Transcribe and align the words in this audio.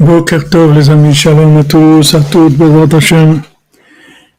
Boker 0.00 0.48
Tov 0.48 0.74
les 0.74 0.88
amis, 0.88 1.14
shalom 1.14 1.58
à 1.58 1.64
tous, 1.64 2.14
à 2.14 2.22
toutes, 2.22 2.56
Bezrat 2.56 2.96
Hashem, 2.96 3.42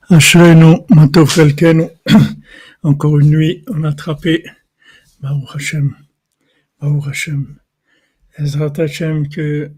Ashrenu, 0.10 0.78
Matov 0.90 1.30
Chelkenu, 1.30 1.84
encore 2.84 3.20
une 3.20 3.30
nuit, 3.30 3.64
on 3.68 3.84
a 3.84 3.90
attrapé, 3.90 4.44
Baruch 5.22 5.50
Hashem, 5.54 5.96
Baruch 6.82 7.08
Hashem, 7.10 7.60
Ezrat 8.40 8.74
Hashem, 8.80 9.30
que 9.30 9.70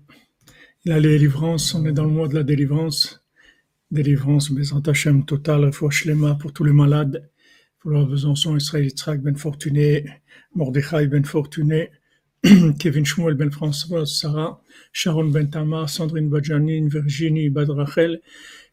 il 0.86 0.93
a 0.93 1.02
les 1.02 1.09
délivrances, 1.09 1.75
on 1.75 1.86
est 1.86 1.91
dans 1.91 2.05
le 2.05 2.11
mois 2.11 2.29
de 2.29 2.36
la 2.36 2.43
délivrance, 2.43 3.21
délivrance, 3.91 4.52
Bezrat 4.52 4.84
Hashem, 4.88 5.25
total, 5.25 5.70
Shlema 5.89 6.36
pour 6.36 6.54
tous 6.54 6.63
les 6.63 6.71
malades, 6.71 7.29
pour 7.79 7.91
leur 7.91 8.07
Besançon, 8.07 8.55
Israël 8.55 8.86
Yitzhak 8.86 9.20
Ben 9.20 9.36
Fortuné, 9.36 10.05
Mordechai 10.55 11.07
Ben 11.07 11.25
Fortuné, 11.25 11.91
Kevin 12.78 13.05
Shmuel 13.05 13.38
Ben 13.38 13.50
François 13.52 14.05
Sarah, 14.05 14.57
Sharon 14.92 15.32
Ben 15.32 15.50
Tamar, 15.50 15.88
Sandrine 15.88 16.29
Badjanine, 16.29 16.89
Virginie 16.89 17.47
Bad 17.47 17.69
Rachel, 17.69 18.18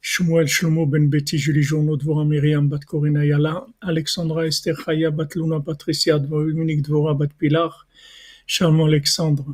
Shmuel 0.03 0.49
Shlomo 0.49 0.91
Ben 0.91 1.09
Betty, 1.09 1.39
Julie 1.39 1.63
Journaud, 1.63 1.99
Dvora 1.99 2.27
Myriam 2.27 2.69
Bat 2.69 2.85
Corina 2.85 3.25
Yala, 3.25 3.65
Alexandra 3.81 4.49
Esther 4.49 4.75
Chaya 4.75 5.17
Bat 5.17 5.37
Luna 5.37 5.61
Patricia, 5.61 6.19
Dominique 6.19 6.83
Dvora 6.83 7.17
Bat 7.17 7.31
Pilar, 7.39 7.87
Charmant 8.45 8.89
Alexandre, 8.89 9.45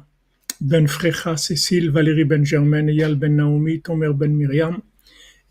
Ben 0.63 0.87
Frecha 0.87 1.37
Cécile, 1.37 1.91
Valérie 1.91 2.25
Ben 2.25 2.43
Germaine, 2.43 2.89
Eyal 2.89 3.17
Ben 3.17 3.37
Naomi, 3.37 3.83
Tomer 3.83 4.15
Ben 4.15 4.35
Myriam, 4.35 4.81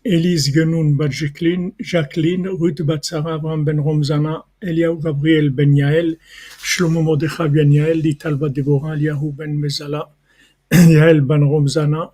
Elise 0.06 0.52
Genoun 0.52 0.96
Bat 0.96 1.10
Jacqueline, 1.10 2.46
Ruth 2.46 2.86
Bat 2.86 3.04
Sarah, 3.04 3.36
Abraham 3.36 3.64
Ben 3.64 3.78
Romzana, 3.78 4.44
Eliaou 4.62 5.02
Gabriel 5.02 5.50
Ben 5.50 5.74
Yael, 5.74 6.16
Shlomo 6.62 7.02
Mordechai 7.02 7.48
Ben 7.48 7.72
Yael, 7.72 8.00
Lital 8.02 8.38
Bat 8.38 8.54
Deborah, 8.54 8.94
Eliaou 8.94 9.32
Ben 9.32 9.58
Mezala, 9.58 10.08
Yael 10.70 11.26
Ben 11.26 11.40
Romzana, 11.40 12.12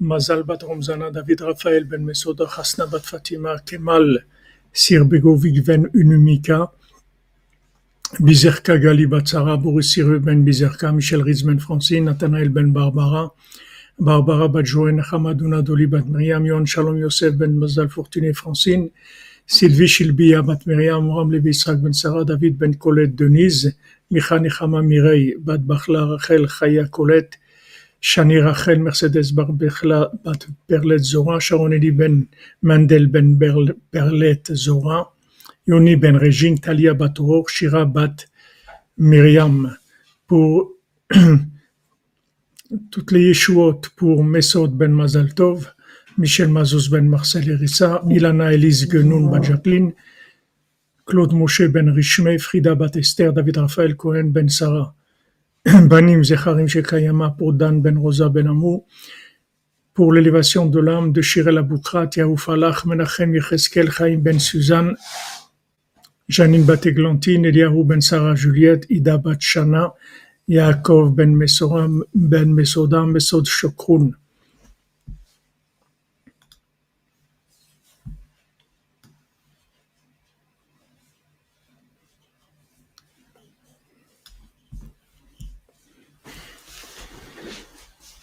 Mazal 0.00 0.42
Bat 0.46 0.62
Romzana, 0.62 1.12
David 1.12 1.42
Raphael 1.42 1.84
Ben 1.84 2.02
Mesoda, 2.02 2.46
Hasna 2.48 2.86
Bat 2.86 3.04
Fatima, 3.04 3.58
Kemal 3.66 4.16
Sir 4.72 5.04
Begovic 5.04 5.66
Ben 5.66 5.84
Unumika, 5.94 6.70
Bizerka 8.20 8.78
Gali 8.80 9.06
Bat 9.06 9.28
Sarah, 9.28 9.58
Boris 9.58 9.92
Sir 9.92 10.18
Ben 10.18 10.46
Bizerka, 10.46 10.94
Michel 10.94 11.22
Ritz 11.22 11.42
Ben 11.42 11.58
Francine, 11.58 12.06
Nathanael 12.06 12.48
Ben 12.48 12.72
Barbara, 13.98 14.62
Joen, 14.62 15.00
Hamadouna 15.00 15.62
Doli 15.62 15.86
Bat 15.86 16.06
Miriam, 16.06 16.44
Yon 16.44 16.66
Shalom 16.66 16.98
Yosef 16.98 17.34
Ben 17.36 17.56
Mazal 17.58 17.88
Fortuné 17.88 18.34
Francine, 18.34 18.90
Sylvie 19.46 19.86
Shilbia 19.86 20.42
Bat 20.46 20.66
Miriam, 20.66 21.06
Moram 21.06 21.30
Levi 21.30 21.52
Ben 21.82 21.94
Sarah, 21.94 22.24
David 22.24 22.58
Ben 22.58 22.74
Colette 22.74 23.16
Denise, 23.16 23.74
Micha 24.12 24.38
Nechama 24.38 24.82
Mireille, 24.82 25.36
Bat 25.38 25.60
Bachla 25.60 26.12
Rachel 26.12 26.46
Chaya 26.46 26.90
Colette, 26.90 27.38
Shani 28.02 28.44
Rachel 28.44 28.80
Mercedes 28.80 29.32
Bar 29.32 29.46
Bechla 29.46 30.10
Bat 30.22 30.46
Perlet 30.68 30.98
Zora, 30.98 31.40
Sharon 31.40 31.72
Eli 31.72 31.90
Ben 31.90 32.28
Mandel 32.60 33.06
Ben 33.06 33.38
Perlet 33.90 34.54
Zora, 34.54 35.08
Yoni 35.66 35.96
Ben 35.96 36.18
Régine, 36.18 36.60
Talia 36.60 36.92
Bat 36.92 37.16
Shira 37.48 37.86
Bat 37.86 38.26
Miriam, 38.98 39.74
pour 40.28 40.72
toutes 42.90 43.12
les 43.12 43.28
Yeshuot 43.28 43.80
pour 43.96 44.24
Mesod 44.24 44.72
Ben 44.72 44.92
Mazal 44.92 45.34
Tov, 45.34 45.72
Michel 46.18 46.48
Mazouz 46.48 46.88
Ben 46.90 47.08
Marcel 47.08 47.48
Erissa, 47.48 48.02
Ilana 48.10 48.52
Elise 48.52 48.88
Genoun 48.88 49.30
Bat 49.30 49.42
Jacqueline, 49.42 49.92
Claude 51.04 51.32
Moshe 51.32 51.62
Ben 51.68 51.88
Rishmei, 51.88 52.38
Frida 52.38 52.74
Bat 52.74 52.96
Esther, 52.96 53.32
David 53.32 53.58
Raphaël 53.58 53.96
Cohen 53.96 54.30
Ben 54.32 54.48
Sarah, 54.48 54.94
Banim 55.64 56.22
Zecharim 56.24 56.66
Shekayama 56.66 57.30
pour 57.36 57.52
Dan 57.52 57.80
Ben 57.82 57.98
Rosa 57.98 58.28
Ben 58.28 58.46
Amou, 58.46 58.84
pour 59.94 60.12
l'élévation 60.12 60.66
de 60.66 60.80
l'âme 60.80 61.12
de 61.12 61.22
Shirel 61.22 61.58
Aboukrat, 61.58 62.10
Yaouf 62.16 62.48
Alach, 62.48 62.84
Menachem 62.84 63.34
Yecheskel, 63.34 63.90
Chaim 63.90 64.18
Ben 64.18 64.38
Suzanne, 64.38 64.96
Janine 66.28 66.64
Bat 66.64 66.86
Eglantine, 66.86 67.46
Eliahu 67.46 67.84
Ben 67.84 68.00
Sarah 68.00 68.34
Juliette, 68.34 68.86
Ida 68.90 69.18
Bat 69.18 69.40
Yaakov 70.48 71.14
ben 71.16 71.34
Mesoram 71.36 72.04
ben 72.14 72.54
Mesod 72.54 73.46
Shokroun. 73.46 74.14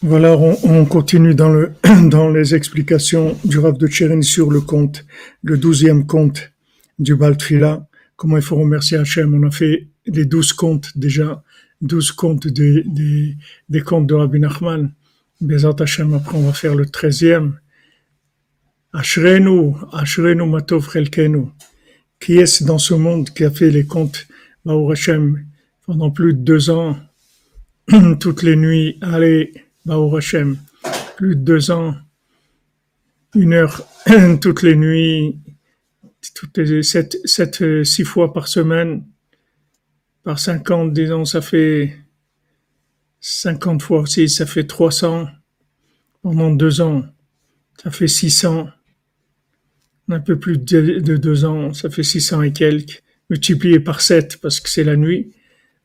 Voilà, 0.05 0.37
on, 0.37 0.57
on, 0.63 0.85
continue 0.85 1.33
dans, 1.33 1.47
le, 1.47 1.71
dans 2.09 2.29
les 2.29 2.55
explications 2.55 3.37
du 3.45 3.59
Rav 3.59 3.77
de 3.77 3.87
Tchérin 3.87 4.21
sur 4.21 4.51
le 4.51 4.59
conte, 4.59 5.05
le 5.43 5.57
douzième 5.57 6.05
conte 6.05 6.51
du 6.99 7.15
Baltfila. 7.15 7.87
Comment 8.17 8.35
il 8.35 8.43
faut 8.43 8.57
remercier 8.57 8.97
Hachem? 8.97 9.33
On 9.33 9.47
a 9.47 9.51
fait 9.51 9.87
les 10.05 10.25
douze 10.25 10.51
contes 10.51 10.91
déjà, 10.97 11.41
douze 11.81 12.11
contes 12.11 12.47
des, 12.47 12.83
des, 12.83 13.35
des 13.69 13.81
contes 13.81 14.07
de 14.07 14.13
Rabbi 14.13 14.39
Nachman. 14.39 14.93
Bezat 15.41 15.75
Hachem, 15.79 16.13
après 16.13 16.37
on 16.37 16.45
va 16.45 16.53
faire 16.53 16.75
le 16.75 16.85
treizième. 16.85 17.59
Ashrenu, 18.93 19.73
Ashrenu 19.91 20.47
Matov 20.47 20.89
Chelkenu. 20.91 21.47
Qui 22.19 22.37
est-ce 22.37 22.63
dans 22.63 22.77
ce 22.77 22.93
monde 22.93 23.29
qui 23.31 23.43
a 23.43 23.51
fait 23.51 23.69
les 23.69 23.85
contes 23.85 24.27
Baou 24.63 24.91
Hachem 24.91 25.45
pendant 25.85 26.11
plus 26.11 26.33
de 26.33 26.39
deux 26.39 26.69
ans, 26.69 26.97
toutes 28.19 28.43
les 28.43 28.55
nuits, 28.55 28.97
allez, 29.01 29.53
Baou 29.85 30.15
Hashem, 30.15 30.57
plus 31.17 31.35
de 31.35 31.41
deux 31.41 31.71
ans, 31.71 31.95
une 33.35 33.53
heure 33.53 33.85
toutes 34.41 34.63
les 34.63 34.75
nuits, 34.75 35.39
toutes 36.35 36.81
sept, 36.83 37.17
sept, 37.25 37.83
six 37.83 38.05
fois 38.05 38.31
par 38.31 38.47
semaine, 38.47 39.03
par 40.23 40.39
50, 40.39 40.93
disons, 40.93 41.25
ça 41.25 41.41
fait 41.41 41.97
50 43.19 43.81
fois 43.81 44.05
6, 44.05 44.29
ça 44.29 44.45
fait 44.45 44.65
300 44.65 45.27
pendant 46.21 46.51
deux 46.51 46.81
ans. 46.81 47.03
Ça 47.81 47.91
fait 47.91 48.07
600. 48.07 48.69
Un 50.09 50.19
peu 50.19 50.37
plus 50.37 50.57
de, 50.57 50.99
deux 51.17 51.45
ans, 51.45 51.73
ça 51.73 51.89
fait 51.89 52.03
600 52.03 52.41
et 52.43 52.53
quelques. 52.53 53.03
Multiplié 53.29 53.79
par 53.79 54.01
7 54.01 54.37
parce 54.41 54.59
que 54.59 54.69
c'est 54.69 54.83
la 54.83 54.95
nuit, 54.95 55.33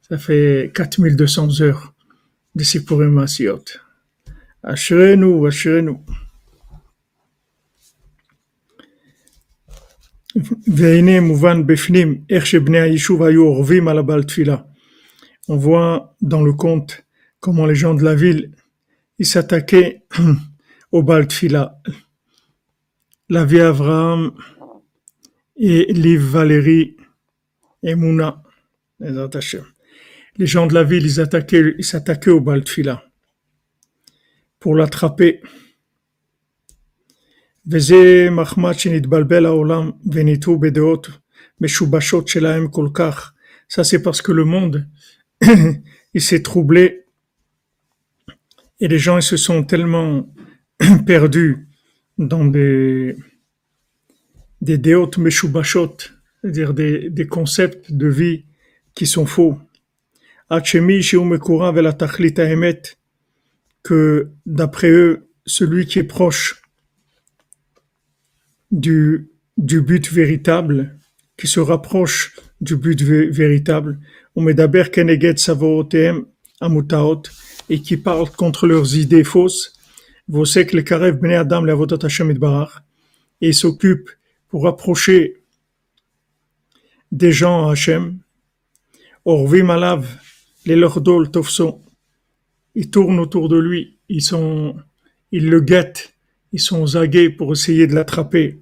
ça 0.08 0.18
fait 0.18 0.72
4200 0.74 1.60
heures 1.62 1.94
de 2.54 2.64
Sipurim 2.64 3.16
Asiot. 3.18 3.64
Asherenu, 4.62 5.46
Asherenu. 5.46 5.98
והנה 10.67 11.19
מובן 11.19 11.67
בפנים 11.67 12.21
איך 12.29 12.45
שבני 12.45 12.79
היישוב 12.79 13.23
היו 13.23 13.43
אורבים 13.43 13.87
על 13.87 13.97
הבעל 13.97 14.23
תפילה. 14.23 14.57
On 15.51 15.57
voit 15.57 16.15
dans 16.21 16.43
le 16.47 16.53
conte 16.53 17.03
comment 17.39 17.65
les 17.65 17.75
gens 17.75 17.93
de 17.93 18.03
la 18.03 18.15
ville 18.15 18.51
ils 19.19 19.25
s'attaquaient 19.25 20.05
au 20.91 21.03
Baal 21.03 21.27
Tfila. 21.27 21.81
La 23.29 23.43
vie 23.45 23.59
Abraham 23.59 24.31
et 25.57 25.91
Liv 25.93 26.21
Valérie 26.21 26.97
et 27.83 27.95
Mouna. 27.95 28.41
Les 28.99 30.47
gens 30.47 30.67
de 30.67 30.73
la 30.73 30.83
ville 30.83 31.05
ils 31.05 31.19
attaquaient, 31.19 31.75
ils 31.77 31.85
s'attaquaient 31.85 32.31
au 32.31 32.41
Baal 32.41 32.63
Tfila. 32.63 33.03
pour 34.63 34.75
l'attraper. 34.75 35.41
וזה 37.67 38.27
מחמד 38.31 38.73
שנתבלבל 38.73 39.45
העולם 39.45 39.91
וניטו 40.11 40.59
בדעות 40.59 41.07
משובשות 41.61 42.27
שלהם 42.27 42.67
כל 42.67 42.87
כך. 42.93 43.33
Ça 43.69 43.83
c'est 43.83 44.03
parce 44.03 44.21
que 44.21 44.31
le 44.31 44.45
monde 44.45 44.87
il 46.13 46.21
s'est 46.21 46.43
troublé 46.43 47.05
et 48.79 48.87
les 48.87 48.99
gens 48.99 49.17
ils 49.17 49.29
se 49.33 49.37
sont 49.37 49.63
tellement 49.63 50.27
perdus 51.05 51.67
dans 52.17 52.45
des 52.45 53.15
des 54.61 54.77
déotes 54.77 55.17
meshubashot, 55.17 55.97
c'est-à-dire 56.41 56.73
des, 56.73 57.09
des 57.09 57.27
concepts 57.27 57.91
de 57.91 58.07
vie 58.07 58.45
qui 58.95 59.05
sont 59.05 59.25
faux. 59.25 59.55
עד 60.49 60.65
שמי 60.65 61.03
שהוא 61.03 61.25
מקורב 61.25 61.77
אל 61.77 61.87
התכלית 61.87 62.39
האמת 62.39 62.87
que 63.83 64.29
d'après 64.45 64.89
eux, 64.89 65.27
celui 65.45 65.85
qui 65.85 65.99
est 65.99 66.03
proche 66.17 66.61
du, 68.70 69.30
du 69.56 69.80
but 69.80 70.10
véritable, 70.10 70.98
qui 71.36 71.46
se 71.46 71.60
rapproche 71.60 72.36
du 72.60 72.76
but 72.76 73.00
véritable, 73.02 73.98
et 77.70 77.80
qui 77.82 77.96
parle 77.96 78.30
contre 78.30 78.66
leurs 78.66 78.96
idées 78.96 79.24
fausses, 79.24 79.72
et 83.40 83.52
s'occupe 83.52 84.10
pour 84.48 84.64
rapprocher 84.64 85.36
des 87.12 87.32
gens 87.32 87.68
à 87.68 87.72
Hachem, 87.72 88.18
Orvim 89.24 89.68
alav, 89.70 90.06
les 90.64 90.76
lordol 90.76 91.30
tofso, 91.30 91.82
ils 92.74 92.90
tournent 92.90 93.18
autour 93.18 93.48
de 93.48 93.58
lui, 93.58 93.98
ils 94.08 94.22
sont, 94.22 94.76
ils 95.32 95.48
le 95.48 95.60
guettent, 95.60 96.14
ils 96.52 96.60
sont 96.60 96.80
aux 96.80 96.96
aguets 96.96 97.30
pour 97.30 97.52
essayer 97.52 97.86
de 97.86 97.94
l'attraper, 97.94 98.60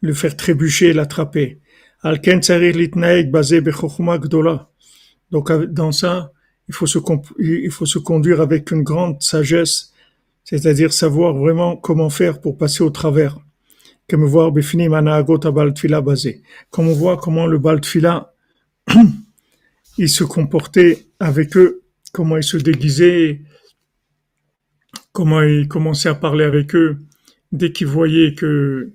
le 0.00 0.14
faire 0.14 0.36
trébucher, 0.36 0.92
l'attraper. 0.92 1.60
Alken 2.02 2.40
basé 3.30 3.60
Donc 5.30 5.52
dans 5.52 5.92
ça, 5.92 6.32
il 6.68 6.74
faut 6.74 6.86
se 6.86 6.98
il 7.38 7.70
faut 7.70 7.86
se 7.86 7.98
conduire 7.98 8.40
avec 8.40 8.70
une 8.70 8.82
grande 8.82 9.22
sagesse, 9.22 9.92
c'est-à-dire 10.44 10.92
savoir 10.92 11.34
vraiment 11.34 11.76
comment 11.76 12.10
faire 12.10 12.40
pour 12.40 12.58
passer 12.58 12.82
au 12.82 12.90
travers. 12.90 13.38
Comme 14.06 14.24
on 14.24 14.26
voit 14.26 14.44
comment 17.16 17.46
le 17.46 17.58
baltfila 17.58 18.34
il 19.98 20.08
se 20.08 20.24
comportait 20.24 21.06
avec 21.20 21.56
eux, 21.56 21.82
comment 22.12 22.36
il 22.36 22.42
se 22.42 22.58
déguisait, 22.58 23.40
comment 25.14 25.42
il 25.42 25.68
commençait 25.68 26.10
à 26.10 26.14
parler 26.14 26.44
avec 26.44 26.74
eux 26.74 26.98
dès 27.52 27.72
qu'il 27.72 27.86
voyait 27.86 28.34
que 28.34 28.90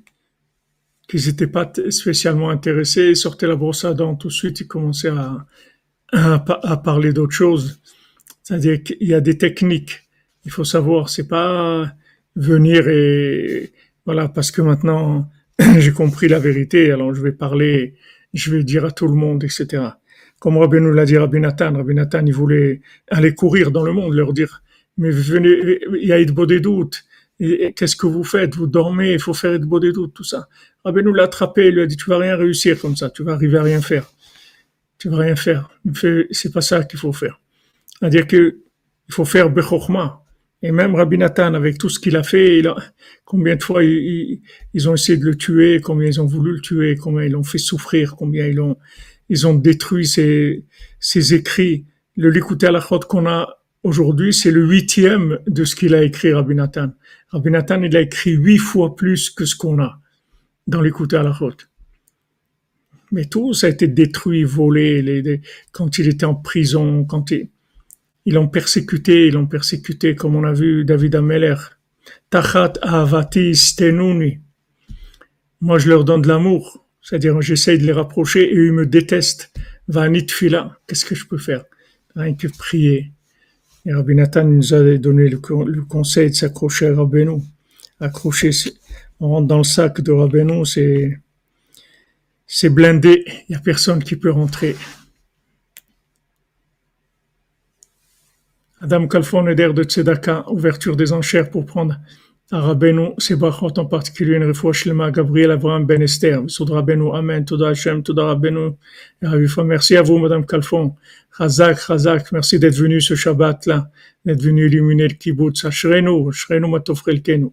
qu'ils 1.08 1.26
n'étaient 1.26 1.48
pas 1.48 1.72
spécialement 1.90 2.52
intéressés, 2.52 3.08
ils 3.10 3.16
sortaient 3.16 3.48
la 3.48 3.56
brosse 3.56 3.84
à 3.84 3.96
dents 3.96 4.16
tout 4.16 4.28
de 4.28 4.34
suite, 4.34 4.60
ils 4.60 4.68
commençaient 4.68 5.10
à, 5.10 5.48
à, 6.12 6.78
parler 6.78 7.14
d'autre 7.14 7.32
chose. 7.32 7.80
C'est-à-dire 8.44 8.84
qu'il 8.84 9.08
y 9.08 9.16
a 9.16 9.22
des 9.22 9.36
techniques. 9.40 10.08
Il 10.46 10.52
faut 10.52 10.64
savoir, 10.64 11.10
c'est 11.10 11.28
pas 11.28 11.92
venir 12.36 12.88
et 12.90 13.72
voilà 14.06 14.30
parce 14.30 14.52
que 14.52 14.62
maintenant 14.62 15.28
j'ai 15.80 15.94
compris 15.94 16.28
la 16.28 16.38
vérité, 16.38 16.92
alors 16.92 17.16
je 17.16 17.24
vais 17.24 17.32
parler, 17.32 17.96
je 18.34 18.52
vais 18.52 18.64
dire 18.64 18.86
à 18.86 18.92
tout 18.92 19.08
le 19.08 19.16
monde, 19.16 19.44
etc. 19.44 19.84
Comme 20.40 20.58
Rabbi 20.58 20.80
nous 20.80 20.94
l'a 20.94 21.06
dit 21.06 21.18
Rabbi 21.18 21.40
Nathan, 21.40 21.74
Rabbi 21.74 21.96
Nathan, 21.96 22.26
il 22.26 22.34
voulait 22.34 22.82
aller 23.10 23.34
courir 23.34 23.72
dans 23.72 23.84
le 23.84 23.94
monde, 23.94 24.14
leur 24.14 24.32
dire, 24.32 24.62
mais 25.00 25.12
venez, 25.12 25.80
il 26.02 26.08
y 26.08 26.12
a 26.12 26.24
de 26.24 26.46
des 26.46 26.60
doutes. 26.60 27.06
Qu'est-ce 27.40 27.96
que 27.96 28.06
vous 28.06 28.26
faites? 28.26 28.56
Vous 28.56 28.68
dormez, 28.68 29.14
il 29.14 29.20
faut 29.20 29.34
faire 29.34 29.58
de 29.58 29.80
des 29.80 29.94
doutes, 29.94 30.14
tout 30.14 30.26
ça. 30.26 30.50
Rabbi 30.84 31.02
nous 31.02 31.14
l'a 31.14 31.24
attrapé, 31.24 31.68
il 31.68 31.76
lui 31.76 31.82
a 31.82 31.86
dit, 31.86 31.96
tu 31.96 32.10
vas 32.10 32.18
rien 32.18 32.36
réussir 32.36 32.78
comme 32.80 32.98
ça, 32.98 33.10
tu 33.10 33.24
vas 33.24 33.32
arriver 33.34 33.58
à 33.58 33.64
rien 33.64 33.82
faire. 33.82 34.12
Tu 34.98 35.08
vas 35.08 35.20
rien 35.20 35.38
faire. 35.38 35.70
C'est 36.32 36.52
pas 36.52 36.60
ça 36.60 36.84
qu'il 36.84 37.00
faut 37.00 37.14
faire. 37.14 37.40
C'est-à-dire 37.98 38.28
que 38.28 38.60
il 39.08 39.14
faut 39.14 39.26
faire 39.26 39.50
Bechorma. 39.50 40.24
Et 40.62 40.74
même 40.74 40.94
Rabbi 40.96 41.18
Nathan, 41.18 41.54
avec 41.54 41.78
tout 41.78 41.88
ce 41.88 41.98
qu'il 41.98 42.18
a 42.18 42.24
fait, 42.24 42.60
il 42.60 42.68
a, 42.68 42.76
combien 43.24 43.56
de 43.56 43.64
fois 43.64 43.86
ils, 43.86 44.42
ont 44.90 44.94
essayé 44.94 45.18
de 45.18 45.24
le 45.24 45.36
tuer, 45.36 45.80
combien 45.80 46.10
ils 46.10 46.20
ont 46.20 46.26
voulu 46.26 46.52
le 46.52 46.60
tuer, 46.60 46.98
combien 46.98 47.24
ils 47.24 47.32
l'ont 47.32 47.44
fait 47.44 47.58
souffrir, 47.58 48.18
combien 48.18 48.48
ils 48.48 48.56
l'ont, 48.56 48.76
ils 49.30 49.48
ont 49.48 49.54
détruit 49.54 50.06
ses, 50.06 50.66
ses 51.00 51.34
écrits. 51.34 51.86
Le 52.18 52.30
Likuté 52.30 52.68
Alachot 52.68 53.00
qu'on 53.00 53.26
a 53.26 53.59
aujourd'hui, 53.84 54.34
c'est 54.34 54.52
le 54.52 54.66
huitième 54.66 55.40
de 55.48 55.64
ce 55.66 55.76
qu'il 55.76 55.94
a 55.96 56.04
écrit 56.04 56.34
Rabbi 56.34 56.56
Nathan. 56.56 56.92
Rabbi 57.30 57.52
Nathan, 57.52 57.82
il 57.84 57.96
a 57.96 58.02
écrit 58.02 58.32
huit 58.32 58.58
fois 58.58 58.96
plus 58.96 59.30
que 59.30 59.46
ce 59.46 59.56
qu'on 59.56 59.80
a 59.82 60.00
dans 60.68 60.82
Likuté 60.82 61.18
Alachot. 61.18 61.58
Mais 63.12 63.26
tout 63.26 63.54
ça 63.54 63.68
a 63.68 63.70
été 63.72 63.88
détruit, 63.88 64.44
volé, 64.44 65.42
quand 65.72 65.98
il 65.98 66.08
était 66.08 66.26
en 66.26 66.36
prison, 66.36 67.06
quand 67.06 67.32
il, 67.32 67.50
ils 68.26 68.34
l'ont 68.36 68.48
persécuté, 68.48 69.28
ils 69.28 69.34
l'ont 69.34 69.48
persécuté, 69.48 70.16
comme 70.16 70.36
on 70.36 70.44
a 70.44 70.54
vu 70.54 70.86
David 70.86 71.16
Ameller. 71.16 71.56
Tachat 72.30 72.74
avati 72.82 73.56
stenuni. 73.56 74.40
Moi, 75.62 75.80
je 75.80 75.90
leur 75.90 76.06
donne 76.06 76.22
de 76.22 76.28
l'amour. 76.28 76.86
C'est-à-dire, 77.02 77.42
j'essaye 77.42 77.80
de 77.80 77.86
les 77.86 77.92
rapprocher 77.92 78.44
et 78.44 78.56
ils 78.56 78.74
me 78.74 78.86
détestent. 78.86 79.52
Vanit 79.88 80.28
fila. 80.30 80.78
Qu'est-ce 80.86 81.06
que 81.06 81.16
je 81.16 81.26
peux 81.26 81.40
faire? 81.40 81.64
Rien 82.16 82.36
que 82.36 82.48
prier. 82.48 83.12
Et 83.86 83.94
Rabbi 83.94 84.16
Nathan 84.16 84.46
nous 84.46 84.74
a 84.74 84.98
donné 84.98 85.30
le, 85.30 85.38
conseil 85.86 86.30
de 86.30 86.36
s'accrocher 86.36 86.88
à 86.88 86.96
Rabbeinu. 86.96 87.42
Accrocher, 88.00 88.52
on 89.20 89.30
rentre 89.30 89.48
dans 89.48 89.58
le 89.58 89.64
sac 89.64 90.02
de 90.02 90.12
Rabbeinu, 90.12 90.66
c'est, 90.66 91.18
c'est 92.46 92.70
blindé. 92.70 93.24
Il 93.28 93.52
n'y 93.52 93.56
a 93.56 93.60
personne 93.60 94.04
qui 94.04 94.16
peut 94.16 94.32
rentrer. 94.32 94.76
Adam 98.82 99.08
Kalfon 99.08 99.44
d'air 99.54 99.74
de 99.74 99.84
Tzedaka, 99.84 100.46
ouverture 100.50 100.96
des 100.96 101.12
enchères 101.12 101.50
pour 101.50 101.66
prendre 101.66 102.00
Rabbeinu, 102.52 103.14
c'est 103.20 103.36
Bachot 103.36 103.78
en 103.78 103.86
particulier, 103.86 104.38
une 104.38 104.54
shlema, 104.74 105.12
Gabriel 105.12 105.52
Abraham 105.52 105.86
Ben 105.86 106.02
Esther, 106.02 106.42
Soud 106.48 106.72
Rabbeinu, 106.72 107.14
Amen, 107.14 107.46
Toda 107.46 107.70
Hashem, 107.70 108.02
Toda 108.02 108.26
Rabbeinu, 108.26 108.72
merci 109.66 109.96
à 109.96 110.02
vous, 110.02 110.18
Madame 110.18 110.44
Kalfon, 110.48 110.96
Chazak, 111.38 111.78
Chazak, 111.80 112.32
merci 112.32 112.58
d'être 112.58 112.76
venu 112.76 113.02
ce 113.02 113.14
Shabbat-là, 113.14 113.92
d'être 114.26 114.42
venu 114.42 114.66
illuminer 114.66 115.10
le 115.10 115.14
kibbutz, 115.14 115.64
Ashrenu, 115.64 116.28
Ashrenu 116.28 116.68
Matofrelkenu. 116.72 117.52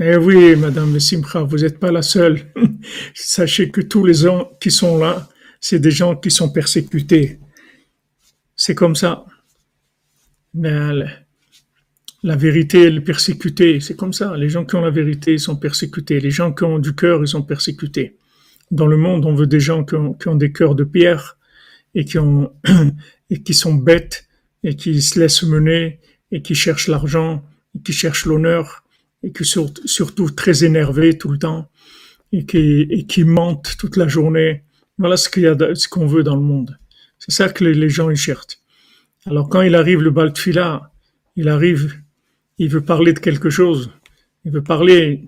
Eh 0.00 0.16
oui, 0.16 0.54
Madame 0.56 1.00
Simcha, 1.00 1.42
vous 1.44 1.56
n'êtes 1.56 1.78
pas 1.78 1.90
la 1.90 2.02
seule. 2.02 2.40
Sachez 3.14 3.70
que 3.70 3.80
tous 3.80 4.04
les 4.04 4.14
gens 4.14 4.50
qui 4.60 4.70
sont 4.70 4.98
là, 4.98 5.28
c'est 5.60 5.78
des 5.78 5.92
gens 5.92 6.14
qui 6.16 6.30
sont 6.30 6.50
persécutés. 6.50 7.38
C'est 8.66 8.74
comme 8.74 8.96
ça. 8.96 9.26
Mais 10.54 10.72
la, 12.22 12.36
vérité, 12.36 12.84
elle 12.84 12.96
est 12.96 13.00
persécutée. 13.02 13.78
C'est 13.80 13.94
comme 13.94 14.14
ça. 14.14 14.38
Les 14.38 14.48
gens 14.48 14.64
qui 14.64 14.74
ont 14.74 14.80
la 14.80 14.90
vérité, 14.90 15.36
sont 15.36 15.56
persécutés. 15.56 16.18
Les 16.18 16.30
gens 16.30 16.50
qui 16.50 16.64
ont 16.64 16.78
du 16.78 16.94
cœur, 16.94 17.20
ils 17.20 17.28
sont 17.28 17.42
persécutés. 17.42 18.16
Dans 18.70 18.86
le 18.86 18.96
monde, 18.96 19.26
on 19.26 19.34
veut 19.34 19.46
des 19.46 19.60
gens 19.60 19.84
qui 19.84 19.96
ont, 19.96 20.34
des 20.34 20.50
cœurs 20.50 20.74
de 20.76 20.84
pierre 20.84 21.36
et 21.94 22.06
qui, 22.06 23.52
sont 23.52 23.74
bêtes 23.74 24.26
et 24.62 24.76
qui 24.76 25.02
se 25.02 25.20
laissent 25.20 25.42
mener 25.42 26.00
et 26.32 26.40
qui 26.40 26.54
cherchent 26.54 26.88
l'argent 26.88 27.44
et 27.76 27.82
qui 27.82 27.92
cherchent 27.92 28.24
l'honneur 28.24 28.82
et 29.22 29.30
qui 29.30 29.44
sont 29.44 29.74
surtout 29.84 30.30
très 30.30 30.64
énervés 30.64 31.18
tout 31.18 31.28
le 31.28 31.38
temps 31.38 31.68
et 32.32 32.46
qui, 32.46 33.24
mentent 33.24 33.76
toute 33.78 33.98
la 33.98 34.08
journée. 34.08 34.64
Voilà 34.96 35.18
ce 35.18 35.88
qu'on 35.88 36.06
veut 36.06 36.22
dans 36.22 36.36
le 36.36 36.40
monde. 36.40 36.78
C'est 37.26 37.32
ça 37.32 37.48
que 37.48 37.64
les, 37.64 37.88
gens 37.88 38.10
y 38.10 38.16
cherchent. 38.16 38.58
Alors 39.24 39.48
quand 39.48 39.62
il 39.62 39.74
arrive 39.74 40.02
le 40.02 40.10
Baltfila, 40.10 40.92
il 41.36 41.48
arrive, 41.48 41.94
il 42.58 42.68
veut 42.68 42.82
parler 42.82 43.14
de 43.14 43.18
quelque 43.18 43.48
chose, 43.48 43.90
il 44.44 44.52
veut 44.52 44.62
parler 44.62 45.24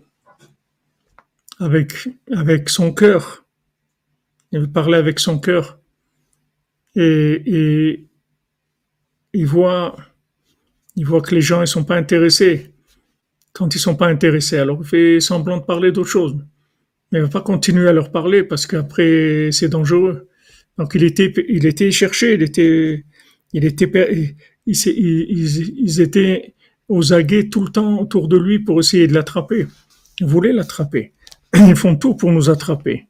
avec, 1.59 2.69
son 2.69 2.93
cœur, 2.93 3.47
il 4.53 4.61
veut 4.61 4.71
parler 4.71 4.99
avec 4.99 5.19
son 5.19 5.39
cœur 5.39 5.79
et, 6.97 7.43
et 7.47 8.07
il 9.33 9.47
voit, 9.47 9.97
que 10.97 11.35
les 11.35 11.41
gens 11.41 11.61
ne 11.61 11.67
sont 11.67 11.85
pas 11.85 11.97
intéressés. 11.97 12.75
Quand 13.55 13.75
ils 13.75 13.79
sont 13.79 13.97
pas 13.97 14.09
intéressés, 14.09 14.59
alors 14.59 14.81
il 14.83 14.87
fait 14.87 15.21
semblant 15.21 15.57
de 15.57 15.65
parler 15.65 15.93
d'autre 15.93 16.11
chose. 16.11 16.37
Mais 17.11 17.21
il 17.21 17.23
va 17.23 17.29
pas 17.29 17.41
continuer 17.41 17.89
à 17.89 17.93
leur 17.95 18.13
parler 18.13 18.43
parce 18.43 18.67
qu'après 18.67 19.49
c'est 19.51 19.69
dangereux. 19.71 20.29
Donc 20.79 20.93
il 20.95 21.05
était, 21.05 21.33
il 21.49 21.67
était 21.67 21.91
cherché, 21.91 22.35
il 22.35 22.43
était, 22.43 23.05
il 23.53 23.65
était, 23.65 24.37
ils, 24.67 26.01
étaient 26.01 26.55
aux 26.89 27.13
aguets 27.13 27.49
tout 27.49 27.65
le 27.65 27.71
temps 27.71 28.01
autour 28.01 28.29
de 28.29 28.37
lui 28.37 28.59
pour 28.59 28.81
essayer 28.81 29.07
de 29.07 29.15
l'attraper. 29.15 29.67
Ils 30.21 30.27
voulaient 30.27 30.53
l'attraper. 30.53 31.13
Ils 31.55 31.77
font 31.77 31.97
tout 31.97 32.15
pour 32.15 32.33
nous 32.33 32.51
attraper. 32.51 33.07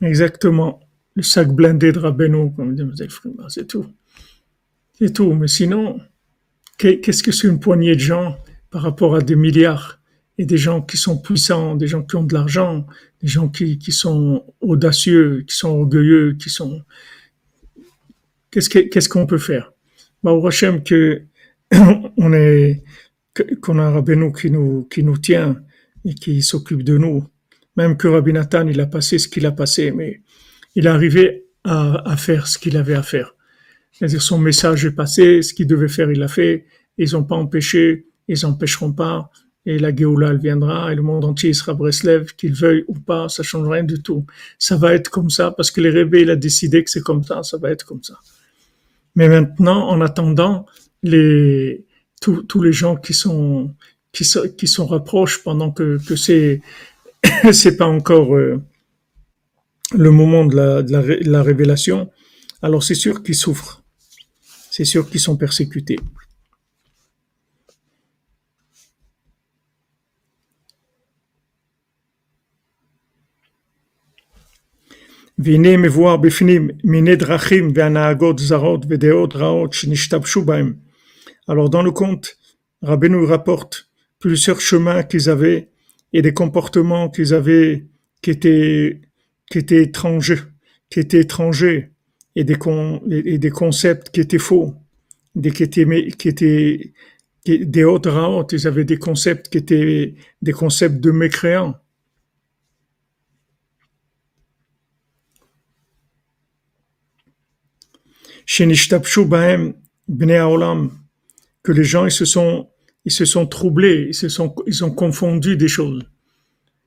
Exactement. 0.00 0.80
Le 1.14 1.22
sac 1.22 1.48
blindé 1.48 1.92
de 1.92 1.98
Rabbeinu, 1.98 2.52
comme 2.54 2.74
dit 2.74 2.82
c'est 3.48 3.66
tout. 3.66 3.86
C'est 4.94 5.12
tout. 5.12 5.34
Mais 5.34 5.48
sinon, 5.48 6.00
qu'est-ce 6.78 7.22
que 7.22 7.32
c'est 7.32 7.48
une 7.48 7.60
poignée 7.60 7.94
de 7.94 8.00
gens 8.00 8.38
par 8.70 8.82
rapport 8.82 9.14
à 9.16 9.20
des 9.20 9.36
milliards? 9.36 9.97
Et 10.38 10.46
des 10.46 10.56
gens 10.56 10.80
qui 10.80 10.96
sont 10.96 11.18
puissants, 11.18 11.74
des 11.74 11.88
gens 11.88 12.02
qui 12.02 12.14
ont 12.16 12.22
de 12.22 12.32
l'argent, 12.32 12.86
des 13.20 13.28
gens 13.28 13.48
qui, 13.48 13.78
sont 13.90 14.44
audacieux, 14.60 15.44
qui 15.46 15.56
sont 15.56 15.70
orgueilleux, 15.70 16.34
qui 16.34 16.48
sont... 16.48 16.82
Qu'est-ce 18.50 19.08
qu'on 19.08 19.26
peut 19.26 19.38
faire? 19.38 19.72
Bah, 20.22 20.32
Au 20.32 20.46
Hachem 20.46 20.82
que 20.82 21.22
on 21.72 22.32
qu'on 23.60 23.78
a 23.78 23.82
un 23.82 23.90
Rabbeinu 23.90 24.32
qui 24.32 24.50
nous 24.50 24.84
qui 24.84 25.04
nous 25.04 25.18
tient 25.18 25.60
et 26.04 26.14
qui 26.14 26.42
s'occupe 26.42 26.82
de 26.82 26.96
nous. 26.98 27.24
Même 27.76 27.96
que 27.96 28.08
Rabbi 28.08 28.32
Nathan, 28.32 28.66
il 28.66 28.80
a 28.80 28.86
passé 28.86 29.18
ce 29.18 29.28
qu'il 29.28 29.46
a 29.46 29.52
passé, 29.52 29.92
mais 29.92 30.22
il 30.74 30.86
est 30.86 30.90
arrivé 30.90 31.44
à, 31.62 32.10
à 32.10 32.16
faire 32.16 32.46
ce 32.46 32.58
qu'il 32.58 32.76
avait 32.76 32.94
à 32.94 33.02
faire. 33.02 33.34
C'est-à-dire 33.92 34.22
son 34.22 34.38
message 34.38 34.86
est 34.86 34.92
passé, 34.92 35.42
ce 35.42 35.54
qu'il 35.54 35.66
devait 35.66 35.88
faire, 35.88 36.10
il 36.10 36.18
l'a 36.18 36.28
fait. 36.28 36.66
Ils 36.96 37.12
n'ont 37.12 37.24
pas 37.24 37.36
empêché, 37.36 38.06
ils 38.26 38.38
n'empêcheront 38.42 38.92
pas 38.92 39.30
et 39.66 39.78
la 39.78 39.94
Géoula, 39.94 40.30
elle 40.30 40.38
viendra, 40.38 40.92
et 40.92 40.94
le 40.94 41.02
monde 41.02 41.24
entier 41.24 41.52
sera 41.52 41.74
Breslev, 41.74 42.34
qu'il 42.36 42.54
veuille 42.54 42.84
ou 42.88 42.94
pas, 42.94 43.28
ça 43.28 43.42
change 43.42 43.68
rien 43.68 43.84
du 43.84 44.02
tout. 44.02 44.24
Ça 44.58 44.76
va 44.76 44.94
être 44.94 45.10
comme 45.10 45.30
ça, 45.30 45.50
parce 45.50 45.70
que 45.70 45.80
les 45.80 45.90
Rébé, 45.90 46.22
il 46.22 46.30
a 46.30 46.36
décidé 46.36 46.82
que 46.84 46.90
c'est 46.90 47.02
comme 47.02 47.22
ça, 47.22 47.42
ça 47.42 47.58
va 47.58 47.70
être 47.70 47.84
comme 47.84 48.02
ça. 48.02 48.18
Mais 49.14 49.28
maintenant, 49.28 49.88
en 49.88 50.00
attendant, 50.00 50.64
tous, 51.02 52.62
les 52.62 52.72
gens 52.72 52.96
qui 52.96 53.12
sont, 53.14 53.74
qui, 54.12 54.24
sont, 54.24 54.48
qui 54.56 54.66
sont 54.66 54.86
rapprochent 54.86 55.42
pendant 55.42 55.70
que, 55.70 55.98
que 56.06 56.16
c'est, 56.16 56.62
c'est 57.52 57.76
pas 57.76 57.86
encore, 57.86 58.34
euh, 58.34 58.62
le 59.94 60.10
moment 60.10 60.44
de 60.44 61.28
la 61.28 61.42
révélation, 61.42 62.10
alors 62.62 62.82
c'est 62.82 62.94
sûr 62.94 63.22
qu'ils 63.22 63.34
souffrent. 63.34 63.82
C'est 64.70 64.84
sûr 64.84 65.08
qu'ils 65.10 65.20
sont 65.20 65.36
persécutés. 65.36 65.98
והנה 75.39 75.77
מבואר 75.77 76.17
בפנים 76.17 76.69
מיני 76.83 77.15
דרכים 77.15 77.71
והנהגות 77.75 78.39
זרות 78.39 78.85
ודעות 78.89 79.35
רעות 79.35 79.73
שנשתבשו 79.73 80.41
בהם. 80.41 80.73
Alors 81.49 81.69
dans 81.69 81.81
le 81.81 81.91
conte, 81.91 82.37
Rabbeinu 82.83 83.25
rapporte 83.25 83.89
plusieurs 84.19 84.61
chemins 84.61 85.03
qu'ils 85.03 85.29
avaient 85.29 85.69
et 86.13 86.21
des 86.21 86.33
comportements 86.33 87.09
qu'ils 87.09 87.33
avaient 87.33 87.85
qui 88.21 88.31
étaient, 88.31 89.01
qui 89.51 89.57
étaient 89.57 89.83
étrangers, 89.83 90.39
qui 90.89 90.99
étaient 90.99 91.21
étrangers 91.21 91.91
et 92.35 92.43
des, 92.43 92.55
con, 92.55 93.01
et 93.09 93.37
des 93.37 93.51
concepts 93.51 94.09
qui 94.09 94.21
étaient 94.21 94.39
faux, 94.39 94.73
des, 95.35 95.51
qui 95.51 95.63
étaient, 95.63 95.85
qui 96.17 96.27
étaient 96.29 96.93
qui, 97.45 97.65
des 97.65 97.83
autres 97.83 98.09
raot, 98.09 98.47
ils 98.51 98.67
avaient 98.67 98.85
des 98.85 98.97
concepts 98.97 99.49
qui 99.49 99.57
étaient 99.57 100.15
des 100.41 100.53
concepts 100.53 100.99
de 100.99 101.11
mécréants. 101.11 101.75
Que 111.62 111.72
les 111.72 111.84
gens 111.84 112.06
ils 112.06 112.10
se 112.10 112.24
sont 112.24 112.70
ils 113.04 113.12
se 113.12 113.24
sont 113.24 113.46
troublés, 113.46 114.06
ils 114.08 114.14
se 114.14 114.28
sont 114.28 114.54
ils 114.66 114.84
ont 114.84 114.90
confondu 114.90 115.56
des 115.56 115.68
choses. 115.68 116.02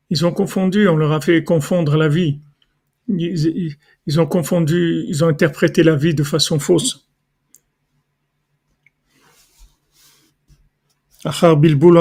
Ils 0.09 0.25
ont 0.25 0.33
confondu, 0.33 0.87
on 0.87 0.97
leur 0.97 1.11
a 1.13 1.21
fait 1.21 1.43
confondre 1.43 1.95
la 1.97 2.09
vie. 2.09 2.41
Ils, 3.07 4.19
ont 4.19 4.25
confondu, 4.25 5.05
ils 5.07 5.23
ont 5.23 5.27
interprété 5.27 5.83
la 5.83 5.95
vie 5.95 6.13
de 6.13 6.23
façon 6.23 6.59
fausse. 6.59 7.07
Achar 11.23 11.55
bilbul 11.57 11.97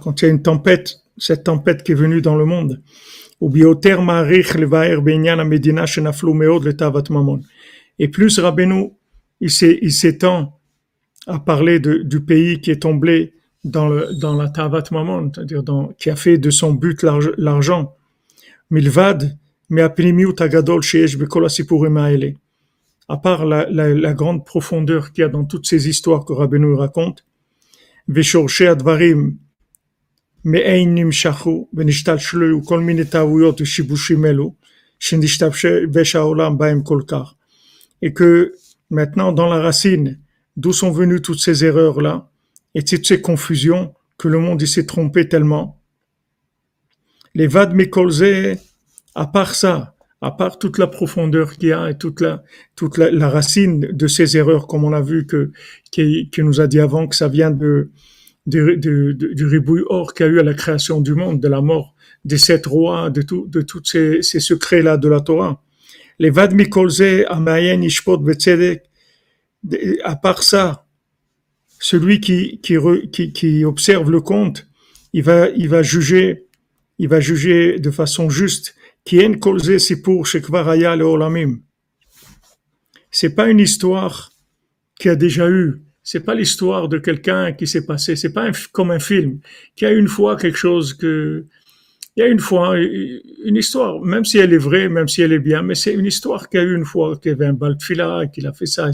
quand 0.00 0.22
il 0.22 0.24
y 0.24 0.28
a 0.28 0.28
une 0.28 0.42
tempête, 0.42 1.02
cette 1.16 1.44
tempête 1.44 1.82
qui 1.82 1.92
est 1.92 1.96
venue 1.96 2.22
dans 2.22 2.36
le 2.36 2.44
monde. 2.44 2.82
Ou 3.40 3.50
meod 6.34 6.64
letavat 6.64 7.04
mamon. 7.10 7.40
Et 7.99 8.07
plus 8.07 8.39
Rabbeinu, 8.39 8.91
il 9.41 9.51
s'est- 9.57 9.79
il 9.81 9.91
s'étend 9.91 10.39
à 11.27 11.39
parler 11.39 11.79
de- 11.79 12.01
du 12.13 12.19
pays 12.21 12.61
qui 12.61 12.71
est 12.71 12.81
tombé 12.87 13.33
dans, 13.63 13.89
le, 13.89 14.13
dans 14.23 14.35
la 14.41 14.49
Tavat 14.49 14.83
Mamon, 14.91 15.31
c'est-à-dire 15.33 15.63
dans- 15.63 15.87
qui 15.99 16.09
a 16.09 16.15
fait 16.15 16.37
de 16.37 16.49
son 16.49 16.73
but 16.73 17.01
l'arg- 17.03 17.33
l'argent. 17.37 17.93
Milvad, 18.71 19.19
mais 19.69 19.81
agadol 19.81 20.81
sheyesh 20.81 21.17
bekol 21.17 21.45
hasipurim 21.45 21.97
haele. 21.97 22.35
À 23.09 23.17
part 23.17 23.45
la, 23.45 23.69
la, 23.69 23.93
la 23.93 24.13
grande 24.13 24.45
profondeur 24.45 25.11
qu'il 25.11 25.21
y 25.21 25.25
a 25.25 25.29
dans 25.29 25.45
toutes 25.45 25.65
ces 25.65 25.87
histoires 25.87 26.23
que 26.25 26.33
Rabbeinu 26.33 26.73
raconte, 26.75 27.23
ושורשי 28.09 28.67
הדברים 28.67 29.31
מאין 30.45 30.95
נמשכו 30.95 31.67
ונשתלשלו 31.73 32.63
כל 32.65 32.79
מיני 32.79 33.05
טעויות 33.05 33.61
ושיבושים 33.61 34.25
אלו 34.25 34.53
שנשתבש 34.99 36.15
העולם 36.15 36.57
בהם 36.57 36.81
כל 36.83 37.01
כך. 37.07 37.33
Et 38.02 38.12
que 38.12 38.52
maintenant 38.90 39.32
dans 39.32 39.48
la 39.48 39.60
racine, 39.60 40.18
d'où 40.56 40.72
sont 40.72 40.90
venues 40.90 41.22
toutes 41.22 41.40
ces 41.40 41.64
erreurs-là 41.64 42.30
et 42.74 42.82
toutes 42.82 43.06
ces 43.06 43.20
confusions 43.20 43.94
que 44.18 44.28
le 44.28 44.38
monde 44.38 44.64
s'est 44.64 44.86
trompé 44.86 45.28
tellement. 45.28 45.80
Les 47.34 47.46
vad 47.46 47.72
mikolze, 47.74 48.58
à 49.14 49.26
part 49.26 49.54
ça, 49.54 49.94
à 50.20 50.30
part 50.30 50.58
toute 50.58 50.78
la 50.78 50.86
profondeur 50.86 51.54
qu'il 51.54 51.70
y 51.70 51.72
a 51.72 51.90
et 51.90 51.98
toute 51.98 52.20
la, 52.20 53.28
racine 53.28 53.80
de 53.80 54.06
ces 54.06 54.36
erreurs, 54.36 54.66
comme 54.66 54.84
on 54.84 54.92
a 54.92 55.00
vu 55.00 55.26
que, 55.26 55.50
qui, 55.90 56.28
nous 56.38 56.60
a 56.60 56.66
dit 56.66 56.78
avant 56.78 57.08
que 57.08 57.16
ça 57.16 57.28
vient 57.28 57.50
de, 57.50 57.90
du 58.46 59.44
ribouille 59.44 59.84
or 59.88 60.14
qu'il 60.14 60.26
y 60.26 60.28
a 60.28 60.32
eu 60.32 60.38
à 60.38 60.44
la 60.44 60.54
création 60.54 61.00
du 61.00 61.14
monde, 61.14 61.40
de 61.40 61.48
la 61.48 61.60
mort 61.60 61.94
des 62.24 62.38
sept 62.38 62.66
rois, 62.66 63.10
de 63.10 63.22
tout, 63.22 63.46
de 63.48 63.62
tous 63.62 63.82
ces, 63.84 64.22
ces 64.22 64.38
secrets-là 64.38 64.96
de 64.96 65.08
la 65.08 65.20
Torah. 65.20 65.60
Les 66.18 66.30
vad 66.30 66.52
mikolze, 66.54 67.24
amayen, 67.28 67.82
ishpot, 67.82 68.18
betzedek, 68.18 68.82
de- 69.64 69.98
à 70.04 70.16
part 70.16 70.42
ça, 70.42 70.86
celui 71.78 72.20
qui, 72.20 72.60
qui, 72.60 73.32
qui, 73.32 73.64
observe 73.64 74.10
le 74.10 74.20
conte, 74.20 74.66
il 75.12 75.22
va, 75.22 75.48
il 75.50 75.68
va 75.68 75.82
juger, 75.82 76.46
il 76.98 77.08
va 77.08 77.20
juger 77.20 77.78
de 77.78 77.90
façon 77.90 78.30
juste. 78.30 78.74
Qui 79.04 79.18
en 79.26 79.34
kolze 79.34 79.78
sipur 79.78 80.24
shekvar 80.26 80.68
haya 80.68 80.94
leolamim. 80.94 81.58
C'est 83.10 83.34
pas 83.34 83.48
une 83.48 83.58
histoire 83.58 84.30
qui 85.00 85.08
a 85.08 85.16
déjà 85.16 85.50
eu. 85.50 85.82
C'est 86.04 86.24
pas 86.24 86.36
l'histoire 86.36 86.88
de 86.88 86.98
quelqu'un 86.98 87.52
qui 87.52 87.66
s'est 87.66 87.84
passé. 87.84 88.14
C'est 88.14 88.32
pas 88.32 88.52
comme 88.70 88.92
un 88.92 89.00
film 89.00 89.40
qui 89.74 89.84
a 89.86 89.90
une 89.90 90.06
fois 90.06 90.36
quelque 90.36 90.56
chose 90.56 90.94
que 90.94 91.46
il 92.16 92.20
y 92.20 92.22
a 92.22 92.28
une 92.28 92.40
fois 92.40 92.76
une 92.78 93.56
histoire, 93.56 94.00
même 94.00 94.24
si 94.24 94.38
elle 94.38 94.52
est 94.52 94.58
vraie, 94.58 94.88
même 94.88 95.08
si 95.08 95.22
elle 95.22 95.32
est 95.32 95.38
bien, 95.38 95.62
mais 95.62 95.74
c'est 95.74 95.94
une 95.94 96.04
histoire 96.04 96.48
qui 96.48 96.58
a 96.58 96.62
eu 96.62 96.76
une 96.76 96.84
fois 96.84 97.16
qu'il 97.16 97.30
y 97.30 97.34
avait 97.34 97.46
un 97.46 97.54
baltfila, 97.54 98.26
qu'il 98.26 98.46
a 98.46 98.52
fait 98.52 98.66
ça. 98.66 98.88
Et. 98.90 98.92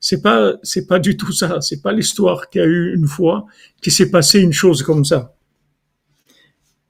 C'est 0.00 0.22
pas, 0.22 0.54
c'est 0.62 0.86
pas 0.86 0.98
du 0.98 1.16
tout 1.16 1.32
ça. 1.32 1.60
C'est 1.60 1.82
pas 1.82 1.92
l'histoire 1.92 2.50
qui 2.50 2.60
a 2.60 2.64
eu 2.64 2.94
une 2.94 3.06
fois 3.06 3.46
qui 3.80 3.90
s'est 3.90 4.10
passé 4.10 4.40
une 4.40 4.52
chose 4.52 4.82
comme 4.82 5.04
ça. 5.04 5.34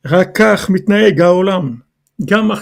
Rakach 0.05 0.69
mitnaeg 0.69 1.21
haolam, 1.21 1.83
gam. 2.21 2.53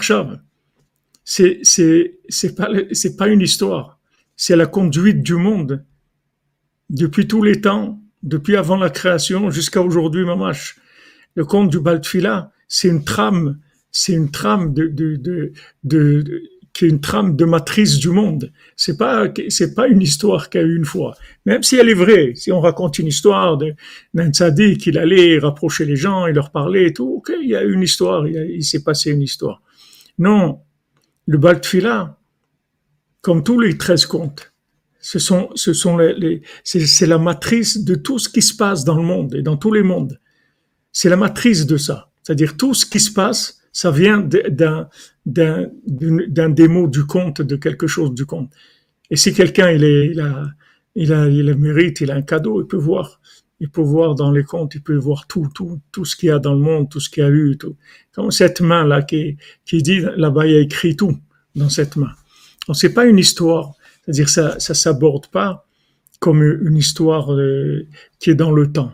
C'est, 1.23 1.59
c'est, 1.63 2.19
c'est 2.29 2.55
pas, 2.55 2.69
c'est 2.93 3.17
pas 3.17 3.27
une 3.27 3.41
histoire. 3.41 3.99
C'est 4.35 4.55
la 4.55 4.65
conduite 4.65 5.21
du 5.21 5.35
monde 5.35 5.83
depuis 6.89 7.27
tous 7.27 7.43
les 7.43 7.59
temps, 7.59 7.99
depuis 8.23 8.55
avant 8.55 8.77
la 8.77 8.89
création 8.89 9.49
jusqu'à 9.49 9.81
aujourd'hui, 9.81 10.23
mamash. 10.23 10.77
Le 11.35 11.43
conte 11.43 11.69
du 11.69 11.79
Baltfila, 11.79 12.51
c'est 12.67 12.87
une 12.87 13.03
trame, 13.03 13.59
c'est 13.91 14.13
une 14.13 14.31
trame 14.31 14.73
de, 14.73 14.87
de, 14.87 15.15
de, 15.15 15.53
de, 15.83 16.41
qui 16.77 16.85
est 16.85 16.89
une 16.89 17.01
trame 17.01 17.35
de 17.35 17.45
matrice 17.45 17.97
du 17.97 18.09
monde. 18.09 18.51
C'est 18.75 18.97
pas, 18.97 19.27
c'est 19.49 19.73
pas 19.73 19.87
une 19.87 20.01
histoire 20.01 20.51
qu'il 20.51 20.61
a 20.61 20.63
eu 20.63 20.75
une 20.75 20.85
fois. 20.85 21.15
Même 21.45 21.63
si 21.63 21.75
elle 21.75 21.89
est 21.89 21.95
vraie, 21.95 22.33
si 22.35 22.51
on 22.51 22.59
raconte 22.59 22.99
une 22.99 23.07
histoire 23.07 23.57
d'un 24.13 24.29
tzaddik, 24.31 24.85
il 24.85 24.99
allait 24.99 25.39
rapprocher 25.39 25.85
les 25.85 25.95
gens, 25.95 26.27
il 26.27 26.35
leur 26.35 26.51
parlait 26.51 26.85
et 26.85 26.93
tout, 26.93 27.15
ok, 27.17 27.31
il 27.41 27.49
y 27.49 27.55
a 27.55 27.63
une 27.63 27.81
histoire, 27.81 28.27
il, 28.27 28.63
s'est 28.63 28.83
passé 28.83 29.09
une 29.09 29.23
histoire. 29.23 29.63
Non, 30.19 30.59
le 31.25 31.39
Baltfila, 31.39 32.19
comme 33.21 33.43
tous 33.43 33.59
les 33.59 33.75
13 33.75 34.05
contes, 34.05 34.53
ce 35.01 35.17
sont, 35.17 35.49
ce 35.55 35.73
sont 35.73 35.97
les, 35.97 36.43
c'est 36.63 37.07
la 37.07 37.17
matrice 37.17 37.83
de 37.83 37.95
tout 37.95 38.19
ce 38.19 38.29
qui 38.29 38.43
se 38.43 38.55
passe 38.55 38.83
dans 38.83 38.97
le 38.97 39.03
monde 39.03 39.33
et 39.33 39.41
dans 39.41 39.57
tous 39.57 39.71
les 39.71 39.81
mondes. 39.81 40.19
C'est 40.91 41.09
la 41.09 41.15
matrice 41.15 41.65
de 41.65 41.77
ça. 41.77 42.11
C'est-à-dire 42.27 42.57
tout 42.57 42.73
ce 42.73 42.85
qui 42.85 42.99
se 42.99 43.13
passe, 43.13 43.57
ça 43.71 43.89
vient 43.89 44.17
d'un, 44.17 44.89
d'un, 45.25 46.67
mots 46.67 46.87
du 46.87 47.05
conte, 47.05 47.41
de 47.41 47.55
quelque 47.55 47.87
chose 47.87 48.13
du 48.13 48.25
conte. 48.25 48.51
Et 49.09 49.15
si 49.15 49.33
quelqu'un 49.33 49.71
il, 49.71 49.85
est, 49.85 50.07
il, 50.07 50.19
a, 50.19 50.43
il, 50.93 51.13
a, 51.13 51.29
il 51.29 51.49
a 51.49 51.55
mérite, 51.55 52.01
il 52.01 52.11
a 52.11 52.15
un 52.15 52.21
cadeau, 52.21 52.61
il 52.61 52.67
peut 52.67 52.75
voir. 52.75 53.21
Il 53.61 53.69
peut 53.69 53.81
voir 53.81 54.13
dans 54.13 54.29
les 54.29 54.43
contes, 54.43 54.75
il 54.75 54.83
peut 54.83 54.97
voir 54.97 55.25
tout, 55.27 55.47
tout, 55.55 55.79
tout 55.93 56.03
ce 56.03 56.17
qu'il 56.17 56.27
y 56.27 56.31
a 56.33 56.37
dans 56.37 56.53
le 56.53 56.59
monde, 56.59 56.89
tout 56.89 56.99
ce 56.99 57.09
qu'il 57.09 57.23
y 57.23 57.25
a 57.25 57.29
eu, 57.29 57.57
tout. 57.57 57.77
Comme 58.11 58.29
cette 58.29 58.59
main-là 58.59 59.03
qui, 59.03 59.37
qui 59.65 59.81
dit, 59.81 60.01
là-bas, 60.17 60.47
il 60.47 60.51
y 60.51 60.57
a 60.57 60.59
écrit 60.59 60.97
tout 60.97 61.17
dans 61.55 61.69
cette 61.69 61.95
main. 61.95 62.11
Donc, 62.67 62.75
c'est 62.75 62.93
pas 62.93 63.05
une 63.05 63.19
histoire. 63.19 63.71
C'est-à-dire, 64.03 64.27
ça, 64.27 64.59
ça 64.59 64.73
s'aborde 64.73 65.27
pas 65.27 65.65
comme 66.19 66.43
une 66.43 66.75
histoire 66.75 67.31
euh, 67.31 67.87
qui 68.19 68.31
est 68.31 68.35
dans 68.35 68.51
le 68.51 68.69
temps. 68.69 68.91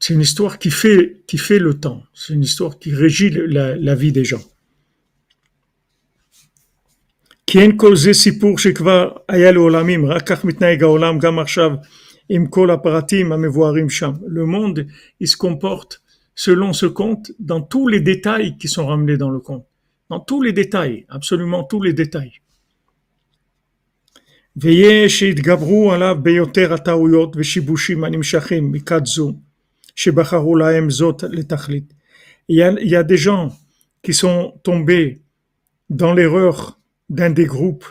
C'est 0.00 0.14
une 0.14 0.20
histoire 0.20 0.58
qui 0.58 0.70
fait, 0.70 1.22
qui 1.28 1.38
fait 1.38 1.58
le 1.58 1.74
temps. 1.84 2.02
C'est 2.14 2.32
une 2.34 2.42
histoire 2.42 2.78
qui 2.80 2.90
régit 2.94 3.30
le- 3.30 3.46
la, 3.46 3.76
la 3.76 3.94
vie 3.94 4.12
des 4.12 4.24
gens. 4.24 4.44
כי 7.46 7.58
אין 7.58 7.76
כל 7.76 7.96
זה 7.96 8.12
סיפור 8.12 8.58
שכבר 8.58 9.08
היה 9.28 9.50
לעולמים, 9.52 10.06
רק 10.06 10.22
כך 10.26 10.44
מתנהג 10.44 10.82
העולם 10.82 11.18
גם 11.18 11.38
עכשיו 11.38 11.70
עם 12.28 12.46
כל 12.46 12.70
הפרטים 12.70 13.32
המבוארים 13.32 13.90
שם. 13.90 14.12
Le 14.26 14.44
monde, 14.46 14.86
il 15.20 15.28
se 15.28 15.36
comporte 15.36 16.02
selon 16.34 16.72
ce 16.72 16.86
conte 16.86 17.32
dans 17.38 17.60
tous 17.60 17.88
les 17.88 18.00
détails 18.00 18.56
qui 18.58 18.68
sont 18.68 18.86
ramenés 18.86 19.16
dans 19.16 19.30
le 19.30 19.40
conte. 19.40 19.66
Dans 20.10 20.20
tous 20.20 20.42
les 20.42 20.52
détails, 20.52 21.04
absolument 21.08 21.64
tous 21.64 21.82
les 21.82 21.92
détails. 21.92 22.32
ויש 24.56 25.18
שיתגברו 25.18 25.92
עליו 25.92 26.16
ביותר 26.22 26.74
הטעויות 26.74 27.36
ושיבושים 27.36 28.04
הנמשכים 28.04 28.72
מכת 28.72 29.06
זו, 29.06 29.32
Il 32.47 32.55
y 32.55 32.61
a, 32.61 32.71
il 32.71 32.87
y 32.87 32.95
a 32.95 33.03
des 33.03 33.17
gens 33.17 33.57
qui 34.03 34.13
sont 34.13 34.59
tombés 34.63 35.21
dans 35.89 36.13
l'erreur 36.13 36.79
d'un 37.09 37.29
des 37.29 37.45
groupes 37.45 37.85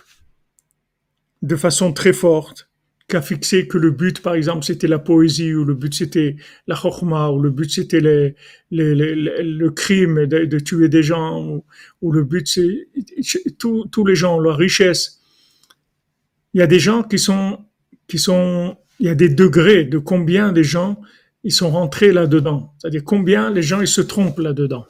de 1.42 1.56
façon 1.56 1.92
très 1.92 2.12
forte 2.12 2.68
qui 3.08 3.16
a 3.16 3.22
fixé 3.22 3.68
que 3.68 3.78
le 3.78 3.92
but, 3.92 4.20
par 4.20 4.34
exemple, 4.34 4.64
c'était 4.64 4.88
la 4.88 4.98
poésie, 4.98 5.54
ou 5.54 5.64
le 5.64 5.75
but 5.75 5.94
c'était 5.94 6.36
la 6.66 6.75
chokma, 6.75 7.30
ou 7.30 7.40
le 7.40 7.50
but 7.50 7.70
c'était 7.70 8.00
le 8.00 9.68
crime 9.70 10.26
de, 10.26 10.58
tuer 10.58 10.88
des 10.88 11.04
gens, 11.04 11.62
ou, 12.02 12.12
le 12.12 12.25
but 12.25 12.48
c'est 12.48 12.88
tous 13.58 14.04
les 14.04 14.16
gens, 14.16 14.40
la 14.40 14.54
richesse. 14.54 15.20
Il 16.54 16.58
y 16.58 16.62
a 16.62 16.66
des 16.66 16.80
gens 16.80 17.04
qui 17.04 17.18
sont, 17.18 17.64
qui 18.08 18.18
sont, 18.18 18.76
il 18.98 19.06
y 19.06 19.08
a 19.08 19.14
des 19.14 19.28
degrés 19.28 19.84
de 19.84 19.98
combien 19.98 20.52
des 20.52 20.64
gens 20.64 21.00
ils 21.46 21.52
sont 21.52 21.70
rentrés 21.70 22.12
là-dedans. 22.12 22.72
C'est-à-dire 22.76 23.04
combien 23.04 23.50
les 23.50 23.62
gens 23.62 23.80
ils 23.80 23.86
se 23.86 24.00
trompent 24.00 24.40
là-dedans. 24.40 24.84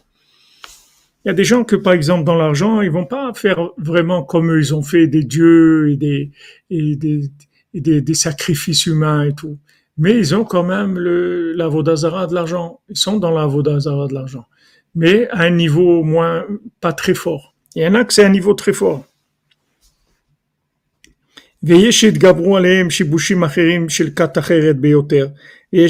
Il 1.23 1.29
y 1.29 1.31
a 1.31 1.35
des 1.35 1.45
gens 1.45 1.65
que, 1.65 1.77
par 1.77 1.93
exemple, 1.93 2.25
dans 2.25 2.35
l'argent, 2.35 2.81
ils 2.81 2.91
vont 2.91 3.05
pas 3.05 3.31
faire 3.35 3.73
vraiment 3.77 4.23
comme 4.23 4.51
eux, 4.51 4.59
ils 4.59 4.75
ont 4.75 4.83
fait 4.83 5.07
des 5.07 5.23
dieux 5.23 5.91
et 5.91 5.97
des, 5.97 6.31
et 6.71 6.97
des, 6.97 8.01
des, 8.01 8.15
sacrifices 8.15 8.87
humains 8.87 9.25
et 9.25 9.35
tout. 9.35 9.59
Mais 9.99 10.17
ils 10.17 10.35
ont 10.35 10.45
quand 10.45 10.63
même 10.63 10.99
le, 10.99 11.53
la 11.53 11.69
Vodazara 11.69 12.27
de 12.27 12.35
l'argent. 12.35 12.81
Ils 12.89 12.97
sont 12.97 13.19
dans 13.19 13.33
la 13.33 13.45
Vodazara 13.45 14.07
de 14.09 14.15
l'argent. 14.15 14.47
Mais 14.95 15.29
à 15.29 15.43
un 15.43 15.51
niveau 15.51 16.03
moins, 16.05 16.47
pas 16.81 16.95
très 16.95 17.15
fort. 17.15 17.55
Il 17.75 17.83
y 17.83 17.87
en 17.87 17.95
a 17.95 18.05
que 18.05 18.15
c'est 18.15 18.25
un 18.25 18.31
niveau 18.31 18.55
très 18.55 18.73
fort. 18.73 19.05
Et 25.73 25.85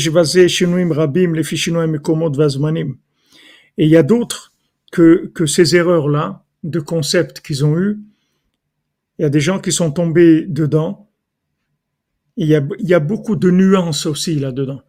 il 3.78 3.90
y 3.90 3.96
a 3.96 4.02
d'autres 4.02 4.54
que, 4.92 5.30
que 5.34 5.46
ces 5.46 5.76
erreurs-là 5.76 6.44
de 6.62 6.80
concepts 6.80 7.40
qu'ils 7.40 7.64
ont 7.64 7.78
eu, 7.78 7.98
il 9.18 9.22
y 9.22 9.24
a 9.24 9.30
des 9.30 9.40
gens 9.40 9.58
qui 9.58 9.72
sont 9.72 9.90
tombés 9.90 10.46
dedans 10.46 11.06
il 12.36 12.48
y 12.48 12.54
a, 12.54 12.66
il 12.78 12.88
y 12.88 12.94
a 12.94 13.00
beaucoup 13.00 13.36
de 13.36 13.50
nuances 13.50 14.06
aussi 14.06 14.38
là-dedans. 14.38 14.82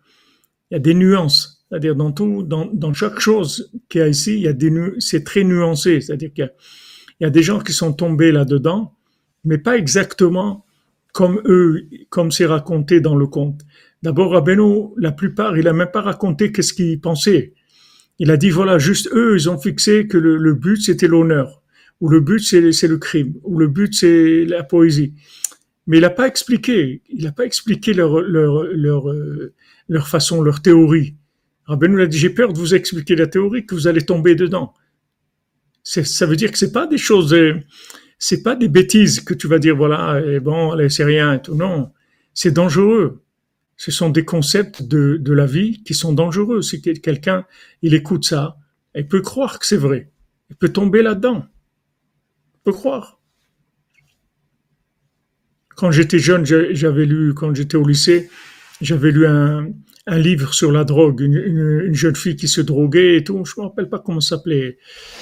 Il 0.69 0.75
y 0.75 0.77
a 0.77 0.79
des 0.79 0.93
nuances. 0.93 1.65
C'est-à-dire 1.69 1.95
dans 1.95 2.11
tout, 2.11 2.43
dans, 2.43 2.65
dans 2.65 2.93
chaque 2.93 3.19
chose 3.19 3.71
qu'il 3.89 3.99
y 3.99 4.03
a 4.03 4.07
ici, 4.07 4.35
il 4.35 4.41
y 4.41 4.47
a 4.47 4.53
des 4.53 4.71
c'est 4.99 5.23
très 5.23 5.43
nuancé. 5.43 6.01
C'est-à-dire 6.01 6.33
qu'il 6.33 6.51
y 7.19 7.25
a 7.25 7.29
des 7.29 7.43
gens 7.43 7.59
qui 7.59 7.73
sont 7.73 7.93
tombés 7.93 8.31
là-dedans, 8.31 8.93
mais 9.43 9.57
pas 9.57 9.77
exactement 9.77 10.65
comme 11.13 11.41
eux, 11.45 11.87
comme 12.09 12.31
c'est 12.31 12.45
raconté 12.45 13.01
dans 13.01 13.15
le 13.15 13.27
conte. 13.27 13.61
D'abord, 14.03 14.31
Rabbeinu, 14.31 14.89
la 14.97 15.11
plupart, 15.11 15.57
il 15.57 15.67
a 15.67 15.73
même 15.73 15.91
pas 15.91 16.01
raconté 16.01 16.51
qu'est-ce 16.51 16.73
qu'il 16.73 16.99
pensait. 17.01 17.53
Il 18.19 18.31
a 18.31 18.37
dit, 18.37 18.49
voilà, 18.49 18.77
juste 18.77 19.09
eux, 19.13 19.35
ils 19.35 19.49
ont 19.49 19.57
fixé 19.57 20.07
que 20.07 20.17
le, 20.17 20.53
but, 20.53 20.77
c'était 20.77 21.07
l'honneur, 21.07 21.61
ou 22.01 22.09
le 22.09 22.19
but, 22.19 22.39
c'est 22.39 22.87
le 22.87 22.97
crime, 22.97 23.35
ou 23.43 23.57
le 23.57 23.67
but, 23.67 23.93
c'est 23.93 24.45
la 24.45 24.63
poésie 24.63 25.13
mais 25.87 25.97
il 25.97 26.01
n'a 26.01 26.09
pas 26.09 26.27
expliqué, 26.27 27.01
il 27.09 27.23
n'a 27.23 27.31
pas 27.31 27.45
expliqué 27.45 27.93
leur, 27.93 28.19
leur, 28.21 28.63
leur, 28.63 29.09
euh, 29.09 29.53
leur 29.87 30.07
façon, 30.07 30.41
leur 30.41 30.61
théorie. 30.61 31.15
Rabbeinu 31.65 31.95
nous 31.95 32.01
a 32.03 32.07
dit, 32.07 32.17
j'ai 32.17 32.29
peur 32.29 32.53
de 32.53 32.59
vous 32.59 32.75
expliquer 32.75 33.15
la 33.15 33.27
théorie, 33.27 33.65
que 33.65 33.73
vous 33.73 33.87
allez 33.87 34.05
tomber 34.05 34.35
dedans. 34.35 34.73
Ça 35.83 36.25
veut 36.25 36.35
dire 36.35 36.51
que 36.51 36.57
c'est 36.57 36.73
pas 36.73 36.85
des 36.85 36.97
choses, 36.97 37.33
euh, 37.33 37.55
c'est 38.19 38.43
pas 38.43 38.55
des 38.55 38.67
bêtises 38.67 39.21
que 39.21 39.33
tu 39.33 39.47
vas 39.47 39.59
dire, 39.59 39.75
voilà, 39.77 40.21
et 40.25 40.41
bon, 40.41 40.71
allez, 40.71 40.89
c'est 40.89 41.05
rien 41.05 41.33
et 41.33 41.41
tout. 41.41 41.55
Non, 41.55 41.91
c'est 42.33 42.51
dangereux. 42.51 43.23
Ce 43.77 43.91
sont 43.91 44.09
des 44.09 44.25
concepts 44.25 44.83
de, 44.83 45.17
de 45.17 45.33
la 45.33 45.45
vie 45.45 45.83
qui 45.83 45.93
sont 45.93 46.11
dangereux. 46.11 46.61
C'est 46.61 46.81
quelqu'un, 46.81 47.45
il 47.81 47.93
écoute 47.93 48.25
ça, 48.25 48.57
il 48.95 49.07
peut 49.07 49.21
croire 49.21 49.59
que 49.59 49.65
c'est 49.65 49.77
vrai. 49.77 50.11
Il 50.49 50.55
peut 50.55 50.69
tomber 50.69 51.03
là-dedans. 51.03 51.45
Il 52.55 52.59
peut 52.63 52.73
croire. 52.73 53.19
Quand 55.75 55.91
j'étais 55.91 56.17
jeune, 56.17 56.43
j'avais 56.45 57.05
lu, 57.05 57.35
quand 57.35 57.53
j'étais 57.53 57.77
au 57.77 57.87
lycée, 57.87 58.29
j'avais 58.81 59.11
lu 59.11 59.27
un, 59.27 59.67
un, 60.07 60.17
livre 60.17 60.55
sur 60.55 60.71
la 60.71 60.83
drogue, 60.83 61.19
une, 61.21 61.35
une, 61.35 61.93
jeune 61.93 62.15
fille 62.15 62.35
qui 62.35 62.47
se 62.47 62.61
droguait 62.61 63.17
et 63.17 63.23
tout. 63.23 63.45
Je 63.45 63.53
me 63.61 63.67
rappelle 63.67 63.87
pas 63.87 63.99
comment 63.99 64.19
ça 64.19 64.37
s'appelait, 64.37 64.79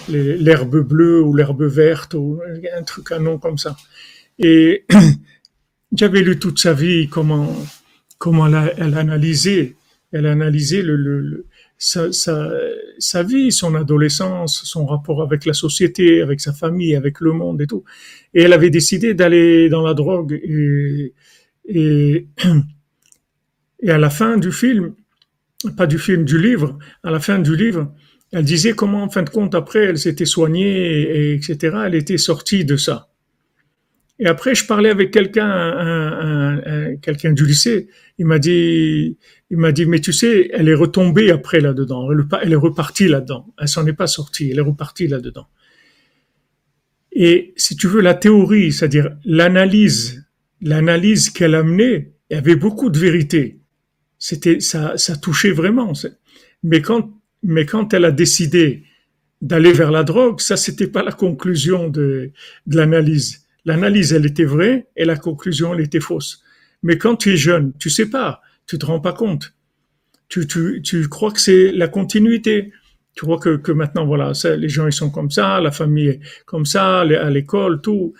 l'herbe 0.07 0.77
bleue 0.77 1.21
ou 1.21 1.35
l'herbe 1.35 1.63
verte 1.63 2.13
ou 2.13 2.39
un 2.74 2.83
truc, 2.83 3.12
un 3.12 3.19
nom 3.19 3.38
comme 3.38 3.57
ça. 3.57 3.75
Et 4.39 4.85
j'avais 5.91 6.22
lu 6.22 6.39
toute 6.39 6.59
sa 6.59 6.72
vie 6.72 7.09
comment 7.09 7.53
comment 8.25 8.48
elle, 8.48 8.74
elle 8.79 8.98
analysait, 8.98 9.75
elle 10.11 10.25
analysait 10.25 10.83
sa, 11.77 13.24
vie, 13.24 13.51
son 13.51 13.75
adolescence, 13.75 14.64
son 14.64 14.88
rapport 14.88 15.22
avec 15.22 15.46
la 15.46 15.53
société, 15.53 16.24
avec 16.24 16.42
sa 16.42 16.51
famille, 16.51 16.96
avec 16.96 17.20
le 17.20 17.33
monde 17.33 17.61
et 17.61 17.68
tout. 17.68 17.83
Et 18.33 18.42
elle 18.42 18.53
avait 18.53 18.72
décidé 18.72 19.14
d'aller 19.14 19.70
dans 19.70 19.83
la 19.83 19.94
drogue. 19.94 20.33
Et, 20.44 21.14
et, 21.68 22.27
et 23.83 23.92
à 23.92 24.00
la 24.00 24.09
fin 24.09 24.40
du 24.40 24.51
film, 24.51 24.96
pas 25.77 25.85
du 25.85 26.00
film, 26.00 26.25
du 26.25 26.40
livre, 26.40 26.79
à 27.03 27.11
la 27.11 27.20
fin 27.20 27.38
du 27.38 27.55
livre, 27.55 27.94
elle 28.31 28.44
disait 28.44 28.74
comment, 28.74 29.03
en 29.03 29.09
fin 29.11 29.22
de 29.22 29.29
compte, 29.29 29.53
après, 29.53 29.83
elle 29.85 30.00
s'était 30.00 30.25
soignée, 30.25 30.72
et, 30.72 31.33
etc. 31.35 31.77
Elle 31.85 31.96
était 31.96 32.18
sortie 32.18 32.66
de 32.66 32.75
ça. 32.75 33.07
Et 34.18 34.28
après, 34.28 34.56
je 34.56 34.66
parlais 34.66 34.90
avec 34.90 35.12
quelqu'un, 35.12 35.50
un, 35.50 36.58
un, 36.66 36.96
quelqu'un 36.96 37.34
du 37.34 37.46
lycée. 37.46 37.90
Il 38.18 38.25
m'a 38.25 38.40
dit, 38.40 39.18
il 39.50 39.58
m'a 39.58 39.74
dit, 39.74 39.86
mais 39.86 40.00
tu 40.00 40.14
sais, 40.14 40.50
elle 40.54 40.70
est 40.70 40.75
retombée 40.75 41.32
après 41.32 41.60
là-dedans. 41.60 42.10
Elle, 42.42 42.54
est 42.54 42.56
repartie 42.56 43.08
là-dedans. 43.08 43.54
Elle 43.60 43.68
s'en 43.68 43.86
est 43.86 43.94
pas 43.94 44.08
sortie. 44.08 44.51
Elle 44.51 44.60
est 44.60 44.62
repartie 44.62 45.08
là-dedans. 45.08 45.48
Et 47.12 47.54
si 47.58 47.75
tu 47.75 47.88
veux, 47.88 48.01
la 48.01 48.14
théorie, 48.14 48.72
c'est-à-dire 48.72 49.16
l'analyse, 49.25 50.25
l'analyse 50.62 51.30
qu'elle 51.30 51.56
a 51.56 51.64
menée, 51.64 52.14
il 52.30 52.36
y 52.36 52.38
avait 52.38 52.56
beaucoup 52.56 52.90
de 52.90 52.98
vérité. 52.98 53.60
C'était, 54.18 54.62
ça, 54.62 54.98
ça 54.98 55.18
touchait 55.18 55.51
vraiment. 55.51 55.92
Mais 56.64 56.82
quand, 56.82 57.14
mais 57.44 57.66
quand 57.66 57.94
elle 57.94 58.06
a 58.06 58.12
décidé 58.12 58.84
d'aller 59.42 59.74
vers 59.74 59.92
la 59.92 60.04
drogue, 60.04 60.40
ça, 60.40 60.56
c'était 60.56 60.88
pas 60.88 61.04
la 61.04 61.12
conclusion 61.12 61.90
de 61.90 62.32
l'analyse 62.66 63.45
L'analyse, 63.66 64.14
elle 64.14 64.25
était 64.25 64.46
vraie 64.46 64.88
et 64.96 65.06
la 65.06 65.18
conclusion, 65.18 65.74
elle 65.74 65.82
était 65.82 66.00
fausse. 66.00 66.44
Mais 66.84 66.98
quand 66.98 67.16
tu 67.16 67.34
es 67.34 67.38
jeune, 67.38 67.74
tu 67.80 67.90
sais 67.90 68.10
pas, 68.10 68.42
tu 68.68 68.78
te 68.78 68.86
rends 68.86 69.00
pas 69.00 69.14
compte. 69.14 69.54
Tu, 70.30 70.48
tu, 70.48 70.82
tu 70.84 71.08
crois 71.10 71.32
que 71.32 71.40
c'est 71.40 71.72
la 71.72 71.88
continuité. 71.88 72.72
Tu 73.16 73.25
crois 73.25 73.40
que, 73.40 73.56
que 73.58 73.72
maintenant, 73.72 74.06
voilà, 74.06 74.34
les 74.58 74.70
gens, 74.70 74.88
ils 74.88 74.94
sont 74.94 75.10
comme 75.10 75.32
ça, 75.32 75.62
la 75.62 75.72
famille 75.72 76.08
est 76.08 76.20
comme 76.46 76.66
ça, 76.66 77.00
à 77.01 77.30
l'école, 77.30 77.82
tout, 77.82 78.14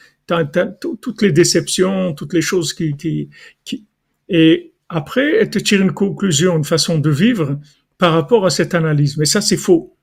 toutes 1.02 1.22
les 1.22 1.32
déceptions, 1.32 2.14
toutes 2.14 2.34
les 2.34 2.42
choses 2.42 2.74
qui, 2.74 2.96
qui, 2.96 3.30
qui, 3.66 3.86
et 4.30 4.74
après, 4.90 5.36
elle 5.36 5.50
te 5.50 5.60
tire 5.60 5.82
une 5.82 5.92
conclusion, 5.92 6.58
une 6.58 6.64
façon 6.64 7.00
de 7.00 7.10
vivre 7.10 7.60
par 7.98 8.14
rapport 8.14 8.46
à 8.46 8.50
cette 8.50 8.74
analyse. 8.74 9.18
Mais 9.18 9.26
ça, 9.26 9.42
c'est 9.42 9.58
faux. 9.58 9.96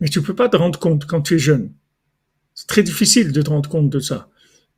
Mais 0.00 0.08
tu 0.08 0.20
peux 0.22 0.34
pas 0.34 0.48
te 0.48 0.56
rendre 0.56 0.78
compte 0.78 1.06
quand 1.06 1.22
tu 1.22 1.36
es 1.36 1.38
jeune. 1.38 1.72
C'est 2.56 2.66
très 2.66 2.82
difficile 2.82 3.30
de 3.30 3.42
te 3.42 3.50
rendre 3.50 3.70
compte 3.70 3.90
de 3.90 4.00
ça. 4.00 4.28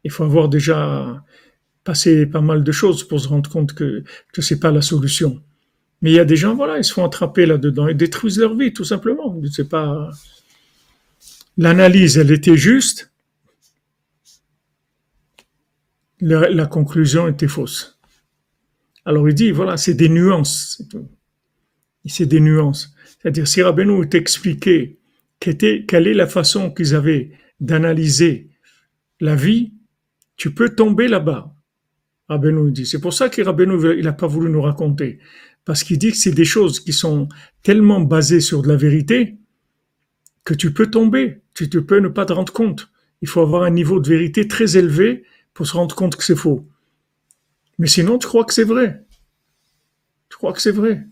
Il 0.05 0.11
faut 0.11 0.25
avoir 0.25 0.51
déjà 0.51 1.25
passé 1.85 2.27
pas 2.27 2.43
mal 2.43 2.65
de 2.65 2.73
choses 2.73 3.07
pour 3.07 3.21
se 3.21 3.29
rendre 3.29 3.49
compte 3.49 3.73
que, 3.73 4.05
que 4.35 4.43
c'est 4.43 4.61
pas 4.61 4.73
la 4.73 4.83
solution. 4.83 5.43
Mais 6.03 6.11
il 6.11 6.15
y 6.15 6.21
a 6.21 6.25
des 6.25 6.37
gens, 6.37 6.55
voilà, 6.55 6.77
ils 6.77 6.85
se 6.85 6.93
font 6.93 7.05
attraper 7.05 7.47
là-dedans 7.47 7.89
et 7.89 7.95
détruisent 7.95 8.39
leur 8.39 8.55
vie, 8.57 8.73
tout 8.73 8.85
simplement. 8.85 9.41
C'est 9.51 9.69
pas, 9.69 10.11
l'analyse, 11.57 12.19
elle 12.19 12.33
était 12.33 12.57
juste. 12.57 13.13
La, 16.21 16.67
conclusion 16.67 17.29
était 17.29 17.47
fausse. 17.47 17.99
Alors 19.05 19.29
il 19.29 19.35
dit, 19.35 19.53
voilà, 19.53 19.77
c'est 19.77 19.95
des 19.95 20.09
nuances. 20.09 20.83
C'est 22.07 22.27
des 22.27 22.41
nuances. 22.41 22.93
C'est-à-dire, 23.07 23.47
si 23.47 23.63
Rabbeinu 23.63 24.09
t'expliquait 24.09 24.99
quelle 25.39 26.09
est 26.09 26.15
la 26.15 26.27
façon 26.27 26.73
qu'ils 26.73 26.97
avaient 26.97 27.31
d'analyser 27.61 28.51
la 29.21 29.35
vie, 29.35 29.73
tu 30.37 30.55
peux 30.55 30.75
tomber 30.75 31.09
là-bas. 31.09 31.55
Rabbeinu 32.29 32.71
dit. 32.71 32.87
C'est 32.87 33.01
pour 33.01 33.15
ça 33.15 33.29
que 33.29 33.41
il 33.41 34.05
n'a 34.05 34.13
pas 34.13 34.27
voulu 34.27 34.51
nous 34.51 34.63
raconter. 34.63 35.19
Parce 35.65 35.83
qu'il 35.83 35.99
dit 35.99 36.11
que 36.13 36.17
c'est 36.17 36.33
des 36.33 36.45
choses 36.45 36.81
qui 36.81 36.93
sont 36.93 37.29
tellement 37.63 38.01
basées 38.01 38.41
sur 38.41 38.63
de 38.63 38.69
la 38.69 38.77
vérité 38.77 39.39
que 40.45 40.55
tu 40.55 40.73
peux 40.73 40.91
tomber. 40.91 41.43
Tu, 41.55 41.69
tu 41.69 41.85
peux 41.85 41.99
ne 41.99 42.09
pas 42.09 42.27
te 42.27 42.33
rendre 42.33 42.53
compte. 42.53 42.91
Il 43.21 43.29
faut 43.29 43.41
avoir 43.41 43.65
un 43.65 43.71
niveau 43.71 44.01
de 44.01 44.09
vérité 44.09 44.47
très 44.47 44.77
élevé 44.77 45.25
pour 45.53 45.67
se 45.67 45.75
rendre 45.75 45.95
compte 45.95 46.17
que 46.17 46.25
c'est 46.25 46.37
faux. 46.37 46.67
Mais 47.79 47.87
sinon, 47.87 48.19
tu 48.19 48.27
crois 48.27 48.45
que 48.45 48.55
c'est 48.55 48.65
vrai. 48.65 49.05
Tu 50.29 50.37
crois 50.37 50.53
que 50.53 50.61
c'est 50.61 50.73
vrai. 50.73 51.07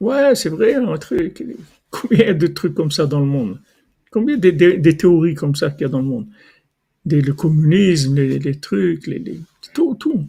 Ouais, 0.00 0.34
c'est 0.34 0.48
vrai, 0.48 0.74
un 0.74 0.96
truc. 0.96 1.44
Combien 1.90 2.34
de 2.34 2.46
trucs 2.46 2.74
comme 2.74 2.90
ça 2.90 3.06
dans 3.06 3.20
le 3.20 3.26
monde? 3.26 3.60
Combien 4.12 4.36
de, 4.36 4.50
de, 4.50 4.90
théories 4.90 5.34
comme 5.34 5.54
ça 5.56 5.70
qu'il 5.70 5.82
y 5.82 5.84
a 5.86 5.88
dans 5.88 6.00
le 6.00 6.04
monde? 6.04 6.26
Des, 7.06 7.22
Le 7.22 7.32
communisme, 7.32 8.14
les, 8.14 8.60
trucs, 8.60 9.10
tout, 9.72 9.96
tout. 9.98 10.28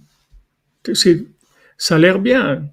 Ça 1.78 1.96
a 1.96 2.00
l'air 2.00 2.19
bien. 2.19 2.65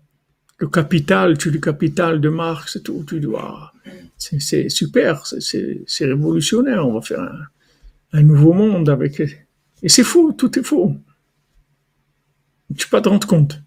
Le 0.59 0.69
capital, 0.69 1.37
tu 1.37 1.51
le 1.51 1.59
capital 1.59 2.21
de 2.21 2.29
Marx 2.29 2.79
tu 3.07 3.21
dois. 3.21 3.73
C'est 4.17 4.69
super, 4.69 5.27
c'est 5.27 6.05
révolutionnaire. 6.05 6.87
On 6.87 6.95
va 6.95 7.01
faire 7.01 7.29
un, 8.13 8.23
nouveau 8.23 8.53
monde 8.53 8.89
avec. 8.89 9.21
Et 9.83 9.89
c'est 9.89 10.05
faux, 10.05 10.33
tout 10.33 10.57
est 10.59 10.63
faux. 10.63 10.95
Tu 12.77 12.87
peux 12.87 12.99
pas 12.99 13.01
te 13.01 13.09
rendre 13.09 13.27
compte. 13.27 13.61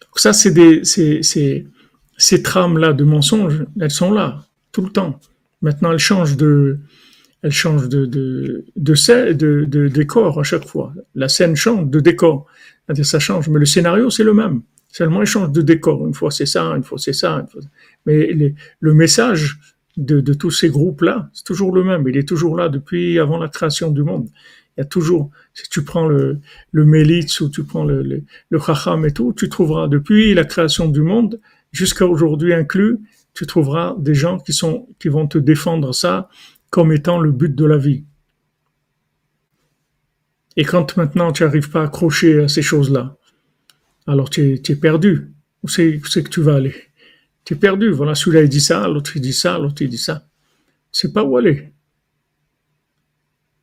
Donc 0.00 0.20
ça, 0.20 0.32
c'est 0.32 0.52
des, 0.52 0.84
ces 0.84 2.42
trames-là 2.42 2.92
de 2.92 3.02
mensonges, 3.02 3.64
elles 3.80 3.90
sont 3.90 4.12
là, 4.12 4.46
tout 4.74 4.82
le 4.82 4.90
temps. 4.90 5.20
Maintenant, 5.62 5.92
elles 5.92 6.06
changent 6.10 6.36
de, 6.36 6.78
elles 7.42 7.52
changent 7.52 7.88
de, 7.88 8.04
de, 8.04 8.66
de, 8.76 9.32
de, 9.32 9.64
de 9.64 9.88
décor 9.88 10.38
à 10.38 10.42
chaque 10.42 10.66
fois. 10.66 10.92
La 11.14 11.28
scène 11.28 11.56
change 11.56 11.86
de 11.88 12.00
décor. 12.00 12.46
Ça 13.02 13.18
change, 13.18 13.48
mais 13.48 13.60
le 13.60 13.64
scénario, 13.64 14.10
c'est 14.10 14.24
le 14.24 14.34
même. 14.34 14.60
Seulement, 14.88 15.22
il 15.22 15.26
change 15.26 15.52
de 15.52 15.62
décor. 15.62 16.06
Une 16.06 16.12
fois, 16.12 16.30
c'est 16.30 16.44
ça, 16.54 16.64
une 16.76 16.82
fois, 16.82 16.98
c'est 16.98 17.14
ça. 17.14 17.46
Mais 18.04 18.32
les, 18.32 18.54
le 18.80 18.94
message 18.94 19.58
de, 19.96 20.20
de 20.20 20.34
tous 20.34 20.50
ces 20.50 20.68
groupes-là, 20.68 21.30
c'est 21.32 21.44
toujours 21.44 21.72
le 21.72 21.82
même. 21.84 22.06
Il 22.08 22.16
est 22.16 22.28
toujours 22.28 22.56
là 22.56 22.68
depuis 22.68 23.18
avant 23.18 23.38
la 23.38 23.48
création 23.48 23.90
du 23.90 24.02
monde. 24.02 24.28
Il 24.76 24.80
y 24.80 24.82
a 24.82 24.84
toujours, 24.84 25.30
si 25.54 25.68
tu 25.70 25.84
prends 25.84 26.08
le, 26.08 26.40
le 26.72 26.84
Mélitz 26.84 27.40
ou 27.40 27.48
tu 27.48 27.62
prends 27.62 27.84
le, 27.84 28.02
le, 28.02 28.24
le 28.50 29.06
et 29.06 29.12
tout, 29.12 29.32
tu 29.32 29.48
trouveras 29.48 29.86
depuis 29.86 30.34
la 30.34 30.44
création 30.44 30.88
du 30.88 31.00
monde 31.00 31.40
jusqu'à 31.70 32.06
aujourd'hui 32.06 32.52
inclus, 32.52 32.98
tu 33.34 33.46
trouveras 33.46 33.96
des 33.98 34.14
gens 34.14 34.38
qui 34.38 34.52
sont, 34.52 34.88
qui 34.98 35.08
vont 35.08 35.26
te 35.26 35.38
défendre 35.38 35.92
ça 35.92 36.28
comme 36.70 36.92
étant 36.92 37.20
le 37.20 37.32
but 37.32 37.54
de 37.54 37.64
la 37.64 37.76
vie. 37.76 38.04
Et 40.56 40.64
quand 40.64 40.96
maintenant 40.96 41.32
tu 41.32 41.42
n'arrives 41.42 41.70
pas 41.70 41.82
à 41.82 41.84
accrocher 41.84 42.44
à 42.44 42.48
ces 42.48 42.62
choses-là, 42.62 43.16
alors 44.06 44.30
tu 44.30 44.54
es, 44.54 44.76
perdu. 44.76 45.32
Où 45.62 45.68
c'est 45.68 46.00
que 46.00 46.28
tu 46.28 46.42
vas 46.42 46.56
aller? 46.56 46.74
Tu 47.44 47.54
es 47.54 47.56
perdu. 47.56 47.90
Voilà, 47.90 48.14
celui-là 48.14 48.42
il 48.42 48.48
dit 48.48 48.60
ça, 48.60 48.86
l'autre 48.86 49.16
il 49.16 49.22
dit 49.22 49.32
ça, 49.32 49.58
l'autre 49.58 49.82
il 49.82 49.88
dit 49.88 49.98
ça. 49.98 50.26
C'est 50.92 51.12
pas 51.12 51.24
où 51.24 51.36
aller. 51.36 51.72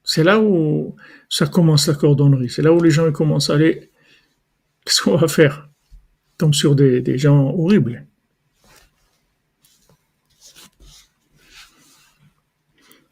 C'est 0.04 0.24
là 0.24 0.42
où 0.42 0.96
ça 1.30 1.48
commence 1.48 1.88
la 1.88 1.94
cordonnerie. 1.94 2.50
C'est 2.50 2.62
là 2.62 2.74
où 2.74 2.82
les 2.82 2.92
gens 2.92 3.10
commencent 3.12 3.50
à 3.50 3.54
aller. 3.54 3.92
Qu'est-ce 4.84 5.02
qu'on 5.02 5.16
va 5.16 5.28
faire? 5.28 5.70
Tombe 6.38 6.56
sur 6.56 6.76
des 6.76 7.18
gens 7.18 7.52
horribles. 7.52 8.06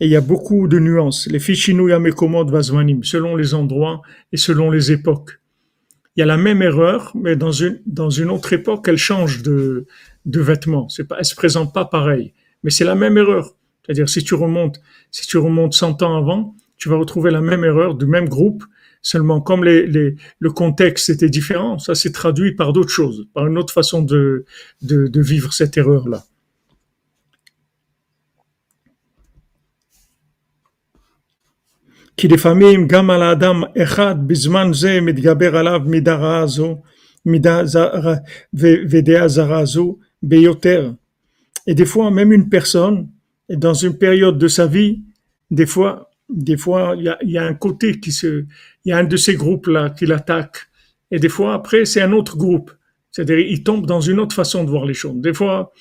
Et 0.00 0.06
il 0.06 0.10
y 0.10 0.16
a 0.16 0.20
beaucoup 0.20 0.68
de 0.68 0.78
nuances. 0.78 1.26
Les 1.26 1.38
fichinu 1.38 1.90
yamekomod 1.90 2.50
vazmanim, 2.50 3.02
selon 3.02 3.34
les 3.34 3.54
endroits 3.54 4.02
et 4.32 4.36
selon 4.36 4.70
les 4.70 4.92
époques. 4.92 5.40
Il 6.16 6.20
y 6.20 6.22
a 6.22 6.26
la 6.26 6.36
même 6.36 6.62
erreur, 6.62 7.12
mais 7.14 7.36
dans 7.36 7.52
une, 7.52 7.80
dans 7.86 8.10
une 8.10 8.30
autre 8.30 8.52
époque, 8.52 8.86
elle 8.88 8.98
change 8.98 9.42
de, 9.42 9.86
de 10.24 10.40
vêtements. 10.40 10.88
C'est 10.88 11.04
pas, 11.04 11.16
elle 11.18 11.24
se 11.24 11.34
présente 11.34 11.72
pas 11.72 11.84
pareil. 11.84 12.32
Mais 12.62 12.70
c'est 12.70 12.84
la 12.84 12.94
même 12.94 13.16
erreur. 13.16 13.54
C'est-à-dire, 13.84 14.08
si 14.08 14.24
tu 14.24 14.34
remontes, 14.34 14.80
si 15.10 15.26
tu 15.26 15.38
remontes 15.38 15.74
100 15.74 16.02
ans 16.02 16.16
avant, 16.16 16.56
tu 16.76 16.88
vas 16.88 16.96
retrouver 16.96 17.30
la 17.30 17.40
même 17.40 17.64
erreur 17.64 17.94
du 17.94 18.06
même 18.06 18.28
groupe, 18.28 18.64
seulement 19.00 19.40
comme 19.40 19.64
les, 19.64 19.86
les, 19.86 20.16
le 20.40 20.50
contexte 20.50 21.08
était 21.10 21.28
différent, 21.28 21.78
ça 21.78 21.94
s'est 21.94 22.12
traduit 22.12 22.54
par 22.54 22.72
d'autres 22.72 22.90
choses, 22.90 23.28
par 23.32 23.46
une 23.46 23.56
autre 23.56 23.72
façon 23.72 24.02
de, 24.02 24.44
de, 24.82 25.06
de 25.06 25.20
vivre 25.20 25.52
cette 25.52 25.76
erreur-là. 25.76 26.24
כי 32.17 32.27
לפעמים 32.27 32.87
גם 32.87 33.09
על 33.09 33.21
האדם 33.21 33.61
אחד 33.83 34.27
בזמן 34.27 34.67
זה 34.73 35.01
מתגבר 35.01 35.57
עליו 35.57 35.81
מידה 35.85 36.15
רעה 36.15 36.47
זו, 36.47 36.77
מידה 37.25 37.65
זרה, 37.65 38.15
ודעה 38.53 39.27
זרה 39.27 39.65
זו 39.65 39.97
ביותר. 40.23 40.91
Et 41.67 41.75
des 41.75 41.85
fois, 41.85 42.09
même 42.11 42.31
une 42.31 42.49
personne, 42.49 43.07
dans 43.49 43.73
une 43.73 43.97
période 43.97 44.37
de 44.37 44.47
sa 44.47 44.65
vie, 44.65 45.01
des 45.51 45.65
fois, 45.65 46.09
des 46.29 46.57
fois, 46.57 46.95
il 46.97 47.03
y 47.03 47.09
a, 47.09 47.17
y 47.21 47.37
a 47.37 47.43
un 47.43 47.53
côté 47.53 47.99
qui 47.99 48.11
se, 48.11 48.45
il 48.85 48.89
y 48.89 48.91
a 48.91 48.97
un 48.97 49.03
de 49.03 49.17
ces 49.17 49.35
groupes-là 49.35 49.91
qui 49.91 50.05
l'attaque. 50.05 50.57
Et 51.11 51.19
des 51.19 51.29
fois, 51.29 51.53
après, 51.53 51.85
c'est 51.85 52.01
un 52.01 52.13
autre 52.13 52.37
groupe. 52.37 52.71
C'est-à-dire, 53.11 53.39
il 53.39 53.63
tombe 53.63 53.85
dans 53.85 54.01
une 54.01 54.19
autre 54.19 54.35
façon 54.35 54.63
de 54.63 54.69
voir 54.69 54.85
les 54.85 54.93
choses. 54.93 55.17
Des 55.17 55.33
fois, 55.33 55.71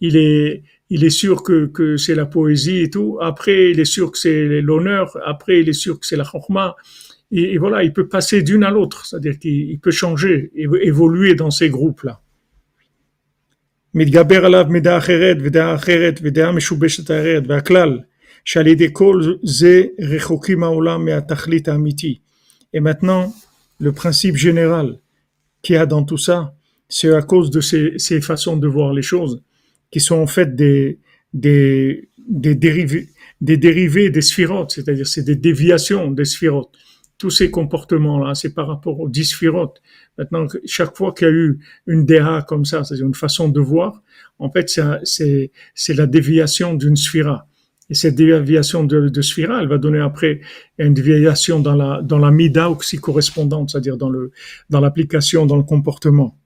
il 0.00 0.16
est, 0.16 0.62
il 0.90 1.04
est 1.04 1.10
sûr 1.10 1.42
que, 1.42 1.66
que 1.66 1.96
c'est 1.96 2.14
la 2.14 2.26
poésie 2.26 2.80
et 2.80 2.90
tout. 2.90 3.18
Après, 3.20 3.70
il 3.70 3.80
est 3.80 3.90
sûr 3.96 4.12
que 4.12 4.18
c'est 4.18 4.60
l'honneur. 4.60 5.16
Après, 5.24 5.60
il 5.60 5.68
est 5.68 5.80
sûr 5.84 5.98
que 5.98 6.06
c'est 6.06 6.16
la 6.16 6.24
chokma. 6.24 6.76
Et, 7.32 7.54
et, 7.54 7.58
voilà, 7.58 7.82
il 7.82 7.92
peut 7.92 8.08
passer 8.08 8.42
d'une 8.42 8.62
à 8.62 8.70
l'autre. 8.70 9.04
C'est-à-dire 9.06 9.38
qu'il 9.38 9.78
peut 9.80 9.90
changer, 9.90 10.52
évoluer 10.54 11.34
dans 11.34 11.50
ces 11.50 11.70
groupes-là. 11.70 12.20
מתגבר 13.98 14.44
עליו 14.44 14.66
מידה 14.68 14.98
אחרת 14.98 15.36
ודעה 15.40 15.74
אחרת 15.74 16.20
ודעה 16.22 16.52
משובשת 16.52 17.04
אחרת 17.04 17.42
והכלל 17.46 17.98
שעל 18.44 18.66
ידי 18.66 18.88
כל 18.92 19.22
זה 19.42 19.84
רחוקים 20.00 20.62
העולם 20.62 21.04
מהתכלית 21.04 21.68
האמיתי. 21.68 22.18
Et 22.74 22.80
maintenant, 22.80 23.32
le 23.80 23.92
principe 23.92 24.36
général 24.36 24.98
qu'il 25.62 25.76
y 25.76 25.78
a 25.78 25.86
dans 25.86 26.04
tout 26.04 26.18
ça, 26.18 26.54
c'est 26.90 27.14
à 27.14 27.22
cause 27.22 27.50
de 27.50 27.62
ces, 27.62 27.98
ces 27.98 28.20
façons 28.20 28.58
de 28.58 28.68
voir 28.68 28.92
les 28.92 29.02
choses 29.02 29.42
qui 29.91 29.99
sont 29.99 30.15
en 30.15 30.27
fait 30.27 30.55
des, 30.55 30.99
des, 31.33 32.09
des 32.27 32.55
dérivés, 32.55 33.09
des 33.41 33.57
dérivés 33.57 34.09
des 34.09 34.21
sphirotes, 34.21 34.71
c'est-à-dire 34.71 35.07
c'est 35.07 35.23
des 35.23 35.35
déviations 35.35 36.09
des 36.11 36.25
sphirotes. 36.25 36.71
Tous 37.17 37.29
ces 37.29 37.51
comportements-là, 37.51 38.33
c'est 38.33 38.53
par 38.53 38.67
rapport 38.67 38.99
aux 38.99 39.07
dix 39.09 39.25
sphirotes. 39.25 39.81
Maintenant, 40.17 40.47
chaque 40.65 40.97
fois 40.97 41.13
qu'il 41.13 41.27
y 41.27 41.29
a 41.29 41.33
eu 41.33 41.59
une 41.85 42.05
DA 42.05 42.43
comme 42.47 42.65
ça, 42.65 42.83
c'est-à-dire 42.83 43.05
une 43.05 43.13
façon 43.13 43.47
de 43.49 43.59
voir, 43.59 44.01
en 44.39 44.49
fait, 44.49 44.75
c'est, 45.03 45.51
c'est 45.75 45.93
la 45.93 46.07
déviation 46.07 46.73
d'une 46.73 46.95
sphira. 46.95 47.47
Et 47.91 47.93
cette 47.93 48.15
déviation 48.15 48.85
de, 48.85 49.09
de 49.09 49.21
sphira, 49.21 49.61
elle 49.61 49.67
va 49.67 49.77
donner 49.77 49.99
après 49.99 50.39
une 50.79 50.93
déviation 50.93 51.59
dans 51.59 51.75
la, 51.75 52.01
dans 52.01 52.17
la 52.17 52.31
mida 52.31 52.69
aussi 52.71 52.97
correspondante, 52.97 53.69
c'est-à-dire 53.69 53.97
dans 53.97 54.09
le, 54.09 54.31
dans 54.69 54.79
l'application, 54.79 55.45
dans 55.45 55.57
le 55.57 55.63
comportement 55.63 56.40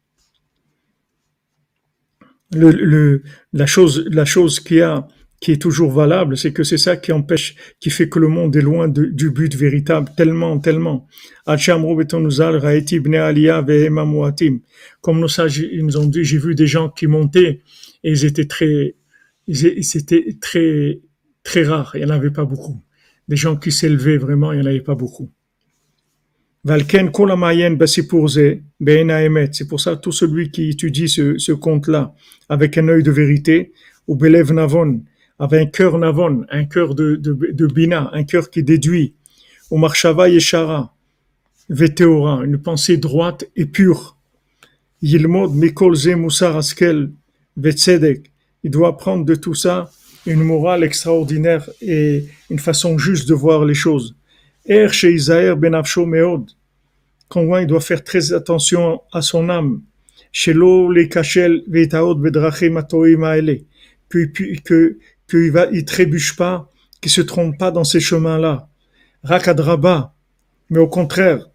le, 2.54 2.72
le, 2.72 3.24
la 3.54 3.66
chose, 3.66 4.06
la 4.12 4.26
chose 4.26 4.60
qui 4.60 4.82
a, 4.82 5.08
qui 5.42 5.52
est 5.52 5.62
toujours 5.62 5.92
valable, 5.92 6.38
c'est 6.38 6.54
que 6.54 6.64
c'est 6.64 6.78
ça 6.78 6.98
qui 6.98 7.12
empêche, 7.12 7.56
qui 7.80 7.90
fait 7.90 8.10
que 8.10 8.20
le 8.20 8.28
monde 8.28 8.56
est 8.56 8.62
loin 8.62 8.88
du 8.88 9.30
but 9.30 9.56
véritable, 9.56 10.10
tellement, 10.16 10.58
tellement. 10.60 11.08
Comme 15.02 15.20
nos 15.20 15.28
sages, 15.28 15.58
ils 15.58 15.86
nous 15.86 15.98
ont 15.98 16.06
dit, 16.06 16.24
j'ai 16.24 16.38
vu 16.38 16.56
des 16.56 16.68
gens 16.68 16.90
qui 16.90 17.08
montaient 17.08 17.62
et 18.04 18.12
ils 18.12 18.26
étaient 18.26 18.46
très, 18.46 18.96
ils 19.48 19.66
étaient 19.68 20.38
très, 20.40 21.02
très 21.44 21.64
rares. 21.64 21.92
Il 21.96 22.00
n'y 22.00 22.06
en 22.06 22.16
avait 22.16 22.32
pas 22.32 22.46
beaucoup. 22.46 22.82
Des 23.28 23.36
gens 23.36 23.56
qui 23.56 23.72
s'élevaient 23.72 24.18
vraiment, 24.18 24.52
il 24.52 24.60
n'y 24.60 24.66
en 24.66 24.70
avait 24.70 24.82
pas 24.82 24.96
beaucoup. 24.96 25.32
C'est 26.68 28.08
pour 29.68 29.80
ça 29.80 29.96
tout 29.98 30.12
celui 30.12 30.50
qui 30.50 30.70
étudie 30.70 31.08
ce, 31.08 31.38
ce 31.38 31.52
conte-là 31.52 32.16
avec 32.50 32.80
un 32.80 32.88
œil 32.88 33.04
de 33.04 33.12
vérité, 33.12 33.72
ou 34.08 34.16
belev 34.16 34.52
navon, 34.52 35.02
avec 35.38 35.62
un 35.62 35.68
cœur 35.68 36.00
navon, 36.00 36.44
un 36.50 36.66
cœur 36.66 36.96
de, 36.96 37.18
de, 37.18 37.68
bina, 37.68 38.10
un 38.14 38.24
cœur 38.24 38.50
qui 38.50 38.64
déduit, 38.64 39.14
ou 39.70 39.78
marshava 39.78 40.28
yeshara, 40.28 40.92
veteora, 41.70 42.42
une 42.44 42.58
pensée 42.58 42.98
droite 42.98 43.46
et 43.56 43.66
pure. 43.66 44.18
Yilmod 45.04 45.54
mikol 45.54 45.96
vetzedek. 47.58 48.32
Il 48.64 48.72
doit 48.72 48.90
apprendre 48.90 49.26
de 49.26 49.36
tout 49.36 49.54
ça 49.54 49.92
une 50.26 50.44
morale 50.44 50.84
extraordinaire 50.84 51.70
et 51.82 52.26
une 52.50 52.60
façon 52.60 52.98
juste 52.98 53.30
de 53.30 53.36
voir 53.36 53.66
les 53.66 53.76
choses. 53.76 54.16
Er 54.66 54.90
Isaïr 55.04 55.56
benafsho 55.58 56.06
meod. 56.06 56.52
Quand 57.30 57.58
il 57.58 57.68
doit 57.68 57.82
faire 57.82 58.04
très 58.04 58.34
attention 58.34 59.02
à 59.12 59.22
son 59.22 59.50
âme. 59.50 59.82
Shelo 60.32 60.92
le 60.92 61.06
kachel 61.06 61.64
veitaot 61.68 62.16
bedrachim 62.16 62.78
atoim 62.78 63.24
aele. 63.24 63.64
Que, 64.10 64.26
que, 64.64 64.98
qu'il 65.28 65.52
va, 65.52 65.68
il 65.72 65.86
trébuche 65.86 66.36
pas, 66.36 66.72
qu'il 67.02 67.12
se 67.12 67.22
trompe 67.22 67.58
pas 67.58 67.72
dans 67.72 67.84
ces 67.84 68.00
chemins-là. 68.00 68.68
Rakadraba. 69.24 70.14
Mais 70.70 70.80
au 70.80 70.88
contraire, 70.88 71.50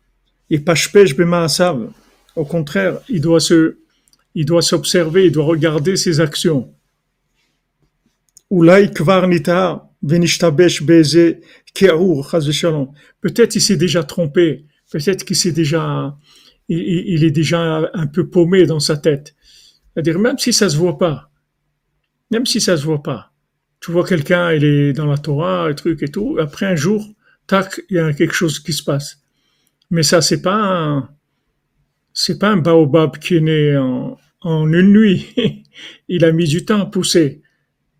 il 0.51 0.64
pashpesh 0.64 1.16
bemaasav. 1.16 1.90
Au 2.37 2.44
contraire, 2.44 3.01
il 3.09 3.20
doit 3.20 3.40
se, 3.40 3.79
il 4.35 4.44
doit 4.44 4.62
s'observer, 4.62 5.27
il 5.27 5.33
doit 5.33 5.44
regarder 5.44 5.96
ses 5.96 6.20
actions. 6.20 6.73
Ulai 8.51 8.90
kvar 8.90 9.29
nita 9.29 9.89
Peut-être 13.20 13.54
il 13.54 13.60
s'est 13.60 13.76
déjà 13.76 14.02
trompé. 14.02 14.66
Peut-être 14.90 15.24
qu'il 15.24 15.36
s'est 15.36 15.52
déjà, 15.52 16.16
il, 16.68 17.22
est 17.24 17.30
déjà 17.30 17.90
un 17.92 18.06
peu 18.06 18.28
paumé 18.28 18.66
dans 18.66 18.80
sa 18.80 18.96
tête. 18.96 19.34
C'est-à-dire, 19.92 20.18
même 20.18 20.38
si 20.38 20.52
ça 20.52 20.68
se 20.68 20.76
voit 20.76 20.98
pas, 20.98 21.30
même 22.30 22.46
si 22.46 22.60
ça 22.60 22.76
se 22.76 22.84
voit 22.84 23.02
pas, 23.02 23.32
tu 23.80 23.92
vois 23.92 24.06
quelqu'un, 24.06 24.52
il 24.52 24.64
est 24.64 24.92
dans 24.92 25.06
la 25.06 25.18
Torah, 25.18 25.66
un 25.66 25.74
truc 25.74 26.02
et 26.02 26.08
tout, 26.08 26.36
après 26.40 26.66
un 26.66 26.76
jour, 26.76 27.06
tac, 27.46 27.80
il 27.90 27.96
y 27.96 27.98
a 27.98 28.12
quelque 28.12 28.34
chose 28.34 28.58
qui 28.60 28.72
se 28.72 28.82
passe. 28.82 29.22
Mais 29.90 30.02
ça, 30.02 30.20
c'est 30.20 30.42
pas 30.42 31.10
c'est 32.12 32.38
pas 32.38 32.50
un 32.50 32.56
baobab 32.56 33.18
qui 33.18 33.36
est 33.36 33.40
né 33.40 33.76
en, 33.76 34.18
en 34.40 34.72
une 34.72 34.92
nuit. 34.92 35.64
il 36.08 36.24
a 36.24 36.32
mis 36.32 36.46
du 36.46 36.64
temps 36.64 36.82
à 36.82 36.86
pousser. 36.86 37.42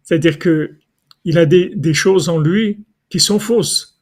C'est-à-dire 0.02 0.38
que 0.38 0.80
il 1.24 1.38
a 1.38 1.46
des, 1.46 1.94
choses 1.94 2.28
en 2.28 2.38
lui 2.38 2.85
qui 3.09 3.20
sont 3.20 3.38
fausses. 3.38 4.00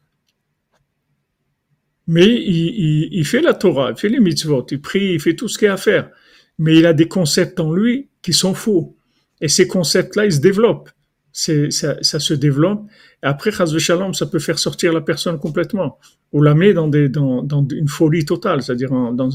Mais 2.06 2.26
il, 2.26 3.24
fait 3.24 3.42
la 3.42 3.52
Torah, 3.54 3.90
il 3.90 3.96
fait 3.96 4.08
les 4.08 4.20
mitzvot, 4.20 4.66
il 4.70 4.80
prie, 4.80 5.12
il 5.14 5.20
fait 5.20 5.34
tout 5.34 5.48
ce 5.48 5.58
qu'il 5.58 5.68
a 5.68 5.74
à 5.74 5.76
faire. 5.76 6.10
Mais 6.58 6.76
il 6.76 6.86
a 6.86 6.92
des 6.94 7.06
concepts 7.06 7.60
en 7.60 7.72
lui 7.72 8.08
qui 8.22 8.32
sont 8.32 8.54
faux. 8.54 8.96
Et 9.40 9.48
ces 9.48 9.68
concepts-là, 9.68 10.24
ils 10.24 10.32
se 10.32 10.40
développent. 10.40 10.90
Ça, 11.32 12.00
se 12.00 12.34
développe. 12.34 12.86
Et 13.22 13.26
après, 13.26 13.52
Chaz 13.52 13.76
Shalom, 13.78 14.14
ça 14.14 14.26
peut 14.26 14.38
faire 14.38 14.58
sortir 14.58 14.92
la 14.92 15.02
personne 15.02 15.38
complètement. 15.38 15.98
Ou 16.32 16.42
dans, 16.44 16.88
des, 16.88 17.08
dans, 17.08 17.66
une 17.70 17.88
folie 17.88 18.24
totale, 18.24 18.62
c'est-à-dire 18.62 18.90
dans 19.10 19.28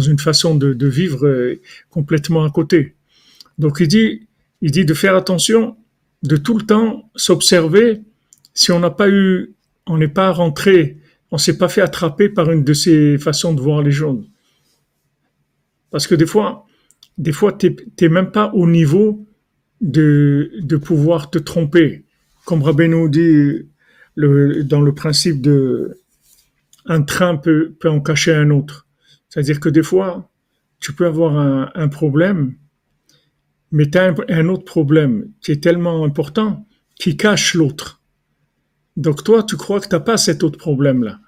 une 0.00 0.18
façon 0.18 0.56
de, 0.56 0.74
de 0.74 0.86
vivre 0.88 1.26
euh, 1.26 1.60
complètement 1.88 2.44
à 2.44 2.50
côté. 2.50 2.96
Donc 3.58 3.78
il 3.80 3.88
dit, 3.88 4.26
il 4.60 4.70
dit 4.70 4.84
de 4.84 4.94
faire 4.94 5.14
attention, 5.14 5.76
de 6.22 6.36
tout 6.36 6.58
le 6.58 6.66
temps 6.66 7.10
s'observer 7.16 8.02
si 8.54 8.72
on 8.72 8.80
n'a 8.80 8.90
pas 8.90 9.08
eu 9.08 9.54
on 9.86 9.98
n'est 9.98 10.08
pas 10.08 10.30
rentré, 10.30 10.98
on 11.30 11.38
s'est 11.38 11.58
pas 11.58 11.68
fait 11.68 11.80
attraper 11.80 12.28
par 12.28 12.50
une 12.50 12.64
de 12.64 12.72
ces 12.72 13.18
façons 13.18 13.54
de 13.54 13.60
voir 13.60 13.82
les 13.82 13.90
choses. 13.90 14.24
Parce 15.90 16.06
que 16.06 16.14
des 16.14 16.26
fois, 16.26 16.66
des 17.18 17.32
fois, 17.32 17.52
t'es 17.52 18.08
même 18.08 18.30
pas 18.30 18.52
au 18.54 18.68
niveau 18.68 19.26
de, 19.80 20.52
de 20.60 20.76
pouvoir 20.76 21.30
te 21.30 21.38
tromper. 21.38 22.04
Comme 22.44 22.60
nous 22.60 23.08
dit 23.08 23.68
le, 24.14 24.62
dans 24.64 24.80
le 24.80 24.94
principe 24.94 25.40
de 25.40 25.98
un 26.86 27.02
train 27.02 27.36
peut, 27.36 27.74
peut 27.78 27.90
en 27.90 28.00
cacher 28.00 28.32
un 28.32 28.50
autre. 28.50 28.86
C'est-à-dire 29.28 29.60
que 29.60 29.68
des 29.68 29.82
fois, 29.82 30.30
tu 30.80 30.92
peux 30.92 31.06
avoir 31.06 31.36
un, 31.36 31.70
un 31.74 31.88
problème, 31.88 32.54
mais 33.72 33.88
tu 33.88 33.98
as 33.98 34.14
un, 34.28 34.48
autre 34.48 34.64
problème 34.64 35.30
qui 35.40 35.52
est 35.52 35.62
tellement 35.62 36.04
important 36.04 36.66
qui 36.96 37.16
cache 37.16 37.54
l'autre. 37.54 38.02
Donc 38.96 39.24
toi, 39.24 39.42
tu 39.42 39.56
crois 39.56 39.80
que 39.80 39.88
tu 39.88 39.94
n'as 39.94 40.00
pas 40.00 40.16
cet 40.16 40.42
autre 40.42 40.58
problème-là. 40.58 41.20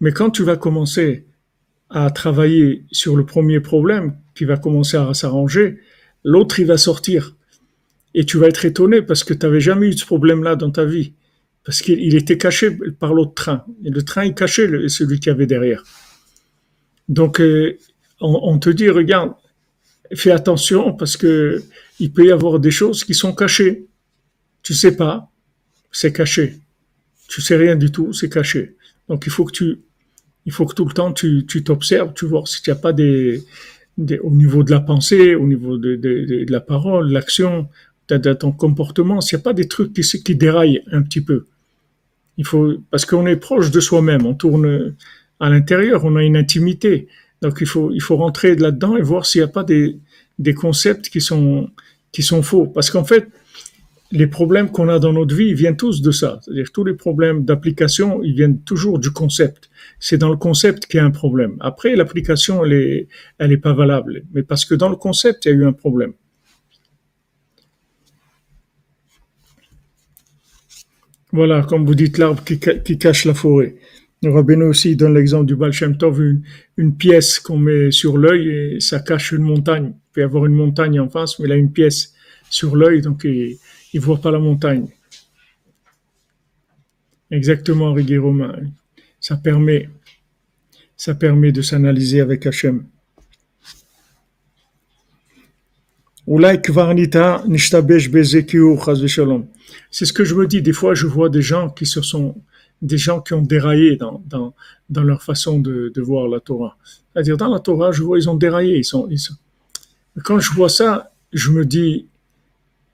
Mais 0.00 0.12
quand 0.12 0.30
tu 0.30 0.42
vas 0.42 0.56
commencer 0.56 1.26
à 1.90 2.10
travailler 2.10 2.84
sur 2.90 3.16
le 3.16 3.26
premier 3.26 3.60
problème 3.60 4.16
qui 4.34 4.44
va 4.44 4.56
commencer 4.56 4.96
à 4.96 5.12
s'arranger, 5.12 5.78
l'autre, 6.24 6.60
il 6.60 6.66
va 6.66 6.76
sortir. 6.76 7.36
Et 8.14 8.24
tu 8.24 8.38
vas 8.38 8.46
être 8.46 8.64
étonné 8.64 9.02
parce 9.02 9.24
que 9.24 9.34
tu 9.34 9.44
n'avais 9.44 9.60
jamais 9.60 9.88
eu 9.88 9.92
ce 9.92 10.06
problème-là 10.06 10.56
dans 10.56 10.70
ta 10.70 10.84
vie. 10.84 11.12
Parce 11.64 11.82
qu'il 11.82 12.14
était 12.14 12.38
caché 12.38 12.70
par 12.98 13.12
l'autre 13.12 13.34
train. 13.34 13.64
Et 13.84 13.90
le 13.90 14.02
train, 14.02 14.24
il 14.24 14.34
cachait 14.34 14.88
celui 14.88 15.18
qui 15.20 15.30
avait 15.30 15.46
derrière. 15.46 15.82
Donc, 17.08 17.40
euh, 17.40 17.76
on, 18.20 18.38
on, 18.42 18.58
te 18.58 18.70
dit, 18.70 18.88
regarde, 18.88 19.32
fais 20.14 20.30
attention 20.30 20.92
parce 20.92 21.16
que 21.16 21.62
il 21.98 22.12
peut 22.12 22.26
y 22.26 22.32
avoir 22.32 22.58
des 22.60 22.70
choses 22.70 23.04
qui 23.04 23.14
sont 23.14 23.34
cachées. 23.34 23.86
Tu 24.62 24.74
sais 24.74 24.96
pas, 24.96 25.30
c'est 25.92 26.12
caché. 26.12 26.58
Tu 27.28 27.40
sais 27.40 27.56
rien 27.56 27.76
du 27.76 27.90
tout, 27.90 28.12
c'est 28.12 28.28
caché. 28.28 28.76
Donc 29.08 29.24
il 29.26 29.30
faut 29.30 29.44
que 29.44 29.52
tu, 29.52 29.80
il 30.44 30.52
faut 30.52 30.66
que 30.66 30.74
tout 30.74 30.84
le 30.84 30.92
temps 30.92 31.12
tu, 31.12 31.46
tu 31.46 31.64
t'observes, 31.64 32.12
tu 32.14 32.26
vois 32.26 32.44
si 32.46 32.62
tu 32.62 32.70
n'y 32.70 32.76
a 32.76 32.80
pas 32.80 32.92
des, 32.92 33.44
des, 33.98 34.18
au 34.18 34.30
niveau 34.30 34.62
de 34.62 34.70
la 34.70 34.80
pensée, 34.80 35.34
au 35.34 35.46
niveau 35.46 35.78
de, 35.78 35.96
de, 35.96 36.44
de 36.44 36.52
la 36.52 36.60
parole, 36.60 37.10
l'action, 37.10 37.68
de, 38.08 38.32
ton 38.34 38.52
comportement, 38.52 39.20
s'il 39.20 39.36
n'y 39.36 39.42
a 39.42 39.44
pas 39.44 39.52
des 39.52 39.68
trucs 39.68 39.92
qui, 39.92 40.02
qui 40.02 40.36
déraillent 40.36 40.82
un 40.92 41.02
petit 41.02 41.20
peu. 41.20 41.46
Il 42.38 42.46
faut, 42.46 42.74
parce 42.90 43.04
qu'on 43.06 43.26
est 43.26 43.36
proche 43.36 43.70
de 43.70 43.80
soi-même, 43.80 44.26
on 44.26 44.34
tourne 44.34 44.94
à 45.40 45.50
l'intérieur, 45.50 46.04
on 46.04 46.16
a 46.16 46.22
une 46.22 46.36
intimité. 46.36 47.08
Donc 47.42 47.58
il 47.60 47.66
faut, 47.66 47.90
il 47.92 48.00
faut 48.00 48.16
rentrer 48.16 48.56
là-dedans 48.56 48.96
et 48.96 49.02
voir 49.02 49.26
s'il 49.26 49.40
n'y 49.40 49.44
a 49.44 49.48
pas 49.48 49.64
des, 49.64 50.00
concepts 50.54 51.08
qui 51.08 51.20
sont, 51.20 51.70
faux. 52.42 52.66
Parce 52.66 52.90
qu'en 52.90 53.04
fait, 53.04 53.28
les 54.12 54.26
problèmes 54.26 54.70
qu'on 54.70 54.88
a 54.88 54.98
dans 54.98 55.12
notre 55.12 55.34
vie, 55.34 55.52
viennent 55.54 55.76
tous 55.76 56.00
de 56.00 56.10
ça. 56.10 56.40
C'est-à-dire 56.42 56.70
tous 56.72 56.84
les 56.84 56.94
problèmes 56.94 57.44
d'application, 57.44 58.22
ils 58.22 58.34
viennent 58.34 58.60
toujours 58.60 58.98
du 58.98 59.10
concept. 59.10 59.68
C'est 59.98 60.18
dans 60.18 60.30
le 60.30 60.36
concept 60.36 60.86
qu'il 60.86 60.98
y 60.98 61.00
a 61.00 61.04
un 61.04 61.10
problème. 61.10 61.56
Après, 61.60 61.96
l'application, 61.96 62.64
elle 62.64 62.72
est, 62.72 63.08
elle 63.38 63.52
est 63.52 63.58
pas 63.58 63.74
valable. 63.74 64.22
Mais 64.32 64.42
parce 64.42 64.64
que 64.64 64.74
dans 64.74 64.88
le 64.88 64.96
concept, 64.96 65.44
il 65.44 65.48
y 65.48 65.52
a 65.52 65.54
eu 65.54 65.66
un 65.66 65.72
problème. 65.72 66.12
Voilà, 71.32 71.62
comme 71.62 71.84
vous 71.84 71.94
dites, 71.94 72.16
l'arbre 72.16 72.42
qui, 72.44 72.58
cache 72.98 73.24
la 73.26 73.34
forêt. 73.34 73.76
Rabbeinu 74.32 74.64
aussi 74.64 74.96
donne 74.96 75.14
l'exemple 75.14 75.46
du 75.46 75.56
Baal 75.56 75.72
Shem 75.72 75.96
Tov, 75.96 76.22
une, 76.76 76.96
pièce 76.96 77.38
qu'on 77.38 77.58
met 77.58 77.90
sur 77.90 78.18
l'œil 78.18 78.48
et 78.48 78.80
ça 78.80 79.00
cache 79.00 79.32
une 79.32 79.42
montagne. 79.42 79.92
Il 79.94 80.12
peut 80.12 80.20
y 80.20 80.24
avoir 80.24 80.46
une 80.46 80.54
montagne 80.54 81.00
en 81.00 81.08
face, 81.08 81.38
mais 81.38 81.46
il 81.46 81.52
a 81.52 81.56
une 81.56 81.72
pièce 81.72 82.14
sur 82.50 82.76
l'œil, 82.76 83.00
donc 83.00 83.22
il, 83.24 83.58
il 83.92 84.00
voit 84.00 84.20
pas 84.20 84.30
la 84.30 84.38
montagne. 84.38 84.88
Exactement, 87.30 87.92
Riguet 87.92 88.18
Romain. 88.18 88.54
Ça 89.20 89.36
permet, 89.36 89.88
ça 90.96 91.14
permet 91.14 91.52
de 91.52 91.62
s'analyser 91.62 92.20
avec 92.20 92.46
Hachem. 92.46 92.84
C'est 99.90 100.04
ce 100.04 100.12
que 100.12 100.24
je 100.24 100.34
me 100.34 100.46
dis. 100.46 100.60
Des 100.62 100.72
fois, 100.72 100.94
je 100.94 101.06
vois 101.06 101.28
des 101.28 101.42
gens 101.42 101.70
qui 101.70 101.86
se 101.86 102.02
sont, 102.02 102.34
des 102.82 102.98
gens 102.98 103.20
qui 103.20 103.34
ont 103.34 103.42
déraillé 103.42 103.96
dans, 103.96 104.22
dans, 104.26 104.54
dans 104.90 105.02
leur 105.02 105.22
façon 105.22 105.58
de, 105.58 105.92
voir 106.00 106.28
la 106.28 106.40
Torah. 106.40 106.76
C'est-à-dire, 107.12 107.36
dans 107.36 107.48
la 107.48 107.60
Torah, 107.60 107.92
je 107.92 108.02
vois, 108.02 108.18
ils 108.18 108.28
ont 108.28 108.36
déraillé. 108.36 108.82
Quand 110.24 110.38
je 110.38 110.52
vois 110.52 110.68
ça, 110.68 111.12
je 111.32 111.50
me 111.50 111.64
dis, 111.64 112.06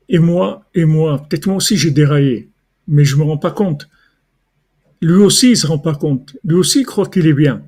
et 0.08 0.18
moi, 0.18 0.64
et 0.74 0.84
moi, 0.84 1.24
peut-être 1.28 1.46
moi 1.46 1.56
aussi 1.56 1.76
j'ai 1.76 1.90
déraillé, 1.90 2.50
mais 2.86 3.04
je 3.04 3.16
me 3.16 3.22
rends 3.22 3.38
pas 3.38 3.50
compte. 3.50 3.88
Lui 5.00 5.14
aussi, 5.14 5.50
il 5.50 5.56
se 5.56 5.66
rend 5.66 5.78
pas 5.78 5.94
compte. 5.94 6.36
Lui 6.44 6.54
aussi 6.56 6.84
croit 6.84 7.06
qu'il 7.06 7.26
est 7.26 7.32
bien. 7.32 7.62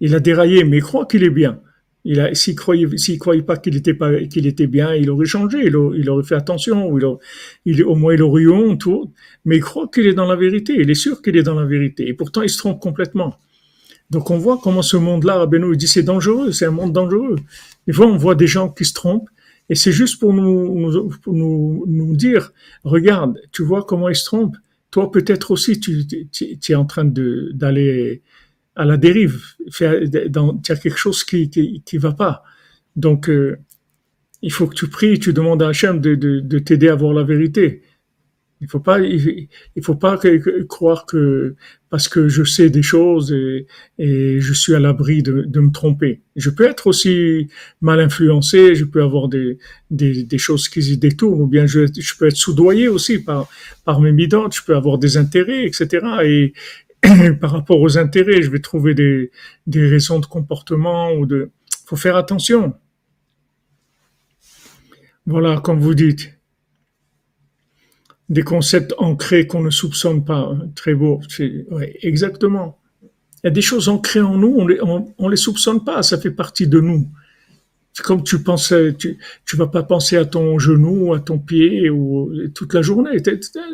Il 0.00 0.14
a 0.14 0.20
déraillé, 0.20 0.64
mais 0.64 0.78
il 0.78 0.82
croit 0.82 1.04
qu'il 1.04 1.24
est 1.24 1.30
bien. 1.30 1.60
Il 2.04 2.18
a, 2.20 2.34
s'il 2.34 2.54
croyait, 2.54 2.96
s'il 2.96 3.18
croyait 3.18 3.42
pas 3.42 3.58
qu'il 3.58 3.76
était 3.76 3.94
pas, 3.94 4.24
qu'il 4.24 4.46
était 4.46 4.66
bien, 4.66 4.94
il 4.94 5.10
aurait 5.10 5.26
changé, 5.26 5.58
il, 5.66 5.76
aurait, 5.76 6.24
fait 6.24 6.34
attention, 6.34 6.96
il, 6.96 7.06
il, 7.66 7.84
au 7.84 7.94
moins 7.94 8.14
il 8.14 8.22
aurait 8.22 8.42
eu 8.42 8.50
honte, 8.50 8.84
mais 9.44 9.56
il 9.56 9.60
croit 9.60 9.88
qu'il 9.92 10.06
est 10.06 10.14
dans 10.14 10.26
la 10.26 10.36
vérité, 10.36 10.74
il 10.78 10.90
est 10.90 10.94
sûr 10.94 11.20
qu'il 11.20 11.36
est 11.36 11.42
dans 11.42 11.54
la 11.54 11.66
vérité, 11.66 12.08
et 12.08 12.14
pourtant 12.14 12.40
il 12.40 12.48
se 12.48 12.56
trompe 12.56 12.80
complètement. 12.80 13.38
Donc 14.08 14.30
on 14.30 14.38
voit 14.38 14.58
comment 14.62 14.82
ce 14.82 14.96
monde-là, 14.96 15.44
Benoît, 15.44 15.72
il 15.72 15.76
dit 15.76 15.86
c'est 15.86 16.02
dangereux, 16.02 16.52
c'est 16.52 16.64
un 16.66 16.70
monde 16.70 16.92
dangereux. 16.92 17.36
Des 17.86 17.92
fois 17.92 18.06
on 18.06 18.16
voit 18.16 18.34
des 18.34 18.46
gens 18.46 18.70
qui 18.70 18.86
se 18.86 18.94
trompent, 18.94 19.28
et 19.70 19.76
c'est 19.76 19.92
juste 19.92 20.18
pour 20.18 20.34
nous, 20.34 20.90
pour 21.22 21.32
nous, 21.32 21.84
nous, 21.86 22.16
dire, 22.16 22.52
regarde, 22.82 23.40
tu 23.52 23.62
vois 23.62 23.84
comment 23.84 24.08
il 24.08 24.16
se 24.16 24.24
trompe. 24.24 24.56
Toi, 24.90 25.12
peut-être 25.12 25.52
aussi, 25.52 25.78
tu, 25.78 26.04
tu, 26.32 26.58
tu, 26.58 26.72
es 26.72 26.74
en 26.74 26.84
train 26.84 27.04
de, 27.04 27.52
d'aller 27.54 28.22
à 28.76 28.84
la 28.84 28.96
dérive. 28.96 29.42
Faire, 29.70 30.00
dans, 30.28 30.60
as 30.68 30.76
quelque 30.76 30.98
chose 30.98 31.24
qui, 31.24 31.50
qui, 31.50 31.82
qui 31.84 31.98
va 31.98 32.12
pas. 32.12 32.42
Donc, 32.96 33.28
euh, 33.28 33.58
il 34.42 34.52
faut 34.52 34.66
que 34.66 34.74
tu 34.74 34.88
pries, 34.88 35.18
tu 35.18 35.32
demandes 35.32 35.62
à 35.62 35.68
Hachem 35.68 36.00
de, 36.00 36.14
de, 36.14 36.40
de 36.40 36.58
t'aider 36.58 36.88
à 36.88 36.94
voir 36.94 37.12
la 37.12 37.24
vérité. 37.24 37.82
Il 38.62 38.68
faut 38.68 38.80
pas, 38.80 39.00
il, 39.00 39.48
faut 39.82 39.94
pas 39.94 40.20
croire 40.68 41.06
que 41.06 41.54
parce 41.88 42.08
que 42.08 42.28
je 42.28 42.44
sais 42.44 42.68
des 42.68 42.82
choses 42.82 43.32
et, 43.32 43.66
et 43.98 44.38
je 44.38 44.52
suis 44.52 44.74
à 44.74 44.78
l'abri 44.78 45.22
de, 45.22 45.44
de, 45.46 45.60
me 45.60 45.72
tromper. 45.72 46.20
Je 46.36 46.50
peux 46.50 46.64
être 46.64 46.86
aussi 46.86 47.48
mal 47.80 48.00
influencé, 48.00 48.74
je 48.74 48.84
peux 48.84 49.02
avoir 49.02 49.28
des, 49.28 49.56
des, 49.90 50.38
choses 50.38 50.68
qui 50.68 50.82
se 50.82 50.94
détournent, 50.96 51.40
ou 51.40 51.46
bien 51.46 51.66
je, 51.66 51.86
je, 51.98 52.14
peux 52.18 52.26
être 52.26 52.36
soudoyé 52.36 52.88
aussi 52.88 53.18
par, 53.18 53.48
par 53.86 54.02
mes 54.02 54.12
midotes, 54.12 54.54
je 54.54 54.62
peux 54.62 54.76
avoir 54.76 54.98
des 54.98 55.16
intérêts, 55.16 55.64
etc. 55.64 56.06
Et, 56.24 56.52
par 57.40 57.52
rapport 57.52 57.80
aux 57.80 57.98
intérêts, 57.98 58.42
je 58.42 58.50
vais 58.50 58.60
trouver 58.60 58.94
des, 58.94 59.30
raisons 59.74 60.18
de 60.18 60.26
comportement 60.26 61.12
ou 61.12 61.26
de, 61.26 61.50
faut 61.86 61.96
faire 61.96 62.16
attention. 62.16 62.74
Voilà, 65.26 65.60
comme 65.60 65.80
vous 65.80 65.94
dites 65.94 66.36
des 68.28 68.42
concepts 68.42 68.94
ancrés 68.96 69.46
qu'on 69.46 69.60
ne 69.60 69.70
soupçonne 69.70 70.24
pas. 70.24 70.56
Très 70.76 70.94
beau. 70.94 71.20
Exactement. 72.02 72.78
Il 73.42 73.46
y 73.46 73.48
a 73.48 73.50
des 73.50 73.62
choses 73.62 73.88
ancrées 73.88 74.20
en 74.20 74.36
nous, 74.36 74.54
on 74.56 74.66
les, 74.66 74.78
on, 74.82 75.28
les 75.28 75.36
soupçonne 75.36 75.82
pas, 75.82 76.02
ça 76.02 76.18
fait 76.18 76.30
partie 76.30 76.68
de 76.68 76.80
nous. 76.80 77.08
Comme 77.98 78.22
tu 78.22 78.42
pensais, 78.42 78.94
tu, 78.94 79.18
tu 79.44 79.56
vas 79.56 79.66
pas 79.66 79.82
penser 79.82 80.16
à 80.16 80.24
ton 80.24 80.58
genou, 80.58 81.12
à 81.12 81.20
ton 81.20 81.38
pied 81.38 81.90
ou 81.90 82.32
toute 82.54 82.72
la 82.72 82.82
journée. 82.82 83.22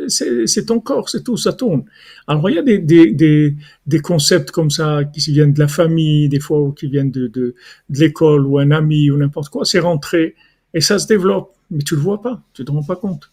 C'est 0.09 0.67
ton 0.67 0.81
corps, 0.81 1.09
c'est 1.09 1.23
tout, 1.23 1.37
ça 1.37 1.53
tourne. 1.53 1.85
Alors 2.27 2.49
il 2.51 2.57
y 2.57 2.59
a 2.59 2.63
des, 2.63 2.79
des, 2.79 3.13
des, 3.13 3.55
des, 3.87 4.01
concepts 4.01 4.51
comme 4.51 4.71
ça 4.71 5.05
qui 5.05 5.21
viennent 5.33 5.53
de 5.53 5.61
la 5.61 5.69
famille, 5.69 6.29
des 6.29 6.41
fois 6.41 6.61
ou 6.61 6.73
qui 6.73 6.89
viennent 6.89 7.11
de, 7.11 7.27
de, 7.29 7.55
de 7.91 7.99
l'école 7.99 8.47
ou 8.47 8.59
un 8.59 8.71
ami 8.71 9.11
ou 9.11 9.17
n'importe 9.17 9.51
quoi. 9.51 9.65
C'est 9.65 9.81
rentré 9.81 10.35
et 10.75 10.81
ça 10.81 10.99
se 10.99 11.07
développe, 11.07 11.55
mais 11.71 11.83
tu 11.83 11.95
le 11.95 12.01
vois 12.01 12.23
pas, 12.23 12.43
tu 12.55 12.65
te 12.65 12.71
rends 12.71 12.83
pas 12.83 12.97
compte. 12.97 13.31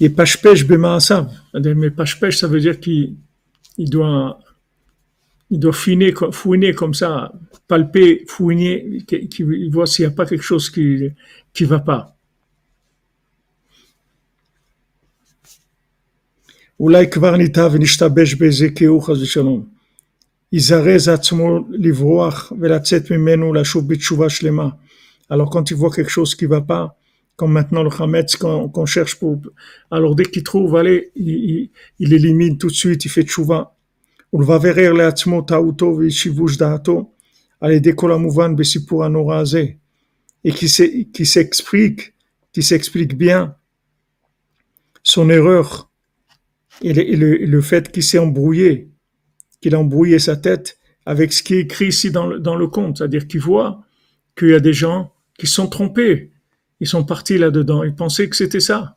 Et 0.00 0.08
pashpesh 0.08 0.66
bemaasav. 0.66 1.30
Mais 1.54 1.90
pashpesh, 1.90 2.38
ça 2.38 2.46
veut 2.48 2.60
dire 2.60 2.80
qu'il 2.80 3.16
il 3.76 3.90
doit, 3.90 4.38
il 5.50 5.58
doit 5.58 5.72
fouiner, 5.72 6.14
fouiner 6.32 6.72
comme 6.74 6.94
ça, 6.94 7.32
palper, 7.68 8.24
fouiner, 8.26 9.02
qu'il 9.06 9.70
voit 9.70 9.86
s'il 9.86 10.06
n'y 10.06 10.12
a 10.12 10.14
pas 10.14 10.26
quelque 10.26 10.42
chose 10.42 10.70
qui 10.70 11.10
qui 11.52 11.64
va 11.64 11.80
pas. 11.80 12.16
אולי 16.80 17.10
כבר 17.10 17.36
ניטע 17.36 17.68
ונשתבש 17.72 18.34
באיזה 18.34 18.68
כיעור 18.70 19.06
חס 19.06 19.20
ושלום. 19.20 19.64
יזרז 20.52 21.08
עצמו 21.08 21.58
לברוח 21.70 22.52
ולצאת 22.60 23.10
ממנו 23.10 23.54
לשוב 23.54 23.88
בתשובה 23.88 24.28
שלמה. 24.30 24.68
Alors 25.30 25.50
quand 25.50 25.70
il 25.70 25.76
voit 25.76 25.90
quelque 25.90 26.10
chose 26.10 26.34
qui 26.34 26.46
va 26.46 26.60
pas, 26.60 26.86
comme 27.35 27.51
maintenant 27.51 27.83
le 27.83 27.89
Hametz 27.91 28.35
qu'on 28.35 28.85
cherche 28.85 29.15
pour. 29.15 29.41
Alors 29.91 30.15
dès 30.15 30.25
qu'il 30.25 30.43
trouve, 30.43 30.75
allez, 30.75 31.11
il, 31.15 31.69
élimine 31.99 32.57
tout 32.57 32.67
de 32.67 32.73
suite, 32.73 33.05
il 33.05 33.09
fait 33.09 33.23
tchouva. 33.23 33.75
On 34.31 34.41
va 34.41 34.57
verer 34.57 34.89
le 34.89 35.05
atzmo 35.05 35.41
taouto 35.41 35.97
vishivush 35.97 36.57
da'ato. 36.57 37.13
Allez, 37.61 37.79
dès 37.79 37.93
qu'on 37.93 38.17
mouvan 38.19 38.49
besipour 38.49 39.03
anorazé. 39.03 39.79
Et 40.43 40.51
qui 40.51 40.67
s'explique, 41.25 42.13
qui 42.53 42.61
s'explique 42.61 43.17
bien 43.17 43.55
son 45.01 45.29
erreur 45.29 45.89
et 46.81 46.93
le, 46.93 47.61
fait 47.61 47.91
qu'il 47.91 48.03
s'est 48.03 48.19
embrouillé, 48.19 48.91
qu'il 49.61 49.73
a 49.73 49.79
embrouillé 49.79 50.19
sa 50.19 50.35
tête 50.35 50.77
avec 51.05 51.33
ce 51.33 51.41
qui 51.41 51.55
est 51.55 51.61
écrit 51.61 51.87
ici 51.87 52.11
dans 52.11 52.27
le 52.27 52.67
conte. 52.67 52.97
C'est-à-dire 52.97 53.27
qu'il 53.27 53.39
voit 53.39 53.81
qu'il 54.37 54.49
y 54.49 54.53
a 54.53 54.59
des 54.59 54.73
gens 54.73 55.13
qui 55.37 55.47
sont 55.47 55.67
trompés 55.67 56.31
ils 56.85 56.87
sont 56.87 57.03
partis 57.03 57.39
là-dedans. 57.39 57.81
Ils 57.83 57.95
pensaient 57.95 58.29
que 58.29 58.35
c'était 58.35 58.59
ça. 58.59 58.95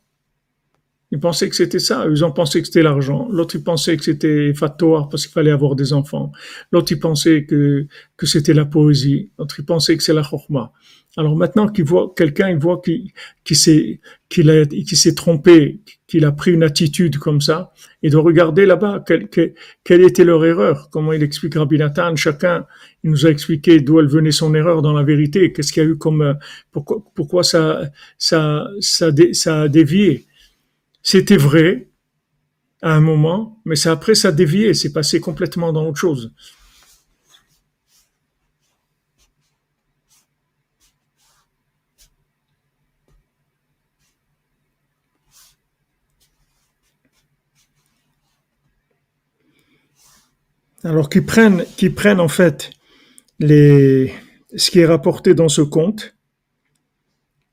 Ils 1.10 1.18
pensaient 1.18 1.48
que 1.48 1.56
c'était 1.56 1.78
ça. 1.78 2.04
Ils 2.06 2.22
ont 2.22 2.32
pensé 2.32 2.60
que 2.60 2.66
c'était 2.66 2.82
l'argent. 2.82 3.30
L'autre, 3.32 3.56
il 3.56 3.64
pensait 3.64 3.96
que 3.96 4.04
c'était 4.04 4.52
Fatoir 4.52 5.08
parce 5.08 5.24
qu'il 5.24 5.32
fallait 5.32 5.50
avoir 5.50 5.74
des 5.74 5.94
enfants. 5.94 6.30
L'autre, 6.70 6.92
il 6.92 6.98
pensait 6.98 7.46
que, 7.46 7.86
que 8.18 8.26
c'était 8.26 8.52
la 8.52 8.66
poésie. 8.66 9.30
L'autre, 9.38 9.58
il 9.58 9.64
pensait 9.64 9.96
que 9.96 10.02
c'est 10.02 10.12
la 10.12 10.22
chorma. 10.22 10.70
Alors 11.18 11.34
maintenant 11.34 11.66
qu'il 11.66 11.84
voit 11.84 12.14
quelqu'un, 12.16 12.48
il 12.48 12.58
voit 12.58 12.80
qu'il 12.80 13.56
s'est 13.56 15.14
trompé, 15.16 15.80
qu'il 16.06 16.24
a 16.24 16.30
pris 16.30 16.52
une 16.52 16.62
attitude 16.62 17.18
comme 17.18 17.40
ça, 17.40 17.72
et 18.04 18.08
de 18.08 18.16
regarder 18.16 18.66
là-bas 18.66 19.02
quelle, 19.04 19.28
quelle, 19.28 20.04
était 20.04 20.22
leur 20.22 20.44
erreur. 20.44 20.88
Comment 20.92 21.12
il 21.12 21.24
explique 21.24 21.56
Rabbi 21.56 21.76
Nathan, 21.76 22.14
chacun 22.14 22.66
il 23.02 23.10
nous 23.10 23.26
a 23.26 23.30
expliqué 23.30 23.80
d'où 23.80 23.98
elle 23.98 24.06
venait 24.06 24.30
son 24.30 24.54
erreur 24.54 24.80
dans 24.80 24.92
la 24.92 25.02
vérité, 25.02 25.52
qu'est-ce 25.52 25.72
qu'il 25.72 25.82
y 25.82 25.86
a 25.86 25.88
eu 25.88 25.98
comme 25.98 26.38
pourquoi 26.70 27.02
pourquoi 27.16 27.42
ça 27.42 27.90
ça 28.16 28.68
ça, 28.78 29.10
ça 29.32 29.62
a 29.62 29.68
dévié. 29.68 30.24
C'était 31.02 31.36
vrai 31.36 31.88
à 32.80 32.94
un 32.94 33.00
moment, 33.00 33.60
mais 33.64 33.74
ça 33.74 33.90
après 33.90 34.14
ça 34.14 34.28
a 34.28 34.32
dévié, 34.32 34.72
c'est 34.72 34.92
passé 34.92 35.18
complètement 35.18 35.72
dans 35.72 35.84
autre 35.88 35.98
chose. 35.98 36.32
Alors 50.84 51.08
qu'ils 51.08 51.24
prennent, 51.24 51.64
qu'ils 51.76 51.94
prennent 51.94 52.20
en 52.20 52.28
fait 52.28 52.70
les, 53.40 54.12
ce 54.54 54.70
qui 54.70 54.78
est 54.78 54.86
rapporté 54.86 55.34
dans 55.34 55.48
ce 55.48 55.62
conte, 55.62 56.14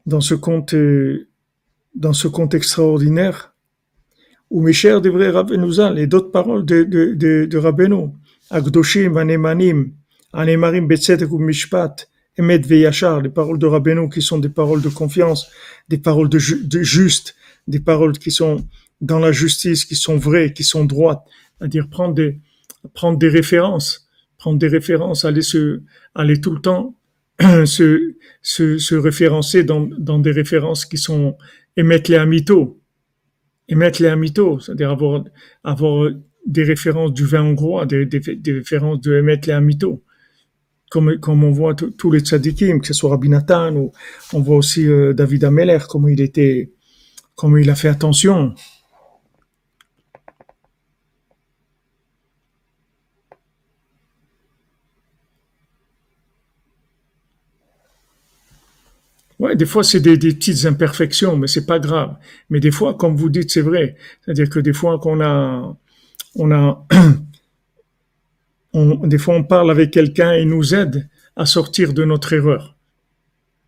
dans 0.05 0.21
ce 0.21 0.35
conte, 0.35 0.75
euh, 0.75 1.27
dans 1.95 2.13
ce 2.13 2.27
conte 2.27 2.53
extraordinaire, 2.53 3.55
où 4.51 4.61
mes 4.61 4.73
chers 4.73 5.01
devraient 5.01 5.31
Rabbenouza, 5.31 5.91
les 5.91 6.05
d'autres 6.05 6.31
paroles 6.31 6.65
de, 6.65 6.83
de, 6.83 7.13
de, 7.13 7.45
de 7.45 7.57
Rabbeinu, 7.57 8.09
Agdoshim, 8.51 9.17
Anemanim, 9.17 9.91
Anemarim, 10.31 10.87
Betzetek 10.87 11.31
ou 11.31 11.39
Mishpat, 11.39 12.07
Emet 12.37 12.59
Veyachar, 12.59 13.21
les 13.21 13.29
paroles 13.29 13.57
de 13.57 13.65
Rabbeinu 13.65 14.07
qui 14.09 14.21
sont 14.21 14.37
des 14.37 14.49
paroles 14.49 14.83
de 14.83 14.89
confiance, 14.89 15.49
des 15.89 15.97
paroles 15.97 16.29
de, 16.29 16.39
de 16.63 16.83
juste, 16.83 17.35
des 17.67 17.79
paroles 17.79 18.17
qui 18.19 18.29
sont 18.29 18.67
dans 19.01 19.19
la 19.19 19.31
justice, 19.31 19.83
qui 19.83 19.95
sont 19.95 20.17
vraies, 20.17 20.53
qui 20.53 20.63
sont 20.63 20.85
droites, 20.85 21.23
c'est-à-dire 21.57 21.89
prendre 21.89 22.13
des, 22.13 22.39
prendre 22.93 23.17
des 23.17 23.29
références, 23.29 24.07
prendre 24.37 24.59
des 24.59 24.67
références, 24.67 25.25
aller 25.25 25.41
se, 25.41 25.81
aller 26.13 26.39
tout 26.41 26.51
le 26.51 26.61
temps 26.61 26.95
se, 27.65 28.15
se, 28.41 28.77
se 28.77 28.95
référencer 28.95 29.63
dans, 29.63 29.81
dans 29.81 30.19
des 30.19 30.31
références 30.31 30.85
qui 30.85 30.97
sont 30.97 31.37
émettre 31.77 32.11
les 32.11 32.17
amitos, 32.17 32.79
émettre 33.67 34.01
les 34.01 34.09
amitos, 34.09 34.59
c'est-à-dire 34.59 34.91
avoir, 34.91 35.23
avoir 35.63 36.11
des 36.45 36.63
références 36.63 37.13
du 37.13 37.25
vin 37.25 37.43
hongrois, 37.43 37.85
des, 37.85 38.05
des, 38.05 38.51
références 38.51 39.01
de 39.01 39.15
émettre 39.15 39.47
les 39.47 39.53
amitos. 39.53 40.03
Comme, 40.91 41.17
comme 41.19 41.43
on 41.43 41.51
voit 41.51 41.73
tous 41.73 42.11
les 42.11 42.19
tzadikim, 42.19 42.79
que 42.79 42.87
ce 42.87 42.93
soit 42.93 43.09
Rabbi 43.09 43.29
ou 43.29 43.91
on 44.33 44.39
voit 44.39 44.55
aussi 44.55 44.87
euh, 44.87 45.13
David 45.13 45.43
Ameller, 45.43 45.79
comment 45.89 46.07
il 46.07 46.21
était, 46.21 46.71
comment 47.35 47.57
il 47.57 47.69
a 47.69 47.75
fait 47.75 47.89
attention 47.89 48.53
Ouais, 59.39 59.55
des 59.55 59.65
fois 59.65 59.83
c'est 59.83 59.99
des, 59.99 60.17
des, 60.17 60.33
petites 60.33 60.65
imperfections, 60.65 61.35
mais 61.35 61.47
c'est 61.47 61.65
pas 61.65 61.79
grave. 61.79 62.15
Mais 62.49 62.59
des 62.59 62.71
fois, 62.71 62.93
comme 62.93 63.17
vous 63.17 63.29
dites, 63.29 63.51
c'est 63.51 63.61
vrai. 63.61 63.95
C'est-à-dire 64.21 64.49
que 64.49 64.59
des 64.59 64.73
fois 64.73 64.97
qu'on 64.99 65.19
a, 65.21 65.75
on 66.35 66.51
a, 66.51 66.85
on, 68.73 69.07
des 69.07 69.17
fois 69.17 69.35
on 69.35 69.43
parle 69.43 69.71
avec 69.71 69.91
quelqu'un 69.91 70.33
et 70.33 70.41
il 70.43 70.47
nous 70.47 70.73
aide 70.73 71.09
à 71.35 71.45
sortir 71.45 71.93
de 71.93 72.05
notre 72.05 72.31
erreur. 72.33 72.75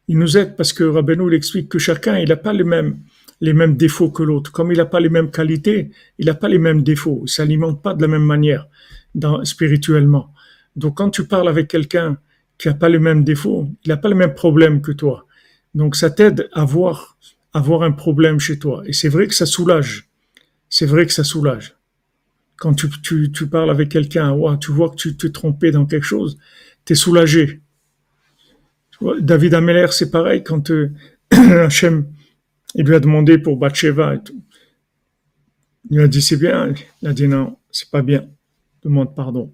Il 0.07 0.17
nous 0.19 0.37
aide 0.37 0.55
parce 0.55 0.71
que 0.71 0.85
Rabbeinu 0.85 1.35
explique 1.35 1.67
que 1.67 1.79
chacun, 1.79 2.17
il 2.17 2.29
n'a 2.29 2.37
pas 2.37 2.53
les 2.53 2.63
mêmes, 2.63 2.99
les 3.41 3.51
mêmes 3.51 3.75
défauts 3.75 4.09
que 4.09 4.23
l'autre. 4.23 4.53
Comme 4.53 4.71
il 4.71 4.77
n'a 4.77 4.85
pas 4.85 5.01
les 5.01 5.09
mêmes 5.09 5.31
qualités, 5.31 5.91
il 6.17 6.27
n'a 6.27 6.33
pas 6.33 6.47
les 6.47 6.59
mêmes 6.59 6.81
défauts. 6.81 7.23
Il 7.25 7.29
s'alimente 7.29 7.81
pas 7.83 7.93
de 7.93 8.01
la 8.01 8.07
même 8.07 8.23
manière 8.23 8.69
dans, 9.15 9.43
spirituellement. 9.43 10.33
Donc 10.77 10.97
quand 10.97 11.09
tu 11.09 11.25
parles 11.25 11.49
avec 11.49 11.67
quelqu'un 11.67 12.17
qui 12.57 12.69
n'a 12.69 12.73
pas 12.73 12.87
les 12.87 12.99
mêmes 12.99 13.25
défauts, 13.25 13.67
il 13.83 13.89
n'a 13.89 13.97
pas 13.97 14.07
les 14.07 14.15
mêmes 14.15 14.33
problèmes 14.33 14.81
que 14.81 14.93
toi 14.93 15.26
donc 15.73 15.95
ça 15.95 16.09
t'aide 16.09 16.49
à 16.53 16.65
voir, 16.65 17.17
un 17.53 17.91
problème 17.91 18.39
chez 18.39 18.59
toi. 18.59 18.83
Et 18.85 18.93
c'est 18.93 19.09
vrai 19.09 19.27
que 19.27 19.33
ça 19.33 19.45
soulage. 19.45 20.09
C'est 20.69 20.85
vrai 20.85 21.05
que 21.05 21.13
ça 21.13 21.23
soulage. 21.23 21.75
Quand 22.57 22.73
tu 22.75 23.47
parles 23.49 23.69
avec 23.69 23.89
quelqu'un, 23.89 24.35
tu 24.57 24.71
vois 24.71 24.89
que 24.89 24.95
tu 24.95 25.15
t'es 25.15 25.31
trompé 25.31 25.71
dans 25.71 25.85
quelque 25.85 26.05
chose, 26.05 26.37
tu 26.85 26.93
es 26.93 26.95
soulagé. 26.95 27.61
David 29.19 29.53
Ameller, 29.53 29.87
c'est 29.91 30.09
pareil, 30.09 30.43
quand 30.43 30.71
euh, 30.71 30.91
Hachem, 31.31 32.07
il 32.75 32.85
lui 32.85 32.95
a 32.95 32.99
demandé 32.99 33.37
pour 33.37 33.57
Bathsheba 33.57 34.15
et 34.15 34.23
tout. 34.23 34.43
Il 35.89 35.97
lui 35.97 36.03
a 36.03 36.07
dit 36.07 36.21
c'est 36.21 36.37
bien. 36.37 36.73
Il 37.01 37.07
a 37.07 37.13
dit 37.13 37.27
non, 37.27 37.57
c'est 37.71 37.89
pas 37.89 38.01
bien. 38.01 38.27
Demande 38.83 39.15
pardon. 39.15 39.53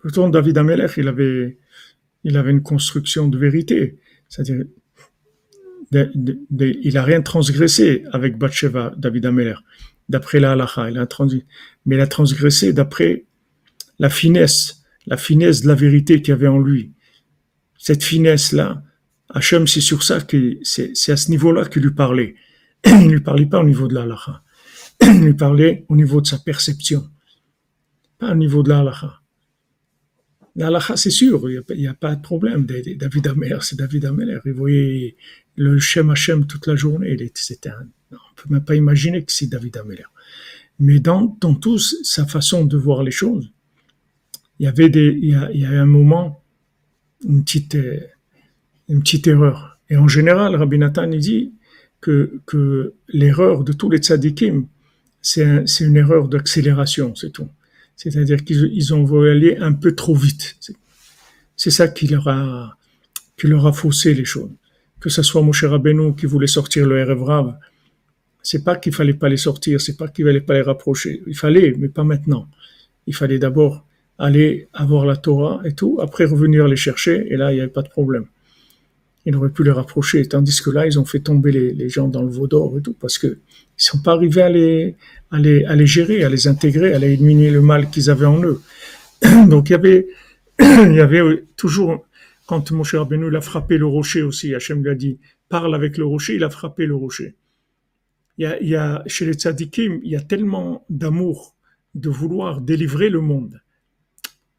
Pourtant, 0.00 0.28
David 0.28 0.58
Ameller, 0.58 0.88
il 0.96 1.08
avait, 1.08 1.58
il 2.24 2.36
avait 2.36 2.50
une 2.50 2.62
construction 2.62 3.28
de 3.28 3.38
vérité. 3.38 3.98
C'est-à-dire, 4.28 4.64
il 5.92 6.98
a 6.98 7.02
rien 7.02 7.22
transgressé 7.22 8.04
avec 8.12 8.38
Bathsheba, 8.38 8.94
David 8.96 9.26
Ameller, 9.26 9.56
d'après 10.08 10.40
la 10.40 10.52
halacha, 10.52 10.90
il 10.90 10.98
a 10.98 11.06
mais 11.86 11.96
il 11.96 12.00
a 12.00 12.06
transgressé 12.06 12.72
d'après 12.72 13.24
la 13.98 14.08
finesse, 14.08 14.82
la 15.06 15.16
finesse 15.16 15.62
de 15.62 15.68
la 15.68 15.74
vérité 15.74 16.22
qu'il 16.22 16.30
y 16.30 16.32
avait 16.32 16.48
en 16.48 16.58
lui. 16.58 16.92
Cette 17.78 18.04
finesse-là, 18.04 18.82
Hachem, 19.28 19.66
c'est 19.66 19.80
sur 19.80 20.02
ça 20.02 20.20
que 20.20 20.58
c'est 20.62 21.12
à 21.12 21.16
ce 21.16 21.30
niveau-là 21.30 21.64
qu'il 21.66 21.82
lui 21.82 21.92
parlait. 21.92 22.34
Il 22.84 23.06
ne 23.06 23.12
lui 23.12 23.20
parlait 23.20 23.46
pas 23.46 23.60
au 23.60 23.64
niveau 23.64 23.88
de 23.88 23.94
la. 23.94 24.06
Il 25.02 25.24
lui 25.24 25.34
parlait 25.34 25.84
au 25.88 25.96
niveau 25.96 26.20
de 26.20 26.26
sa 26.26 26.38
perception, 26.38 27.08
pas 28.18 28.32
au 28.32 28.34
niveau 28.34 28.62
de 28.62 28.70
la. 28.70 29.21
La 30.54 30.80
c'est 30.96 31.10
sûr, 31.10 31.50
il 31.50 31.62
n'y 31.78 31.86
a, 31.86 31.94
pas 31.94 32.14
de 32.14 32.20
problème. 32.20 32.66
David 32.66 33.26
Ameller, 33.26 33.58
c'est 33.62 33.78
David 33.78 34.04
Ameller. 34.04 34.38
Il 34.44 34.52
voyait 34.52 35.16
le 35.56 35.78
Shem 35.78 36.10
Hashem 36.10 36.46
toute 36.46 36.66
la 36.66 36.76
journée. 36.76 37.16
On 37.16 37.16
ne 37.16 38.16
peut 38.36 38.48
même 38.50 38.64
pas 38.64 38.74
imaginer 38.74 39.24
que 39.24 39.32
c'est 39.32 39.46
David 39.46 39.78
Ameller. 39.78 40.04
mais 40.78 41.00
dans, 41.00 41.36
dans 41.40 41.54
tous 41.54 41.96
sa 42.02 42.26
façon 42.26 42.64
de 42.66 42.76
voir 42.76 43.02
les 43.02 43.10
choses. 43.10 43.50
Il 44.58 44.66
y 44.66 44.68
avait 44.68 45.76
un 45.76 45.86
moment, 45.86 46.42
une 47.26 47.42
petite, 47.42 47.76
erreur. 49.26 49.80
Et 49.88 49.96
en 49.96 50.06
général, 50.06 50.54
Rabbi 50.54 50.78
Nathan 50.78 51.08
dit 51.08 51.52
que, 52.00 52.94
l'erreur 53.08 53.64
de 53.64 53.72
tous 53.72 53.90
les 53.90 53.98
tzadikim, 53.98 54.66
c'est 55.22 55.44
un, 55.44 55.64
une 55.80 55.96
erreur 55.96 56.28
d'accélération, 56.28 57.14
c'est 57.14 57.30
tout. 57.30 57.48
C'est-à-dire 58.02 58.44
qu'ils 58.44 58.70
ils 58.72 58.94
ont 58.94 59.04
voulu 59.04 59.30
aller 59.30 59.56
un 59.58 59.72
peu 59.72 59.94
trop 59.94 60.14
vite. 60.14 60.56
C'est 61.56 61.70
ça 61.70 61.86
qui 61.88 62.08
leur 62.08 62.26
a, 62.28 62.76
qui 63.36 63.46
leur 63.46 63.66
a 63.66 63.72
faussé 63.72 64.12
les 64.14 64.24
choses. 64.24 64.50
Que 64.98 65.08
ce 65.08 65.22
soit 65.22 65.42
Moshe 65.42 65.64
Rabbeinu 65.64 66.14
qui 66.16 66.26
voulait 66.26 66.46
sortir 66.46 66.86
le 66.86 66.98
Erev 66.98 67.22
c'est 68.42 68.64
pas 68.64 68.76
qu'il 68.76 68.92
fallait 68.92 69.14
pas 69.14 69.28
les 69.28 69.36
sortir, 69.36 69.80
c'est 69.80 69.96
pas 69.96 70.08
qu'il 70.08 70.24
fallait 70.24 70.40
pas 70.40 70.54
les 70.54 70.62
rapprocher. 70.62 71.22
Il 71.26 71.36
fallait, 71.36 71.74
mais 71.78 71.88
pas 71.88 72.02
maintenant. 72.02 72.48
Il 73.06 73.14
fallait 73.14 73.38
d'abord 73.38 73.86
aller 74.18 74.68
avoir 74.72 75.06
la 75.06 75.16
Torah 75.16 75.62
et 75.64 75.72
tout, 75.72 75.98
après 76.02 76.24
revenir 76.24 76.66
les 76.68 76.76
chercher, 76.76 77.26
et 77.32 77.36
là, 77.36 77.52
il 77.52 77.56
n'y 77.56 77.60
avait 77.60 77.70
pas 77.70 77.82
de 77.82 77.88
problème. 77.88 78.26
Il 79.24 79.36
aurait 79.36 79.50
pu 79.50 79.62
les 79.62 79.70
rapprocher, 79.70 80.26
tandis 80.26 80.60
que 80.60 80.70
là, 80.70 80.86
ils 80.86 80.98
ont 80.98 81.04
fait 81.04 81.20
tomber 81.20 81.52
les, 81.52 81.88
gens 81.88 82.08
dans 82.08 82.22
le 82.22 82.30
veau 82.30 82.48
d'or 82.48 82.76
et 82.78 82.82
tout, 82.82 82.94
parce 82.94 83.18
que 83.18 83.38
ils 83.78 83.82
sont 83.82 84.02
pas 84.02 84.12
arrivés 84.12 84.42
à 84.42 84.48
les, 84.48 84.96
à 85.30 85.38
les, 85.38 85.64
à 85.64 85.76
les 85.76 85.86
gérer, 85.86 86.24
à 86.24 86.28
les 86.28 86.48
intégrer, 86.48 86.92
à 86.92 86.98
les 86.98 87.12
éliminer 87.12 87.50
le 87.50 87.60
mal 87.60 87.88
qu'ils 87.90 88.10
avaient 88.10 88.26
en 88.26 88.42
eux. 88.42 88.60
Donc, 89.48 89.70
il 89.70 89.72
y 89.72 89.74
avait, 89.76 90.08
il 90.60 90.94
y 90.94 91.00
avait 91.00 91.44
toujours, 91.56 92.04
quand 92.46 92.72
Moshe 92.72 92.96
Rabbeinu, 92.96 93.28
il 93.28 93.36
a 93.36 93.40
frappé 93.40 93.78
le 93.78 93.86
rocher 93.86 94.22
aussi, 94.22 94.54
Hachem 94.54 94.82
lui 94.82 94.90
a 94.90 94.94
dit, 94.94 95.18
parle 95.48 95.74
avec 95.74 95.98
le 95.98 96.04
rocher, 96.04 96.34
il 96.34 96.44
a 96.44 96.50
frappé 96.50 96.86
le 96.86 96.96
rocher. 96.96 97.36
Il 98.38 98.42
y 98.42 98.46
a, 98.46 98.60
il 98.60 98.68
y 98.68 98.76
a 98.76 99.02
chez 99.06 99.24
les 99.24 99.34
tzadikim, 99.34 100.00
il 100.02 100.10
y 100.10 100.16
a 100.16 100.20
tellement 100.20 100.84
d'amour 100.90 101.54
de 101.94 102.10
vouloir 102.10 102.60
délivrer 102.60 103.08
le 103.08 103.20
monde 103.20 103.60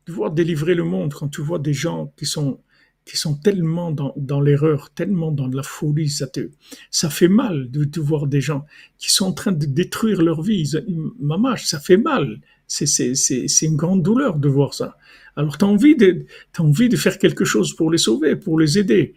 de 0.05 0.11
voir 0.11 0.31
délivrer 0.31 0.75
le 0.75 0.83
monde 0.83 1.13
quand 1.13 1.29
tu 1.29 1.41
vois 1.41 1.59
des 1.59 1.73
gens 1.73 2.13
qui 2.17 2.25
sont 2.25 2.59
qui 3.05 3.17
sont 3.17 3.35
tellement 3.35 3.91
dans, 3.91 4.13
dans 4.15 4.39
l'erreur, 4.39 4.89
tellement 4.91 5.31
dans 5.31 5.47
la 5.47 5.63
folie, 5.63 6.09
ça 6.09 6.27
te, 6.27 6.49
ça 6.89 7.09
fait 7.09 7.27
mal 7.27 7.69
de, 7.69 7.83
de 7.83 8.01
voir 8.01 8.27
des 8.27 8.41
gens 8.41 8.65
qui 8.97 9.11
sont 9.11 9.25
en 9.25 9.33
train 9.33 9.51
de 9.51 9.65
détruire 9.65 10.21
leur 10.21 10.41
vie. 10.41 10.71
Mamache, 11.19 11.65
ça 11.65 11.79
fait 11.79 11.97
mal. 11.97 12.39
C'est, 12.67 12.85
c'est, 12.85 13.13
c'est, 13.15 13.65
une 13.65 13.75
grande 13.75 14.03
douleur 14.03 14.37
de 14.37 14.47
voir 14.47 14.73
ça. 14.73 14.97
Alors 15.35 15.57
tu 15.57 15.65
as 15.65 15.67
envie 15.67 15.95
de, 15.95 16.25
t'as 16.53 16.63
envie 16.63 16.89
de 16.89 16.95
faire 16.95 17.17
quelque 17.19 17.45
chose 17.45 17.75
pour 17.75 17.91
les 17.91 17.97
sauver, 17.97 18.35
pour 18.35 18.57
les 18.57 18.79
aider. 18.79 19.15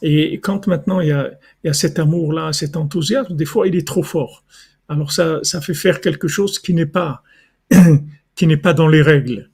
Et 0.00 0.38
quand 0.38 0.68
maintenant 0.68 1.00
il 1.00 1.08
y 1.08 1.12
a, 1.12 1.32
il 1.64 1.66
y 1.66 1.70
a 1.70 1.72
cet 1.72 1.98
amour-là, 1.98 2.52
cet 2.52 2.76
enthousiasme, 2.76 3.34
des 3.34 3.44
fois 3.44 3.66
il 3.66 3.74
est 3.74 3.86
trop 3.86 4.04
fort. 4.04 4.44
Alors 4.88 5.12
ça, 5.12 5.40
ça 5.42 5.60
fait 5.60 5.74
faire 5.74 6.00
quelque 6.00 6.28
chose 6.28 6.58
qui 6.60 6.72
n'est 6.72 6.86
pas, 6.86 7.22
qui 8.36 8.46
n'est 8.46 8.56
pas 8.56 8.74
dans 8.74 8.88
les 8.88 9.02
règles. 9.02 9.50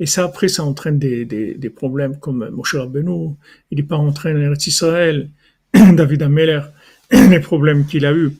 Et 0.00 0.06
ça, 0.06 0.24
après, 0.24 0.48
ça 0.48 0.64
entraîne 0.64 0.98
des, 0.98 1.24
des, 1.24 1.70
problèmes 1.70 2.18
comme 2.18 2.48
Moshe 2.50 2.74
Rabbeinu, 2.74 3.36
il 3.70 3.76
n'est 3.78 3.84
pas 3.84 3.96
entraîné 3.96 4.48
en 4.48 4.54
Israël, 4.54 5.30
David 5.72 6.22
Ameller, 6.22 6.62
les 7.10 7.40
problèmes 7.40 7.86
qu'il 7.86 8.04
a 8.04 8.12
eu. 8.12 8.32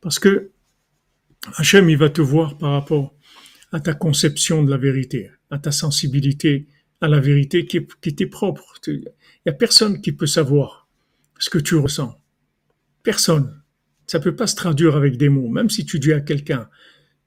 Parce 0.00 0.18
que 0.18 0.50
Hachem, 1.56 1.88
il 1.88 1.96
va 1.96 2.10
te 2.10 2.20
voir 2.20 2.58
par 2.58 2.72
rapport 2.72 3.14
à 3.72 3.80
ta 3.80 3.94
conception 3.94 4.62
de 4.62 4.70
la 4.70 4.76
vérité, 4.76 5.30
à 5.50 5.58
ta 5.58 5.72
sensibilité 5.72 6.66
à 7.00 7.08
la 7.08 7.20
vérité 7.20 7.66
qui, 7.66 7.86
qui 8.00 8.14
t'est 8.14 8.26
propre. 8.26 8.74
Il 8.86 9.00
n'y 9.46 9.50
a 9.50 9.52
personne 9.52 10.00
qui 10.00 10.12
peut 10.12 10.26
savoir 10.26 10.88
ce 11.38 11.50
que 11.50 11.58
tu 11.58 11.76
ressens. 11.76 12.18
Personne. 13.02 13.62
Ça 14.06 14.20
peut 14.20 14.34
pas 14.34 14.46
se 14.46 14.56
traduire 14.56 14.96
avec 14.96 15.16
des 15.16 15.28
mots. 15.28 15.48
Même 15.48 15.70
si 15.70 15.84
tu 15.84 15.98
dis 15.98 16.12
à 16.12 16.20
quelqu'un, 16.20 16.68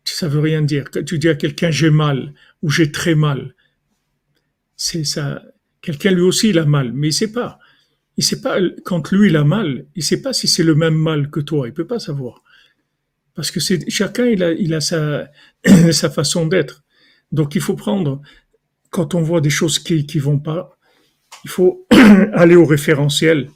ça 0.04 0.28
veut 0.28 0.40
rien 0.40 0.62
dire. 0.62 0.90
Tu 1.06 1.20
dis 1.20 1.30
à 1.30 1.36
quelqu'un 1.36 1.72
j'ai 1.72 1.92
mal 1.92 2.34
ou 2.62 2.70
j'ai 2.70 2.92
très 2.92 3.16
mal, 3.16 3.54
c'est 4.84 5.04
ça. 5.04 5.44
Quelqu'un 5.80 6.10
lui 6.10 6.22
aussi 6.22 6.50
il 6.50 6.58
a 6.58 6.66
mal, 6.66 6.92
mais 6.92 7.10
il 7.10 7.14
sait 7.14 7.32
pas. 7.32 7.60
Il 8.18 8.24
sait 8.24 8.42
pas 8.42 8.58
quand 8.84 9.12
lui 9.12 9.30
il 9.30 9.38
a 9.38 9.44
mal, 9.44 9.86
il 9.96 10.04
sait 10.04 10.24
pas 10.24 10.34
si 10.34 10.48
c'est 10.48 10.64
le 10.64 10.74
même 10.74 10.96
mal 10.96 11.30
que 11.30 11.40
toi. 11.40 11.68
Il 11.68 11.74
peut 11.74 11.86
pas 11.86 12.00
savoir 12.00 12.42
parce 13.36 13.52
que 13.52 13.60
c'est 13.60 13.88
chacun 13.92 14.26
il 14.26 14.74
a 14.74 14.82
sa 14.82 16.10
façon 16.10 16.48
d'être. 16.48 16.84
Donc 17.32 17.54
il 17.54 17.62
faut 17.62 17.76
prendre 17.76 18.24
quand 18.90 19.14
on 19.14 19.22
voit 19.22 19.40
des 19.40 19.52
choses 19.52 19.78
qui 19.78 20.08
qui 20.08 20.18
vont 20.18 20.40
pas, 20.40 20.76
il 21.44 21.52
faut 21.52 21.86
aller 22.34 22.56
au 22.56 22.66
référentiel 22.66 23.52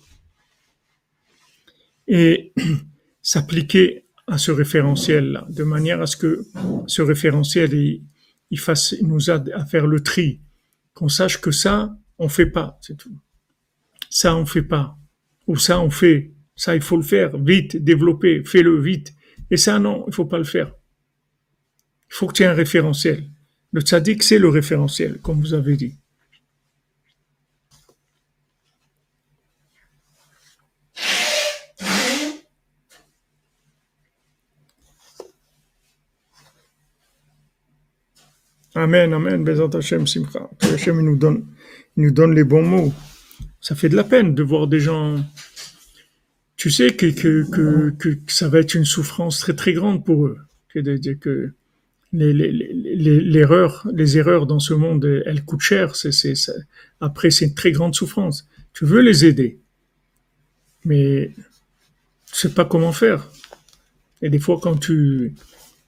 et 2.07 2.53
s'appliquer 3.23 4.05
à 4.28 4.38
ce 4.38 4.51
référentiel 4.51 5.32
là, 5.32 5.47
de 5.49 5.63
manière 5.63 6.01
à 6.03 6.05
ce 6.05 6.17
que 6.17 6.45
ce 6.86 7.01
référentiel 7.01 7.73
il 7.73 8.61
nous 9.01 9.32
aide 9.32 9.51
à 9.55 9.65
faire 9.65 9.88
le 9.88 10.01
tri 10.01 10.39
qu'on 10.96 11.10
sache 11.10 11.39
que 11.39 11.52
ça, 11.52 11.96
on 12.18 12.30
fait 12.30 12.48
pas, 12.48 12.80
c'est 12.82 12.98
tout. 12.98 13.16
Ça, 14.10 14.36
on 14.36 14.46
fait 14.46 14.64
pas. 14.64 14.98
Ou 15.46 15.58
ça, 15.58 15.80
on 15.80 15.91
fait. 15.91 16.34
Ça, 16.56 16.74
il 16.74 16.82
faut 16.82 16.96
le 16.96 17.04
faire. 17.04 17.38
Vite, 17.38 17.76
développer, 17.76 18.43
fais-le 18.43 18.82
vite. 18.82 19.14
Et 19.52 19.58
ça, 19.58 19.78
non, 19.78 20.06
il 20.08 20.14
faut 20.14 20.26
pas 20.26 20.38
le 20.38 20.46
faire. 20.46 20.74
Il 22.10 22.16
faut 22.16 22.28
que 22.28 22.34
tu 22.34 22.43
aies 22.43 22.48
un 22.48 22.54
référentiel. 22.54 23.30
Le 23.72 23.82
tzaddik, 23.82 24.24
c'est 24.24 24.39
le 24.39 24.48
référentiel, 24.48 25.20
comme 25.20 25.41
vous 25.41 25.54
avez 25.54 25.76
dit. 25.76 25.96
Amen, 38.76 39.13
Amen, 39.13 39.45
Bezat 39.45 39.69
Hashem, 39.73 40.05
Simcha. 40.05 40.49
Que 40.59 40.73
Hashem 40.73 40.99
nous 40.99 41.15
donne, 41.15 41.45
nous 41.95 42.11
donne 42.11 42.36
les 42.36 42.43
bons 42.43 42.65
mots. 42.65 42.93
Ça 43.61 43.73
fait 43.73 43.88
de 43.88 43.95
la 43.95 44.03
peine 44.03 44.36
de 44.36 44.43
voir 44.43 44.67
des 44.67 44.82
gens. 44.82 45.23
Tu 46.57 46.69
sais 46.69 46.93
que, 46.93 47.07
que, 47.07 47.89
que, 47.91 48.17
ça 48.28 48.49
va 48.49 48.59
être 48.59 48.76
une 48.76 48.84
souffrance 48.84 49.39
très 49.39 49.55
très 49.55 49.71
grande 49.71 50.05
pour 50.05 50.26
eux. 50.26 50.38
Que, 50.73 50.80
que 51.13 51.53
les, 52.11 52.34
les, 52.34 52.51
les, 52.51 53.21
l'erreur, 53.21 53.88
les 53.93 54.17
erreurs 54.17 54.45
dans 54.45 54.59
ce 54.59 54.73
monde, 54.73 55.23
elles 55.26 55.45
coûtent 55.45 55.61
cher. 55.61 55.95
C'est, 55.95 56.11
c'est, 56.11 56.34
après, 56.99 57.32
c'est 57.32 57.45
une 57.45 57.55
très 57.55 57.71
grande 57.71 57.95
souffrance. 57.95 58.45
Tu 58.73 58.84
veux 58.84 59.01
les 59.01 59.23
aider, 59.23 59.59
mais 60.84 61.32
tu 62.30 62.36
sais 62.36 62.53
pas 62.53 62.65
comment 62.65 62.91
faire. 62.91 63.32
Et 64.21 64.30
des 64.30 64.39
fois, 64.39 64.59
quand 64.61 64.76
tu, 64.76 65.34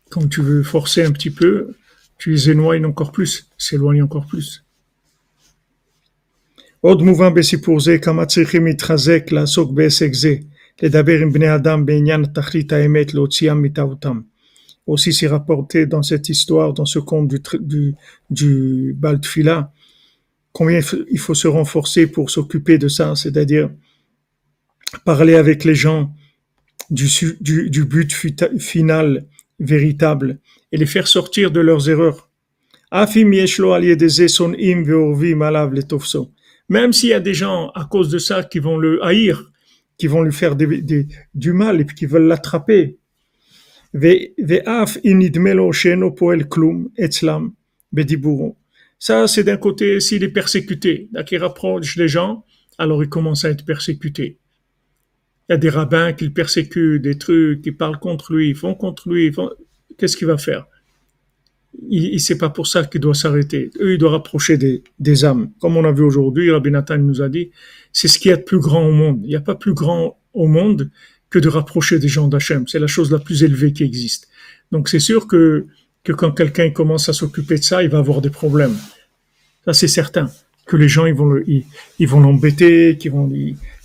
quand 0.09 0.27
tu 0.29 0.41
veux 0.41 0.63
forcer 0.63 1.03
un 1.03 1.11
petit 1.11 1.31
peu, 1.31 1.75
tu 2.18 2.30
les 2.30 2.50
éloignes 2.50 2.86
encore 2.86 3.12
plus, 3.12 3.48
s'éloignes 3.58 4.02
encore 4.02 4.26
plus. 4.26 4.62
עוד 6.80 7.02
מובן 7.02 7.34
בסיפור 7.34 7.80
זה 7.80 7.98
כמה 7.98 8.26
צריכים 8.26 8.66
להתחזק 8.66 9.32
לעסוק 9.32 9.72
בעסק 9.72 10.14
זה, 10.14 10.34
לדבר 10.82 11.18
עם 11.22 11.32
בני 11.32 11.54
אדם 11.54 11.86
בעניין 11.86 12.24
תכלית 12.24 12.72
האמת, 12.72 13.14
להוציאם 13.14 13.62
מטעותם. 13.62 14.20
Aussi 14.86 15.12
c'est 15.12 15.28
rapporté 15.28 15.86
dans 15.86 16.02
cette 16.02 16.28
histoire, 16.28 16.72
dans 16.72 16.86
ce 16.86 16.98
conte 16.98 17.28
du, 17.28 17.40
du, 17.60 17.94
du 18.30 18.96
Baltfila, 18.98 19.70
combien 20.52 20.80
il 21.08 21.18
faut 21.18 21.34
se 21.34 21.48
renforcer 21.48 22.08
pour 22.08 22.30
s'occuper 22.30 22.78
de 22.78 22.88
ça, 22.88 23.14
c'est-à-dire 23.14 23.70
parler 25.04 25.36
avec 25.36 25.64
les 25.64 25.76
gens 25.76 26.12
du, 26.90 27.08
du, 27.40 27.70
du 27.70 27.84
but 27.84 28.12
final 28.58 29.24
véritable 29.60 30.38
et 30.71 30.77
les 30.77 30.85
faire 30.85 31.07
sortir 31.07 31.51
de 31.51 31.59
leurs 31.59 31.89
erreurs. 31.89 32.29
Même 36.69 36.93
s'il 36.93 37.09
y 37.09 37.13
a 37.13 37.19
des 37.19 37.33
gens 37.33 37.69
à 37.69 37.85
cause 37.85 38.09
de 38.09 38.17
ça 38.17 38.43
qui 38.43 38.59
vont 38.59 38.77
le 38.77 39.03
haïr, 39.03 39.51
qui 39.97 40.07
vont 40.07 40.21
lui 40.21 40.33
faire 40.33 40.55
du 40.55 41.53
mal 41.53 41.81
et 41.81 41.85
qui 41.85 42.05
veulent 42.05 42.27
l'attraper. 42.27 42.97
Ça, 48.99 49.27
c'est 49.27 49.43
d'un 49.43 49.57
côté, 49.57 49.99
s'il 49.99 50.23
est 50.23 50.29
persécuté, 50.29 51.09
qu'il 51.25 51.37
rapproche 51.39 51.95
les 51.97 52.07
gens, 52.07 52.45
alors 52.77 53.03
il 53.03 53.09
commence 53.09 53.43
à 53.45 53.49
être 53.49 53.65
persécuté. 53.65 54.37
Il 55.49 55.53
y 55.53 55.55
a 55.55 55.57
des 55.57 55.69
rabbins 55.69 56.13
qui 56.13 56.25
le 56.25 56.33
persécutent, 56.33 57.01
des 57.01 57.17
trucs, 57.17 57.61
qui 57.61 57.71
parlent 57.71 57.99
contre 57.99 58.33
lui, 58.33 58.53
font 58.53 58.75
contre 58.75 59.09
lui, 59.09 59.31
qu'est-ce 59.97 60.17
qu'il 60.17 60.27
va 60.27 60.37
faire? 60.37 60.65
Il, 61.89 62.05
il 62.05 62.19
c'est 62.19 62.37
pas 62.37 62.49
pour 62.49 62.67
ça 62.67 62.83
qu'il 62.85 63.01
doit 63.01 63.13
s'arrêter. 63.13 63.69
Eux, 63.79 63.93
il 63.93 63.97
doit 63.97 64.11
rapprocher 64.11 64.57
des, 64.57 64.83
des 64.99 65.25
âmes. 65.25 65.51
Comme 65.59 65.77
on 65.77 65.83
a 65.85 65.91
vu 65.91 66.03
aujourd'hui, 66.03 66.51
Rabbi 66.51 66.71
Nathan 66.71 66.97
nous 66.97 67.21
a 67.21 67.29
dit, 67.29 67.51
c'est 67.93 68.07
ce 68.07 68.19
qui 68.19 68.29
est 68.29 68.37
de 68.37 68.43
plus 68.43 68.59
grand 68.59 68.87
au 68.87 68.91
monde. 68.91 69.19
Il 69.23 69.29
n'y 69.29 69.35
a 69.35 69.41
pas 69.41 69.55
plus 69.55 69.73
grand 69.73 70.19
au 70.33 70.47
monde 70.47 70.89
que 71.29 71.39
de 71.39 71.49
rapprocher 71.49 71.99
des 71.99 72.07
gens 72.07 72.27
d'Hachem. 72.27 72.67
C'est 72.67 72.79
la 72.79 72.87
chose 72.87 73.11
la 73.11 73.19
plus 73.19 73.43
élevée 73.43 73.73
qui 73.73 73.83
existe. 73.83 74.27
Donc 74.71 74.89
c'est 74.89 74.99
sûr 74.99 75.27
que, 75.27 75.65
que 76.03 76.13
quand 76.13 76.31
quelqu'un 76.31 76.69
commence 76.71 77.09
à 77.09 77.13
s'occuper 77.13 77.57
de 77.57 77.63
ça, 77.63 77.83
il 77.83 77.89
va 77.89 77.99
avoir 77.99 78.21
des 78.21 78.29
problèmes. 78.29 78.75
Ça 79.65 79.73
c'est 79.73 79.87
certain. 79.87 80.29
Que 80.65 80.77
les 80.77 80.89
gens 80.89 81.05
ils 81.05 81.13
vont 81.13 81.25
le, 81.25 81.43
ils, 81.47 82.07
vont 82.07 82.19
l'embêter, 82.19 82.97
qu'ils 82.97 83.11
vont 83.11 83.29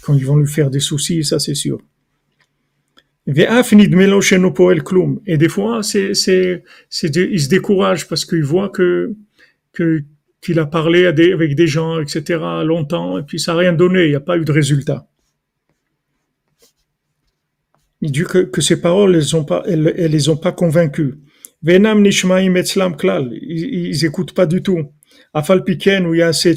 quand 0.02 0.14
ils 0.14 0.26
vont 0.26 0.36
lui 0.36 0.48
faire 0.48 0.70
des 0.70 0.80
soucis, 0.80 1.24
ça 1.24 1.38
c'est 1.38 1.54
sûr. 1.54 1.80
Et 3.26 3.34
des 5.36 5.48
fois, 5.48 5.82
c'est, 5.82 6.14
c'est, 6.14 6.64
c'est, 6.88 7.16
il 7.16 7.40
se 7.40 7.48
décourage 7.48 8.08
parce 8.08 8.24
qu'il 8.24 8.42
voit 8.42 8.68
que, 8.68 9.14
que, 9.72 10.02
qu'il 10.40 10.58
a 10.58 10.66
parlé 10.66 11.06
avec 11.06 11.54
des 11.54 11.68
gens, 11.68 12.00
etc., 12.00 12.40
longtemps, 12.64 13.18
et 13.18 13.22
puis 13.22 13.38
ça 13.38 13.52
n'a 13.52 13.58
rien 13.58 13.72
donné, 13.72 14.04
il 14.04 14.10
n'y 14.10 14.16
a 14.16 14.20
pas 14.20 14.36
eu 14.36 14.44
de 14.44 14.50
résultat. 14.52 15.06
Il 18.00 18.10
dit 18.10 18.24
que, 18.24 18.38
que 18.38 18.60
ces 18.60 18.80
paroles, 18.80 19.14
elles 19.14 19.36
ont 19.36 19.44
pas, 19.44 19.62
elles, 19.66 19.94
elles 19.96 20.10
les 20.10 20.28
ont 20.28 20.36
pas 20.36 20.50
convaincus. 20.50 21.14
Venam 21.62 22.02
nishmaim 22.02 22.56
etzlam 22.56 22.96
klal. 22.96 23.30
Ils 23.40 24.04
écoutent 24.04 24.34
pas 24.34 24.46
du 24.46 24.62
tout. 24.62 24.90
Afal 25.32 25.62
piken 25.62 26.06
ou 26.06 26.14
yaset. 26.14 26.56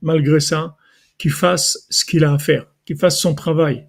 Malgré 0.00 0.38
ça, 0.38 0.76
qu'il 1.18 1.32
fasse 1.32 1.86
ce 1.90 2.04
qu'il 2.04 2.24
a 2.24 2.32
à 2.34 2.38
faire, 2.38 2.66
qu'il 2.84 2.96
fasse 2.96 3.18
son 3.18 3.34
travail. 3.34 3.88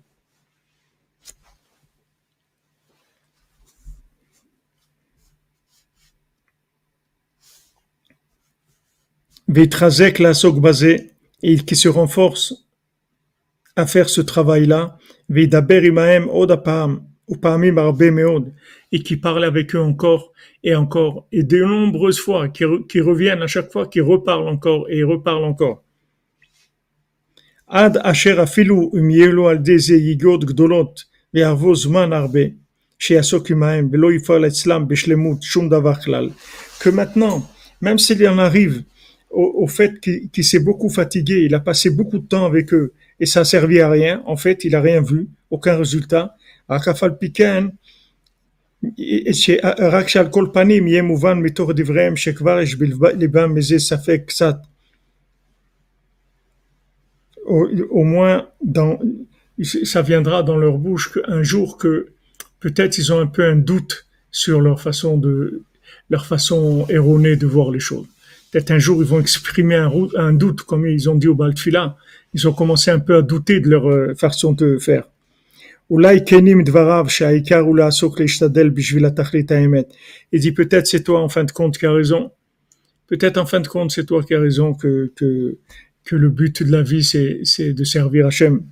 Vétrazek 9.47 10.19
Lasokbazé, 10.19 11.11
et 11.43 11.57
qui 11.57 11.75
se 11.75 11.87
renforce 11.87 12.65
à 13.75 13.85
faire 13.85 14.09
ce 14.09 14.21
travail-là, 14.21 14.97
et 18.91 19.03
qui 19.03 19.17
parle 19.17 19.43
avec 19.43 19.75
eux 19.75 19.81
encore 19.81 20.31
et 20.63 20.75
encore, 20.75 21.27
et 21.31 21.43
de 21.43 21.63
nombreuses 21.63 22.19
fois, 22.19 22.49
qui, 22.49 22.63
qui 22.89 23.01
reviennent 23.01 23.43
à 23.43 23.47
chaque 23.47 23.71
fois, 23.71 23.87
qui 23.87 24.01
reparlent 24.01 24.47
encore 24.47 24.87
et 24.89 25.03
reparlent 25.03 25.43
encore. 25.43 25.83
Ad 27.67 27.99
asher 28.03 28.39
afilu 28.39 28.89
umielu 28.93 29.47
al 29.47 29.61
deze 29.63 29.97
yigot 29.97 30.45
gdolot 30.45 30.93
ve'arvo 31.33 31.73
zman 31.73 32.13
arbe 32.13 32.53
sheyasok 32.99 33.49
velo 33.91 34.11
yifal 34.11 34.45
etzlam 34.45 34.85
bishlemut. 34.85 35.41
Que 36.79 36.89
maintenant, 36.89 37.49
même 37.81 37.97
s'il 37.97 38.21
y 38.21 38.27
en 38.27 38.37
arrive 38.37 38.83
au, 39.34 39.66
fait 39.68 40.00
qu'il 40.00 40.44
s'est 40.44 40.58
beaucoup 40.58 40.88
fatigué, 40.88 41.44
il 41.44 41.54
a 41.54 41.60
passé 41.60 41.90
beaucoup 41.90 42.18
de 42.18 42.26
temps 42.26 42.44
avec 42.44 42.74
eux 42.74 42.92
et 43.20 43.26
ça 43.26 43.40
a 43.40 43.44
servi 43.44 43.80
à 43.80 43.88
rien. 43.88 44.22
En 44.26 44.36
fait, 44.36 44.64
il 44.64 44.74
a 44.74 44.80
rien 44.80 45.02
vu, 45.02 45.28
aucun 45.50 45.76
résultat. 45.76 46.36
Akafal 46.68 47.18
Piken, 47.18 47.70
רק 49.78 50.08
שעל 50.08 50.28
כל 50.28 50.46
פנים 50.52 50.86
יהיה 50.86 51.02
מובן 51.02 51.38
מתוך 51.38 51.70
דבריהם 51.76 52.16
שכבר 52.16 52.60
יש 52.60 52.74
בלבם 52.74 53.56
איזה 53.56 53.78
ספק 53.78 54.22
קצת, 54.26 54.56
au, 57.90 58.04
moins 58.04 58.46
dans, 58.62 58.98
ça 59.92 60.02
viendra 60.02 60.42
dans 60.42 60.56
leur 60.56 60.78
bouche 60.78 61.18
un 61.26 61.42
jour 61.42 61.76
que 61.76 62.12
peut-être 62.60 62.96
ils 62.98 63.12
ont 63.12 63.18
un 63.18 63.26
peu 63.26 63.44
un 63.44 63.56
doute 63.56 64.06
sur 64.30 64.60
leur 64.60 64.80
façon 64.80 65.18
de, 65.18 65.62
leur 66.10 66.26
façon 66.26 66.86
erronée 66.88 67.36
de 67.36 67.46
voir 67.46 67.70
les 67.70 67.80
choses. 67.80 68.06
Peut-être 68.55 68.71
un 68.71 68.79
jour, 68.79 69.03
ils 69.03 69.05
vont 69.09 69.19
exprimer 69.19 69.75
un, 69.75 70.31
doute, 70.31 70.61
comme 70.61 70.87
ils 70.87 71.09
ont 71.09 71.15
dit 71.15 71.27
au 71.27 71.35
Baltfila. 71.35 71.97
Ils 72.33 72.47
ont 72.47 72.53
commencé 72.53 72.89
un 72.89 72.99
peu 72.99 73.17
à 73.17 73.21
douter 73.21 73.59
de 73.59 73.67
leur 73.69 73.85
euh, 73.89 74.15
façon 74.15 74.53
de 74.53 74.77
faire. 74.77 75.09
Il 80.31 80.39
dit 80.39 80.53
peut-être 80.53 80.87
c'est 80.87 81.03
toi 81.03 81.19
en 81.19 81.27
fin 81.27 81.43
de 81.43 81.51
compte 81.51 81.77
qui 81.77 81.85
as 81.85 81.91
raison. 81.91 82.31
Peut-être 83.07 83.35
en 83.37 83.45
fin 83.45 83.59
de 83.59 83.67
compte 83.67 83.91
c'est 83.91 84.05
toi 84.05 84.23
qui 84.23 84.33
as 84.33 84.39
raison 84.39 84.73
que, 84.73 85.11
que, 85.17 85.57
que 86.05 86.15
le 86.15 86.29
but 86.29 86.63
de 86.63 86.71
la 86.71 86.81
vie 86.81 87.03
c'est, 87.03 87.41
c'est 87.43 87.73
de 87.73 87.83
servir 87.83 88.27
Hachem. 88.27 88.63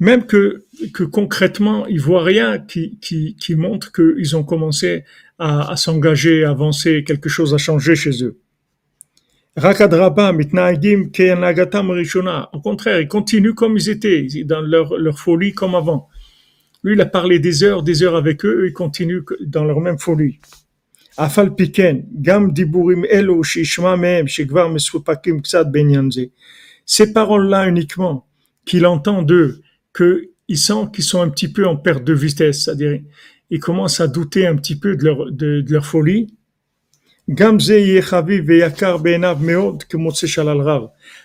Même 0.00 0.26
que, 0.26 0.64
que 0.94 1.02
concrètement, 1.04 1.86
ils 1.86 2.00
voient 2.00 2.22
rien 2.22 2.58
qui, 2.58 2.98
qui, 3.00 3.34
qui 3.34 3.56
montre 3.56 3.90
qu'ils 3.92 4.36
ont 4.36 4.44
commencé 4.44 5.04
à, 5.38 5.72
à 5.72 5.76
s'engager, 5.76 6.44
à 6.44 6.50
avancer, 6.50 7.04
quelque 7.04 7.28
chose 7.28 7.52
a 7.54 7.58
changé 7.58 7.96
chez 7.96 8.22
eux. 8.22 8.38
Au 9.56 9.60
contraire, 12.60 13.00
ils 13.00 13.08
continuent 13.08 13.54
comme 13.54 13.76
ils 13.76 13.88
étaient, 13.88 14.28
dans 14.44 14.60
leur, 14.60 14.96
leur 14.96 15.18
folie 15.18 15.52
comme 15.52 15.74
avant. 15.74 16.08
Lui, 16.84 16.94
il 16.94 17.00
a 17.00 17.06
parlé 17.06 17.40
des 17.40 17.64
heures, 17.64 17.82
des 17.82 18.04
heures 18.04 18.14
avec 18.14 18.44
eux, 18.44 18.68
ils 18.68 18.72
continuent 18.72 19.24
dans 19.40 19.64
leur 19.64 19.80
même 19.80 19.98
folie. 19.98 20.38
Afal 21.16 21.56
piken, 21.56 22.06
gam 22.12 22.52
diburim 22.52 23.04
elo 23.10 23.42
shishma 23.42 23.96
mehem 23.96 24.28
shekvar 24.28 24.70
mesupakim 24.70 25.42
ksat 25.42 25.64
benyanze. 25.64 26.30
Ces 26.86 27.12
paroles-là 27.12 27.66
uniquement, 27.66 28.28
qu'il 28.64 28.86
entend 28.86 29.22
d'eux, 29.22 29.60
qu'ils 29.98 30.58
sentent 30.58 30.94
qu'ils 30.94 31.04
sont 31.04 31.20
un 31.20 31.28
petit 31.28 31.48
peu 31.48 31.66
en 31.66 31.76
perte 31.76 32.04
de 32.04 32.12
vitesse, 32.12 32.64
c'est-à-dire, 32.64 33.00
ils 33.50 33.60
commencent 33.60 34.00
à 34.00 34.08
douter 34.08 34.46
un 34.46 34.56
petit 34.56 34.76
peu 34.76 34.96
de 34.96 35.04
leur, 35.04 35.30
de, 35.30 35.64
leur 35.68 35.86
folie. 35.86 36.34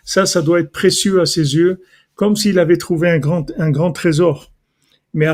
Ça, 0.03 0.26
ça 0.26 0.41
doit 0.41 0.59
être 0.59 0.71
précieux 0.71 1.21
à 1.21 1.26
ses 1.26 1.55
yeux, 1.55 1.82
comme 2.15 2.36
s'il 2.36 2.59
avait 2.59 2.78
trouvé 2.78 3.09
un 3.09 3.19
grand, 3.19 3.51
un 3.57 3.71
grand 3.71 3.91
trésor. 3.91 4.51
Mais 5.13 5.28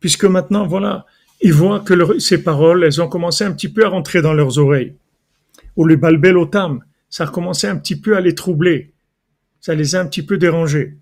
puisque 0.00 0.24
maintenant, 0.24 0.66
voilà, 0.66 1.06
ils 1.40 1.52
voient 1.52 1.80
que 1.80 2.18
ces 2.18 2.42
paroles, 2.42 2.84
elles 2.84 3.00
ont 3.00 3.08
commencé 3.08 3.44
un 3.44 3.52
petit 3.52 3.68
peu 3.68 3.84
à 3.84 3.88
rentrer 3.88 4.22
dans 4.22 4.34
leurs 4.34 4.58
oreilles. 4.58 4.94
Ou 5.76 5.86
les 5.86 5.96
balbel 5.96 6.36
otam, 6.36 6.82
ça 7.10 7.24
a 7.24 7.26
commencé 7.28 7.66
un 7.66 7.76
petit 7.76 8.00
peu 8.00 8.16
à 8.16 8.20
les 8.20 8.34
troubler. 8.34 8.92
Ça 9.60 9.74
les 9.74 9.94
a 9.94 10.00
un 10.00 10.06
petit 10.06 10.22
peu 10.22 10.38
dérangés. 10.38 10.96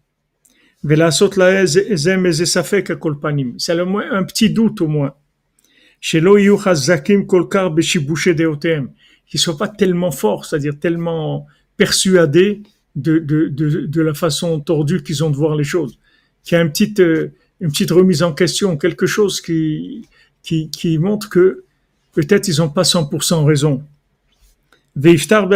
C'est 3.59 3.85
moins 3.85 4.11
un 4.11 4.23
petit 4.25 4.51
doute 4.51 4.81
au 4.81 4.89
moins. 4.89 5.15
Qu'ils 9.27 9.39
ne 9.39 9.43
soient 9.43 9.59
pas 9.59 9.69
tellement 9.69 10.13
forts, 10.13 10.45
c'est-à-dire 10.45 10.79
tellement 10.79 11.47
persuadés 11.77 12.63
de, 12.95 13.19
de, 13.19 13.49
de, 13.49 13.87
de 13.87 14.01
la 14.01 14.15
façon 14.15 14.61
tordue 14.61 15.03
qu'ils 15.03 15.25
ont 15.25 15.31
de 15.31 15.37
voir 15.37 15.57
les 15.57 15.65
choses. 15.65 15.99
Qu'il 16.45 16.57
y 16.57 16.61
a 16.61 16.63
une 16.63 16.71
petite, 16.71 17.01
euh, 17.01 17.33
une 17.61 17.71
petite 17.71 17.91
remise 17.91 18.23
en 18.23 18.33
question, 18.33 18.77
quelque 18.77 19.07
chose 19.07 19.41
qui, 19.41 20.07
qui, 20.43 20.71
qui 20.71 20.99
montre 20.99 21.29
que 21.29 21.65
peut-être 22.13 22.49
ils 22.49 22.59
n'ont 22.59 22.71
pas 22.71 22.83
100% 22.83 23.45
raison. 23.45 23.83
Veiftar 24.97 25.49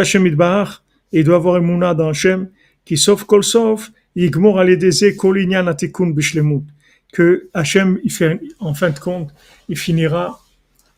il 1.13 1.25
doit 1.25 1.37
avoir 1.37 1.57
une 1.57 1.65
mouna 1.65 1.95
dans 1.95 2.11
Hachem, 2.11 2.49
qui 2.85 2.97
sauf 2.97 3.25
kol 3.25 3.43
sauf, 3.43 3.91
que 7.13 7.49
Hachem, 7.55 7.99
il 8.05 8.13
fait, 8.13 8.41
en 8.61 8.75
fin 8.75 8.91
de 8.91 8.99
compte, 8.99 9.31
il 9.69 9.77
finira 9.77 10.41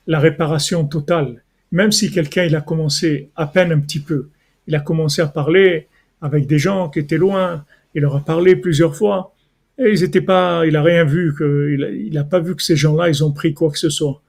la 0.06 0.18
réparation 0.18 0.84
totale. 0.84 1.42
Même 1.70 1.92
si 1.92 2.10
quelqu'un, 2.10 2.44
il 2.44 2.56
a 2.56 2.60
commencé 2.60 3.30
à 3.36 3.46
peine 3.46 3.72
un 3.72 3.80
petit 3.80 4.00
peu, 4.00 4.28
il 4.66 4.74
a 4.74 4.80
commencé 4.80 5.22
à 5.22 5.26
parler 5.26 5.88
avec 6.20 6.46
des 6.46 6.58
gens 6.58 6.90
qui 6.90 6.98
étaient 6.98 7.16
loin, 7.16 7.64
il 7.94 8.02
leur 8.02 8.16
a 8.16 8.24
parlé 8.24 8.56
plusieurs 8.56 8.94
fois, 8.94 9.34
et 9.78 9.90
ils 9.90 10.02
étaient 10.04 10.20
pas, 10.20 10.66
il 10.66 10.76
a 10.76 10.82
rien 10.82 11.04
vu, 11.04 11.34
que, 11.34 11.76
il, 12.06 12.18
a 12.18 12.24
pas 12.24 12.40
vu 12.40 12.54
que 12.54 12.62
ces 12.62 12.76
gens-là, 12.76 13.08
ils 13.08 13.24
ont 13.24 13.32
pris 13.32 13.54
quoi 13.54 13.70
que 13.70 13.78
ce 13.78 13.88
soit. 13.88 14.20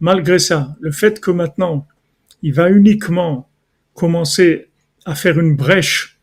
Malgré 0.00 0.38
ça, 0.38 0.76
le 0.80 0.90
fait 0.90 1.20
que 1.20 1.30
maintenant, 1.30 1.86
il 2.42 2.52
va 2.54 2.70
uniquement 2.70 3.48
commencer 3.94 4.68
à 5.04 5.14
faire 5.14 5.38
une 5.38 5.56
brèche 5.56 6.18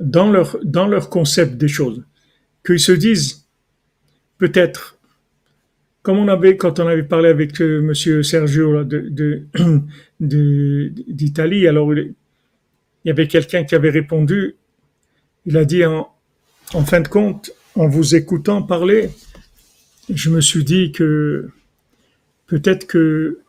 dans 0.00 0.30
leur, 0.30 0.58
dans 0.64 0.86
leur 0.86 1.10
concept 1.10 1.56
des 1.56 1.68
choses, 1.68 2.04
qu'ils 2.64 2.80
se 2.80 2.92
disent 2.92 3.46
peut-être, 4.38 4.98
comme 6.02 6.18
on 6.18 6.28
avait 6.28 6.56
quand 6.56 6.80
on 6.80 6.86
avait 6.86 7.02
parlé 7.02 7.28
avec 7.28 7.60
euh, 7.60 7.80
Monsieur 7.80 8.22
Sergio 8.22 8.84
de, 8.84 9.46
d'Italie, 10.20 11.66
alors 11.66 11.92
il, 11.94 12.14
y 13.04 13.10
avait 13.10 13.28
quelqu'un 13.28 13.64
qui 13.64 13.74
avait 13.74 13.90
répondu, 13.90 14.56
il 15.46 15.56
a 15.56 15.64
dit 15.64 15.84
en, 15.84 16.08
en 16.74 16.84
fin 16.84 17.00
de 17.00 17.08
compte, 17.08 17.52
en 17.74 17.88
vous 17.88 18.14
écoutant 18.14 18.62
parler, 18.62 19.10
je 20.12 20.30
me 20.30 20.40
suis 20.40 20.64
dit 20.64 20.92
que 20.92 21.50
peut-être 22.46 22.86
que 22.86 23.40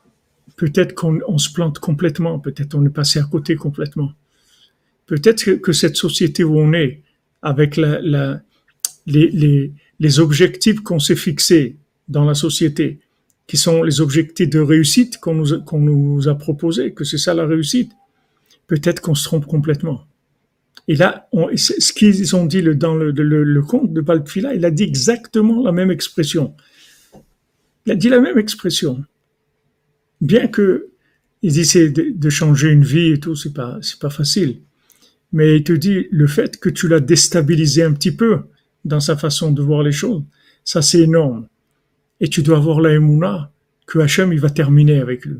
peut-être 0.59 0.93
qu'on 0.93 1.37
se 1.37 1.53
plante 1.53 1.79
complètement, 1.79 2.37
peut-être 2.37 2.75
on 2.75 2.85
est 2.85 2.89
passé 2.89 3.17
à 3.17 3.23
côté 3.23 3.55
complètement. 3.55 4.11
Peut-être 5.05 5.53
que, 5.53 5.71
cette 5.71 5.95
société 5.95 6.43
où 6.43 6.59
on 6.59 6.73
est, 6.73 7.01
avec 7.41 7.77
la, 7.77 8.41
les, 9.05 10.19
objectifs 10.19 10.81
qu'on 10.81 10.99
s'est 10.99 11.15
fixés 11.15 11.77
dans 12.09 12.25
la 12.25 12.33
société, 12.33 12.99
qui 13.47 13.55
sont 13.55 13.83
les 13.83 14.01
objectifs 14.01 14.49
de 14.49 14.59
réussite 14.59 15.19
qu'on 15.19 15.33
nous, 15.33 15.63
nous 15.71 16.27
a 16.27 16.35
proposés, 16.35 16.91
que 16.93 17.05
c'est 17.05 17.17
ça 17.17 17.33
la 17.33 17.45
réussite, 17.47 17.93
peut-être 18.67 19.01
qu'on 19.01 19.15
se 19.15 19.23
trompe 19.23 19.45
complètement. 19.45 20.03
Et 20.89 20.97
là, 20.97 21.29
ce 21.55 21.93
qu'ils 21.93 22.35
ont 22.35 22.45
dit 22.45 22.63
dans 22.75 22.95
le, 22.95 23.11
le, 23.11 23.61
conte 23.61 23.93
de 23.93 24.01
Balpfila, 24.01 24.53
il 24.55 24.65
a 24.65 24.71
dit 24.71 24.83
exactement 24.83 25.63
la 25.63 25.71
même 25.71 25.89
expression. 25.89 26.53
Il 27.85 27.93
a 27.93 27.95
dit 27.95 28.09
la 28.09 28.19
même 28.19 28.37
expression. 28.37 29.05
Bien 30.21 30.47
que 30.47 30.89
il 31.41 31.53
dit 31.53 31.65
c'est 31.65 31.89
de, 31.89 32.29
changer 32.29 32.69
une 32.69 32.83
vie 32.83 33.11
et 33.11 33.19
tout, 33.19 33.35
c'est 33.35 33.53
pas, 33.53 33.77
c'est 33.81 33.99
pas 33.99 34.09
facile. 34.09 34.57
Mais 35.31 35.57
il 35.57 35.63
te 35.63 35.73
dit 35.73 36.07
le 36.11 36.27
fait 36.27 36.59
que 36.59 36.69
tu 36.69 36.87
l'as 36.87 36.99
déstabilisé 36.99 37.83
un 37.83 37.93
petit 37.93 38.11
peu 38.11 38.41
dans 38.83 38.99
sa 38.99 39.15
façon 39.15 39.51
de 39.51 39.61
voir 39.61 39.83
les 39.83 39.91
choses, 39.91 40.23
ça 40.63 40.81
c'est 40.81 41.01
énorme. 41.01 41.47
Et 42.19 42.27
tu 42.27 42.41
dois 42.41 42.57
avoir 42.57 42.81
la 42.81 42.93
émouna 42.93 43.51
que 43.85 43.99
Hachem 43.99 44.33
il 44.33 44.39
va 44.39 44.49
terminer 44.49 44.99
avec 44.99 45.25
lui. 45.25 45.39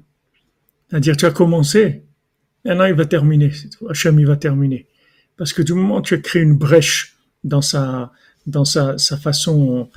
C'est-à-dire 0.89 1.17
tu 1.17 1.25
as 1.25 1.32
commencé, 1.32 2.03
maintenant 2.63 2.86
il 2.86 2.93
va 2.93 3.05
terminer. 3.05 3.51
Hachem 3.89 4.19
il 4.19 4.27
va 4.27 4.38
terminer. 4.38 4.88
Parce 5.36 5.53
que 5.53 5.61
du 5.61 5.73
moment 5.73 5.97
où 5.97 6.01
tu 6.01 6.13
as 6.13 6.19
créé 6.19 6.41
une 6.41 6.57
brèche 6.57 7.17
dans 7.43 7.61
sa, 7.61 8.13
dans 8.47 8.65
sa, 8.65 8.97
sa 8.97 9.17
façon 9.17 9.89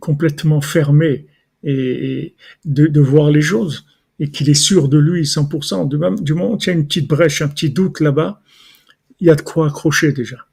complètement 0.00 0.60
fermée 0.60 1.26
et, 1.64 2.34
de, 2.64 2.86
de 2.86 3.00
voir 3.00 3.30
les 3.30 3.42
choses, 3.42 3.86
et 4.20 4.30
qu'il 4.30 4.48
est 4.50 4.54
sûr 4.54 4.88
de 4.88 4.98
lui 4.98 5.22
100%, 5.22 5.88
du, 5.88 5.98
du 6.22 6.34
moment 6.34 6.54
où 6.54 6.58
il 6.60 6.66
y 6.66 6.70
a 6.70 6.72
une 6.72 6.86
petite 6.86 7.08
brèche, 7.08 7.42
un 7.42 7.48
petit 7.48 7.70
doute 7.70 8.00
là-bas, 8.00 8.42
il 9.20 9.26
y 9.26 9.30
a 9.30 9.34
de 9.34 9.42
quoi 9.42 9.66
accrocher 9.66 10.12
déjà. 10.12 10.46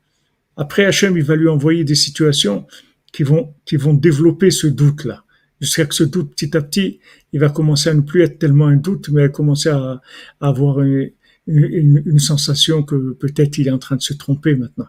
Après, 0.58 0.86
Hachem, 0.86 1.18
il 1.18 1.24
va 1.24 1.36
lui 1.36 1.50
envoyer 1.50 1.84
des 1.84 1.96
situations 1.96 2.66
qui 3.12 3.24
vont, 3.24 3.54
qui 3.66 3.76
vont 3.76 3.94
développer 3.94 4.52
ce 4.52 4.68
doute-là. 4.68 5.24
Jusqu'à 5.62 5.86
que 5.86 5.96
ce 5.96 6.04
doute, 6.04 6.32
petit 6.32 6.56
à 6.56 6.62
petit, 6.62 7.00
il 7.34 7.40
va 7.40 7.50
commencer 7.50 7.90
à 7.90 7.94
ne 7.94 8.02
plus 8.02 8.22
être 8.24 8.40
tellement 8.40 8.68
un 8.68 8.76
doute, 8.76 9.10
mais 9.10 9.24
à 9.24 9.30
commencer 9.30 9.70
à, 9.70 10.02
avoir 10.42 10.82
une, 10.82 11.12
une, 11.48 12.04
une, 12.06 12.20
sensation 12.20 12.84
que 12.84 13.14
peut-être 13.14 13.58
il 13.58 13.68
est 13.68 13.72
en 13.72 13.78
train 13.78 13.96
de 13.96 14.02
se 14.02 14.14
tromper 14.14 14.56
maintenant. 14.56 14.88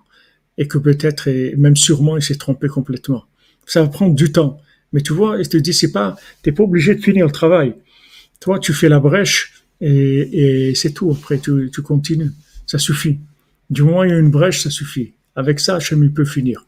Et 0.58 0.66
que 0.66 0.78
peut-être, 0.78 1.28
et 1.28 1.54
même 1.56 1.76
sûrement, 1.76 2.16
il 2.16 2.22
s'est 2.22 2.36
trompé 2.36 2.68
complètement. 2.68 3.24
Ça 3.66 3.82
va 3.82 3.88
prendre 3.88 4.14
du 4.14 4.32
temps. 4.32 4.60
Mais 4.97 5.03
tu 5.03 5.12
vois, 5.12 5.36
il 5.38 5.47
te 5.47 5.59
dit, 5.59 5.74
c'est 5.74 5.92
pas, 5.92 6.16
t'es 6.40 6.53
pas 6.53 6.62
obligé 6.62 6.94
de 6.94 7.03
finir 7.03 7.26
le 7.26 7.30
travail. 7.30 7.74
Toi, 8.40 8.59
tu 8.59 8.72
fais 8.72 8.88
la 8.88 8.99
brèche 8.99 9.53
et, 9.82 10.72
c'est 10.74 10.92
tout. 10.92 11.11
Après, 11.11 11.38
tu, 11.38 11.82
continues. 11.82 12.30
Ça 12.66 12.78
suffit. 12.78 13.18
Du 13.68 13.82
moment 13.82 13.99
où 13.99 14.05
il 14.05 14.11
y 14.11 14.14
a 14.14 14.18
une 14.18 14.30
brèche, 14.30 14.62
ça 14.62 14.70
suffit. 14.70 15.12
Avec 15.34 15.61
ça, 15.61 15.76
Hachem, 15.76 16.11
peut 16.14 16.24
finir. 16.24 16.64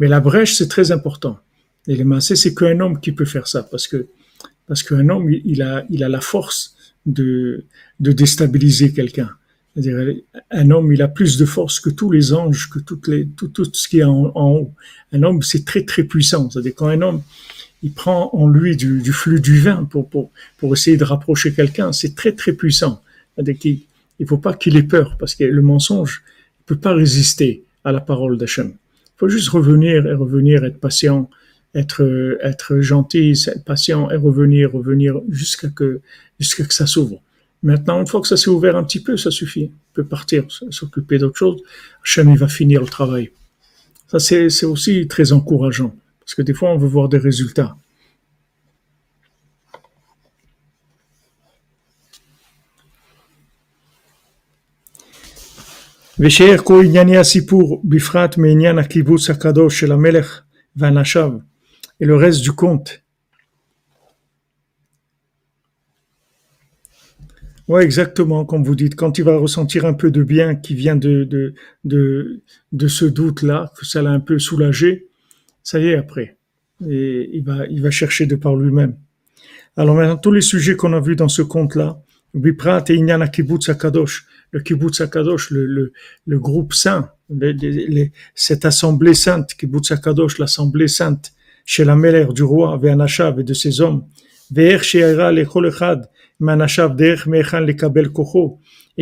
Mais 0.00 0.08
la 0.08 0.18
brèche, 0.18 0.56
c'est 0.56 0.66
très 0.66 0.90
important. 0.90 1.38
Et 1.86 1.94
les 1.94 2.02
massés, 2.02 2.34
c'est 2.34 2.52
qu'un 2.52 2.80
homme 2.80 2.98
qui 2.98 3.12
peut 3.12 3.24
faire 3.24 3.46
ça. 3.46 3.62
Parce 3.62 3.86
que, 3.86 4.08
parce 4.66 4.82
qu'un 4.82 5.08
homme, 5.08 5.30
il 5.32 5.62
a, 5.62 5.84
il 5.88 6.02
a 6.02 6.08
la 6.08 6.20
force 6.20 6.74
de, 7.06 7.64
de 8.00 8.10
déstabiliser 8.10 8.92
quelqu'un. 8.92 9.30
C'est-à-dire, 9.76 10.16
un 10.50 10.70
homme, 10.72 10.92
il 10.92 11.00
a 11.00 11.06
plus 11.06 11.38
de 11.38 11.44
force 11.44 11.78
que 11.78 11.90
tous 11.90 12.10
les 12.10 12.32
anges, 12.32 12.68
que 12.68 12.80
toutes 12.80 13.06
les, 13.06 13.28
tout, 13.28 13.48
tout 13.48 13.72
ce 13.72 13.86
qui 13.86 14.00
est 14.00 14.04
en, 14.04 14.32
en 14.34 14.50
haut. 14.50 14.74
Un 15.12 15.22
homme, 15.22 15.42
c'est 15.42 15.64
très, 15.64 15.84
très 15.84 16.02
puissant. 16.02 16.50
C'est-à-dire, 16.50 16.72
quand 16.74 16.88
un 16.88 17.00
homme, 17.02 17.22
il 17.82 17.92
prend 17.92 18.30
en 18.32 18.48
lui 18.48 18.76
du, 18.76 19.00
du 19.00 19.12
flux 19.12 19.40
du 19.40 19.58
vin 19.58 19.84
pour, 19.84 20.08
pour, 20.08 20.30
pour 20.58 20.72
essayer 20.72 20.96
de 20.96 21.04
rapprocher 21.04 21.52
quelqu'un. 21.52 21.92
C'est 21.92 22.14
très 22.14 22.32
très 22.32 22.52
puissant. 22.52 23.02
Il 23.38 23.86
ne 24.20 24.26
faut 24.26 24.38
pas 24.38 24.54
qu'il 24.54 24.76
ait 24.76 24.82
peur 24.84 25.16
parce 25.18 25.34
que 25.34 25.44
le 25.44 25.62
mensonge 25.62 26.22
ne 26.60 26.64
peut 26.74 26.80
pas 26.80 26.94
résister 26.94 27.64
à 27.84 27.92
la 27.92 28.00
parole 28.00 28.38
d'Hachem. 28.38 28.68
Il 28.68 29.18
faut 29.18 29.28
juste 29.28 29.48
revenir 29.48 30.06
et 30.06 30.14
revenir, 30.14 30.64
être 30.64 30.78
patient, 30.78 31.28
être, 31.74 32.38
être 32.42 32.80
gentil, 32.80 33.32
être 33.46 33.64
patient 33.64 34.10
et 34.10 34.16
revenir, 34.16 34.72
revenir 34.72 35.20
jusqu'à 35.28 35.68
que, 35.68 36.00
jusqu'à 36.38 36.64
que 36.64 36.74
ça 36.74 36.86
s'ouvre. 36.86 37.20
Maintenant, 37.64 38.00
une 38.00 38.06
fois 38.06 38.20
que 38.20 38.28
ça 38.28 38.36
s'est 38.36 38.50
ouvert 38.50 38.76
un 38.76 38.84
petit 38.84 39.00
peu, 39.00 39.16
ça 39.16 39.30
suffit. 39.30 39.70
On 39.72 39.94
peut 39.94 40.04
partir, 40.04 40.44
s'occuper 40.70 41.18
d'autre 41.18 41.38
chose. 41.38 41.62
Hachem, 42.04 42.30
il 42.30 42.38
va 42.38 42.48
finir 42.48 42.80
le 42.80 42.88
travail. 42.88 43.30
Ça, 44.08 44.18
c'est 44.18 44.66
aussi 44.66 45.06
très 45.08 45.32
encourageant. 45.32 45.94
Parce 46.32 46.46
que 46.46 46.50
des 46.50 46.54
fois, 46.54 46.70
on 46.70 46.78
veut 46.78 46.88
voir 46.88 47.10
des 47.10 47.18
résultats. 47.18 47.76
Et 62.00 62.06
le 62.06 62.16
reste 62.16 62.40
du 62.40 62.52
conte. 62.52 63.02
Oui, 67.68 67.82
exactement, 67.82 68.46
comme 68.46 68.64
vous 68.64 68.74
dites, 68.74 68.94
quand 68.94 69.18
il 69.18 69.24
va 69.24 69.36
ressentir 69.36 69.84
un 69.84 69.92
peu 69.92 70.10
de 70.10 70.22
bien 70.22 70.54
qui 70.54 70.74
vient 70.74 70.96
de 70.96 71.54
ce 71.84 73.04
doute-là, 73.04 73.70
que 73.78 73.84
ça 73.84 74.00
l'a 74.00 74.12
un 74.12 74.20
peu 74.20 74.38
soulagé, 74.38 75.11
ça 75.62 75.78
y 75.78 75.88
est 75.88 75.96
après. 75.96 76.36
Et 76.88 77.30
il 77.32 77.44
va, 77.44 77.66
il 77.66 77.82
va 77.82 77.90
chercher 77.90 78.26
de 78.26 78.36
par 78.36 78.56
lui-même. 78.56 78.96
Alors 79.76 79.94
maintenant, 79.94 80.16
tous 80.16 80.32
les 80.32 80.40
sujets 80.40 80.76
qu'on 80.76 80.92
a 80.92 81.00
vus 81.00 81.16
dans 81.16 81.28
ce 81.28 81.42
conte-là, 81.42 82.02
Biprat 82.34 82.84
et 82.88 82.94
Inyana 82.94 83.28
Kibbutz 83.28 83.68
Akadosh, 83.68 84.26
le 84.50 84.60
Kibbutz 84.60 85.00
Akadosh, 85.00 85.50
le, 85.50 85.66
le, 85.66 85.92
le 86.26 86.38
groupe 86.38 86.72
saint, 86.74 87.10
cette 88.34 88.64
assemblée 88.64 89.14
sainte, 89.14 89.54
Kibbutz 89.54 89.90
Akadosh, 89.92 90.38
l'assemblée 90.38 90.88
sainte, 90.88 91.32
chez 91.64 91.84
la 91.84 91.96
mère 91.96 92.32
du 92.32 92.42
roi, 92.42 92.76
Ve'anashav 92.78 93.40
et 93.40 93.44
de 93.44 93.54
ses 93.54 93.80
hommes, 93.80 94.04
et 94.54 94.78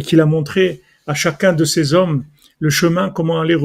qu'il 0.03 0.21
a 0.21 0.27
montré 0.27 0.81
à 1.07 1.15
chacun 1.15 1.53
de 1.53 1.65
ces 1.65 1.95
hommes 1.95 2.25
le 2.61 2.71
chemin, 2.71 3.11
comment 3.11 3.41
aller 3.41 3.57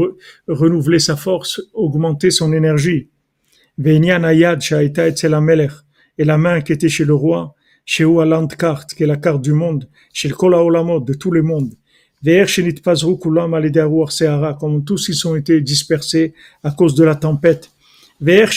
renouveler 0.47 0.99
sa 0.99 1.15
force, 1.15 1.61
augmenter 1.73 2.31
son 2.31 2.51
énergie. 2.53 3.09
Et 3.77 3.99
la 6.23 6.37
main 6.37 6.61
qui 6.61 6.71
était 6.71 6.89
chez 6.89 7.03
le 7.05 7.13
roi, 7.13 7.53
chez 7.85 8.05
Oualand 8.05 8.47
carte, 8.47 8.95
qui 8.95 9.03
est 9.03 9.07
la 9.07 9.17
carte 9.17 9.41
du 9.41 9.51
monde, 9.51 9.87
chez 10.13 10.29
le 10.29 10.33
Kola 10.33 10.63
Olamot, 10.63 11.01
de 11.01 11.13
tous 11.13 11.31
les 11.31 11.41
mondes. 11.41 11.73
Comme 14.59 14.85
tous 14.85 15.09
ils 15.09 15.27
ont 15.27 15.35
été 15.35 15.61
dispersés 15.61 16.33
à 16.63 16.71
cause 16.71 16.95
de 16.95 17.03
la 17.03 17.15
tempête. 17.15 17.69
Et 18.25 18.47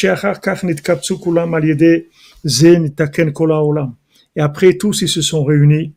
après 4.40 4.72
tous 4.74 5.02
ils 5.02 5.08
se 5.08 5.20
sont 5.20 5.44
réunis, 5.44 5.92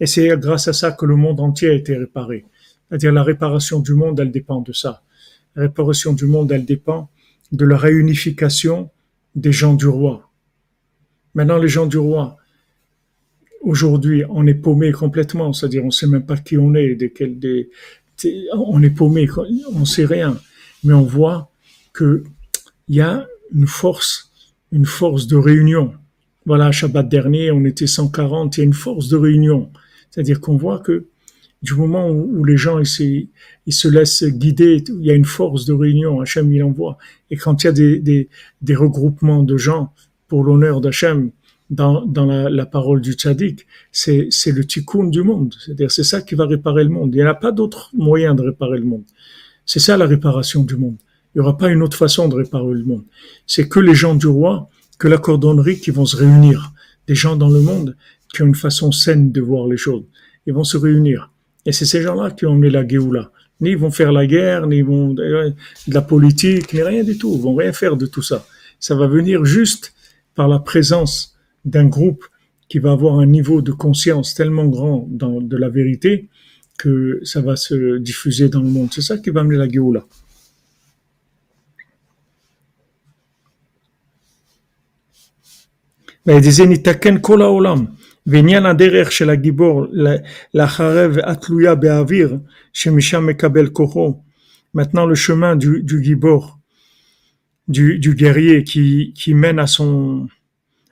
et 0.00 0.06
c'est 0.06 0.28
grâce 0.38 0.66
à 0.66 0.72
ça 0.72 0.92
que 0.92 1.04
le 1.04 1.14
monde 1.14 1.38
entier 1.40 1.68
a 1.68 1.74
été 1.74 1.94
réparé. 1.94 2.46
C'est-à-dire 2.92 3.12
la 3.12 3.22
réparation 3.22 3.80
du 3.80 3.94
monde, 3.94 4.20
elle 4.20 4.30
dépend 4.30 4.60
de 4.60 4.74
ça. 4.74 5.02
La 5.56 5.62
réparation 5.62 6.12
du 6.12 6.26
monde, 6.26 6.52
elle 6.52 6.66
dépend 6.66 7.08
de 7.50 7.64
la 7.64 7.78
réunification 7.78 8.90
des 9.34 9.50
gens 9.50 9.72
du 9.72 9.86
roi. 9.86 10.30
Maintenant, 11.34 11.56
les 11.56 11.68
gens 11.68 11.86
du 11.86 11.96
roi, 11.96 12.36
aujourd'hui, 13.62 14.24
on 14.28 14.46
est 14.46 14.52
paumé 14.52 14.92
complètement, 14.92 15.54
c'est-à-dire 15.54 15.82
on 15.86 15.90
sait 15.90 16.06
même 16.06 16.26
pas 16.26 16.36
qui 16.36 16.58
on 16.58 16.74
est, 16.74 16.94
des, 16.94 17.10
des, 17.30 17.70
on 18.52 18.82
est 18.82 18.90
paumé, 18.90 19.26
on 19.74 19.86
sait 19.86 20.04
rien, 20.04 20.36
mais 20.84 20.92
on 20.92 21.00
voit 21.00 21.50
que 21.94 22.24
il 22.88 22.96
y 22.96 23.00
a 23.00 23.26
une 23.54 23.68
force, 23.68 24.30
une 24.70 24.84
force 24.84 25.26
de 25.26 25.36
réunion. 25.36 25.94
Voilà, 26.44 26.70
Shabbat 26.70 27.08
dernier, 27.08 27.52
on 27.52 27.64
était 27.64 27.86
140, 27.86 28.58
il 28.58 28.60
y 28.60 28.62
a 28.62 28.66
une 28.66 28.74
force 28.74 29.08
de 29.08 29.16
réunion. 29.16 29.70
C'est-à-dire 30.10 30.42
qu'on 30.42 30.58
voit 30.58 30.80
que 30.80 31.06
du 31.62 31.74
moment 31.74 32.10
où, 32.10 32.44
les 32.44 32.56
gens 32.56 32.80
ils, 32.80 33.28
ils, 33.66 33.72
se 33.72 33.88
laissent 33.88 34.24
guider, 34.24 34.82
il 34.88 35.04
y 35.04 35.10
a 35.10 35.14
une 35.14 35.24
force 35.24 35.64
de 35.64 35.72
réunion, 35.72 36.20
Hachem 36.20 36.52
il 36.52 36.62
envoie. 36.62 36.98
Et 37.30 37.36
quand 37.36 37.62
il 37.62 37.66
y 37.66 37.68
a 37.68 37.72
des, 37.72 37.98
des, 38.00 38.28
des 38.62 38.74
regroupements 38.74 39.44
de 39.44 39.56
gens 39.56 39.92
pour 40.26 40.42
l'honneur 40.42 40.80
d'Hachem 40.80 41.30
dans, 41.70 42.04
dans 42.04 42.26
la, 42.26 42.66
parole 42.66 43.00
du 43.00 43.12
tzaddik, 43.12 43.66
c'est, 43.92 44.26
c'est 44.30 44.52
le 44.52 44.64
tikkun 44.64 45.04
du 45.04 45.22
monde. 45.22 45.54
C'est-à-dire 45.64 45.90
c'est 45.90 46.04
ça 46.04 46.20
qui 46.20 46.34
va 46.34 46.46
réparer 46.46 46.84
le 46.84 46.90
monde. 46.90 47.14
Il 47.14 47.22
n'y 47.22 47.28
a 47.28 47.34
pas 47.34 47.52
d'autre 47.52 47.90
moyen 47.94 48.34
de 48.34 48.42
réparer 48.42 48.78
le 48.78 48.84
monde. 48.84 49.04
C'est 49.64 49.80
ça 49.80 49.96
la 49.96 50.06
réparation 50.06 50.64
du 50.64 50.76
monde. 50.76 50.96
Il 51.34 51.38
n'y 51.38 51.46
aura 51.46 51.56
pas 51.56 51.70
une 51.70 51.82
autre 51.82 51.96
façon 51.96 52.28
de 52.28 52.34
réparer 52.34 52.74
le 52.74 52.84
monde. 52.84 53.04
C'est 53.46 53.68
que 53.68 53.80
les 53.80 53.94
gens 53.94 54.14
du 54.14 54.26
roi, 54.26 54.68
que 54.98 55.08
la 55.08 55.18
cordonnerie 55.18 55.78
qui 55.78 55.90
vont 55.90 56.06
se 56.06 56.16
réunir. 56.16 56.72
Des 57.08 57.14
gens 57.14 57.36
dans 57.36 57.48
le 57.48 57.60
monde 57.60 57.96
qui 58.32 58.42
ont 58.42 58.46
une 58.46 58.54
façon 58.54 58.92
saine 58.92 59.32
de 59.32 59.40
voir 59.40 59.66
les 59.66 59.76
choses. 59.76 60.04
Ils 60.46 60.52
vont 60.52 60.64
se 60.64 60.76
réunir. 60.76 61.31
Et 61.64 61.72
c'est 61.72 61.86
ces 61.86 62.02
gens-là 62.02 62.30
qui 62.30 62.46
ont 62.46 62.54
mis 62.54 62.70
la 62.70 62.86
Géoula. 62.86 63.30
Ni 63.60 63.70
ils 63.70 63.78
vont 63.78 63.90
faire 63.90 64.12
la 64.12 64.26
guerre, 64.26 64.66
ni 64.66 64.78
ils 64.78 64.84
vont 64.84 65.14
de 65.14 65.54
la 65.86 66.02
politique, 66.02 66.72
ni 66.72 66.82
rien 66.82 67.04
du 67.04 67.16
tout. 67.16 67.32
Ils 67.36 67.42
vont 67.42 67.54
rien 67.54 67.72
faire 67.72 67.96
de 67.96 68.06
tout 68.06 68.22
ça. 68.22 68.44
Ça 68.80 68.94
va 68.94 69.06
venir 69.06 69.44
juste 69.44 69.94
par 70.34 70.48
la 70.48 70.58
présence 70.58 71.36
d'un 71.64 71.86
groupe 71.86 72.24
qui 72.68 72.78
va 72.78 72.92
avoir 72.92 73.18
un 73.18 73.26
niveau 73.26 73.62
de 73.62 73.70
conscience 73.70 74.34
tellement 74.34 74.66
grand 74.66 75.06
de 75.08 75.56
la 75.56 75.68
vérité 75.68 76.28
que 76.78 77.20
ça 77.22 77.40
va 77.40 77.54
se 77.54 77.98
diffuser 77.98 78.48
dans 78.48 78.62
le 78.62 78.68
monde. 78.68 78.88
C'est 78.92 79.02
ça 79.02 79.18
qui 79.18 79.30
va 79.30 79.42
amener 79.42 79.56
la 79.56 79.68
Géoula. 79.68 80.04
Mais 86.26 86.40
disait 86.40 86.66
Nitaken 86.66 87.20
Kola 87.20 87.50
Olam. 87.50 87.94
ועניין 88.27 88.65
הדרך 88.65 89.11
של 89.11 89.29
הגיבור 89.29 89.85
לחרב 90.53 91.17
התלויה 91.23 91.75
באוויר, 91.75 92.37
שמשם 92.73 93.25
מקבל 93.25 93.67
כוחו. 93.67 94.21
Maintenant 94.75 95.07
le 95.07 95.15
chemin 95.15 95.55
du, 95.55 95.81
du 95.81 96.03
gibor, 96.03 96.59
du, 97.67 97.97
du 97.99 98.13
guerrier 98.13 98.63
qui, 98.63 99.13
qui 99.15 99.33
mène 99.33 99.59
à 99.59 99.65
son, 99.65 100.27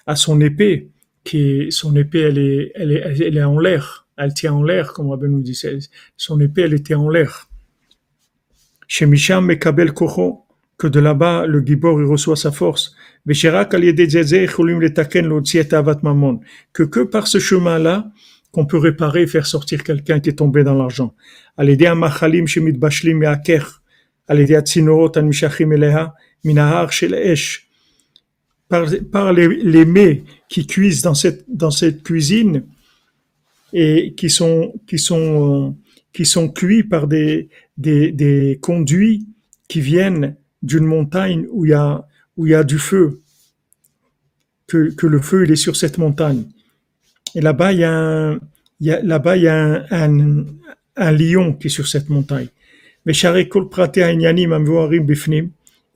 à 0.07 0.15
son 0.15 0.41
épée, 0.41 0.89
qui 1.23 1.67
son 1.71 1.95
épée, 1.95 2.21
elle 2.21 2.37
est, 2.37 2.71
elle 2.75 2.91
est, 2.91 3.19
elle 3.27 3.37
est 3.37 3.43
en 3.43 3.59
l'air. 3.59 4.07
Elle 4.17 4.33
tient 4.33 4.53
en 4.53 4.63
l'air, 4.63 4.93
comme 4.93 5.09
Rabbi 5.09 5.27
nous 5.27 5.41
dit. 5.41 5.59
Son 6.15 6.39
épée, 6.39 6.61
elle 6.61 6.73
était 6.73 6.95
en 6.95 7.09
l'air. 7.09 7.49
Chez 8.87 9.05
Misham 9.05 9.45
Mekabel 9.45 9.93
Kocho, 9.93 10.45
que 10.80 10.86
de 10.86 10.98
là-bas, 10.98 11.46
le 11.46 11.60
Gibor, 11.64 12.00
il 12.00 12.06
reçoit 12.06 12.36
sa 12.36 12.50
force. 12.50 12.94
Que 16.72 16.82
que 16.84 17.00
par 17.00 17.26
ce 17.26 17.38
chemin-là, 17.38 18.10
qu'on 18.50 18.66
peut 18.66 18.78
réparer 18.78 19.22
et 19.22 19.26
faire 19.26 19.46
sortir 19.46 19.84
quelqu'un 19.84 20.20
qui 20.20 20.30
est 20.30 20.38
tombé 20.38 20.64
dans 20.64 20.74
l'argent. 20.74 21.14
Par, 28.68 28.86
par 29.12 29.32
les, 29.32 29.48
les 29.48 29.84
mets 29.84 30.22
qui 30.48 30.66
cuisent 30.66 31.02
dans 31.02 31.14
cette, 31.14 31.44
dans 31.48 31.70
cette 31.70 32.02
cuisine 32.02 32.64
et 33.72 34.14
qui 34.16 34.30
sont, 34.30 34.72
qui 34.86 34.98
sont, 34.98 35.76
qui 36.12 36.24
sont 36.24 36.48
cuits 36.48 36.84
par 36.84 37.06
des, 37.06 37.50
des, 37.76 38.12
des 38.12 38.58
conduits 38.62 39.26
qui 39.68 39.80
viennent 39.80 40.36
d'une 40.62 40.84
montagne 40.84 41.46
où 41.50 41.64
il 41.64 41.70
y 41.70 41.74
a, 41.74 42.06
où 42.36 42.46
il 42.46 42.50
y 42.50 42.54
a 42.54 42.64
du 42.64 42.78
feu, 42.78 43.20
que, 44.66 44.90
que 44.94 45.06
le 45.06 45.20
feu 45.20 45.44
il 45.44 45.52
est 45.52 45.56
sur 45.56 45.76
cette 45.76 45.98
montagne. 45.98 46.44
Et 47.34 47.40
là-bas, 47.40 47.72
il 47.72 47.80
y 47.80 47.84
a 47.84 47.92
un, 47.92 48.40
là-bas, 48.80 49.36
il 49.36 49.42
y 49.44 49.48
a 49.48 49.84
un, 49.90 50.44
un, 50.96 51.12
lion 51.12 51.52
qui 51.54 51.68
est 51.68 51.70
sur 51.70 51.86
cette 51.86 52.08
montagne. 52.08 52.48
Mais 53.06 53.12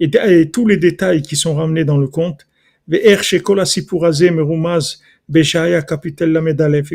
et, 0.00 0.50
tous 0.50 0.66
les 0.66 0.76
détails 0.76 1.22
qui 1.22 1.36
sont 1.36 1.54
ramenés 1.54 1.84
dans 1.84 1.98
le 1.98 2.08
conte, 2.08 2.46
et 2.90 3.16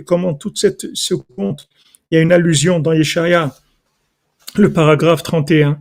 comment 0.05 0.33
toute 0.33 0.57
cette, 0.57 0.87
ce 0.93 1.13
conte, 1.15 1.69
il 2.11 2.15
y 2.15 2.17
a 2.17 2.21
une 2.21 2.31
allusion 2.31 2.79
dans 2.79 2.93
Yeshaya, 2.93 3.55
le 4.55 4.71
paragraphe 4.71 5.23
31. 5.23 5.79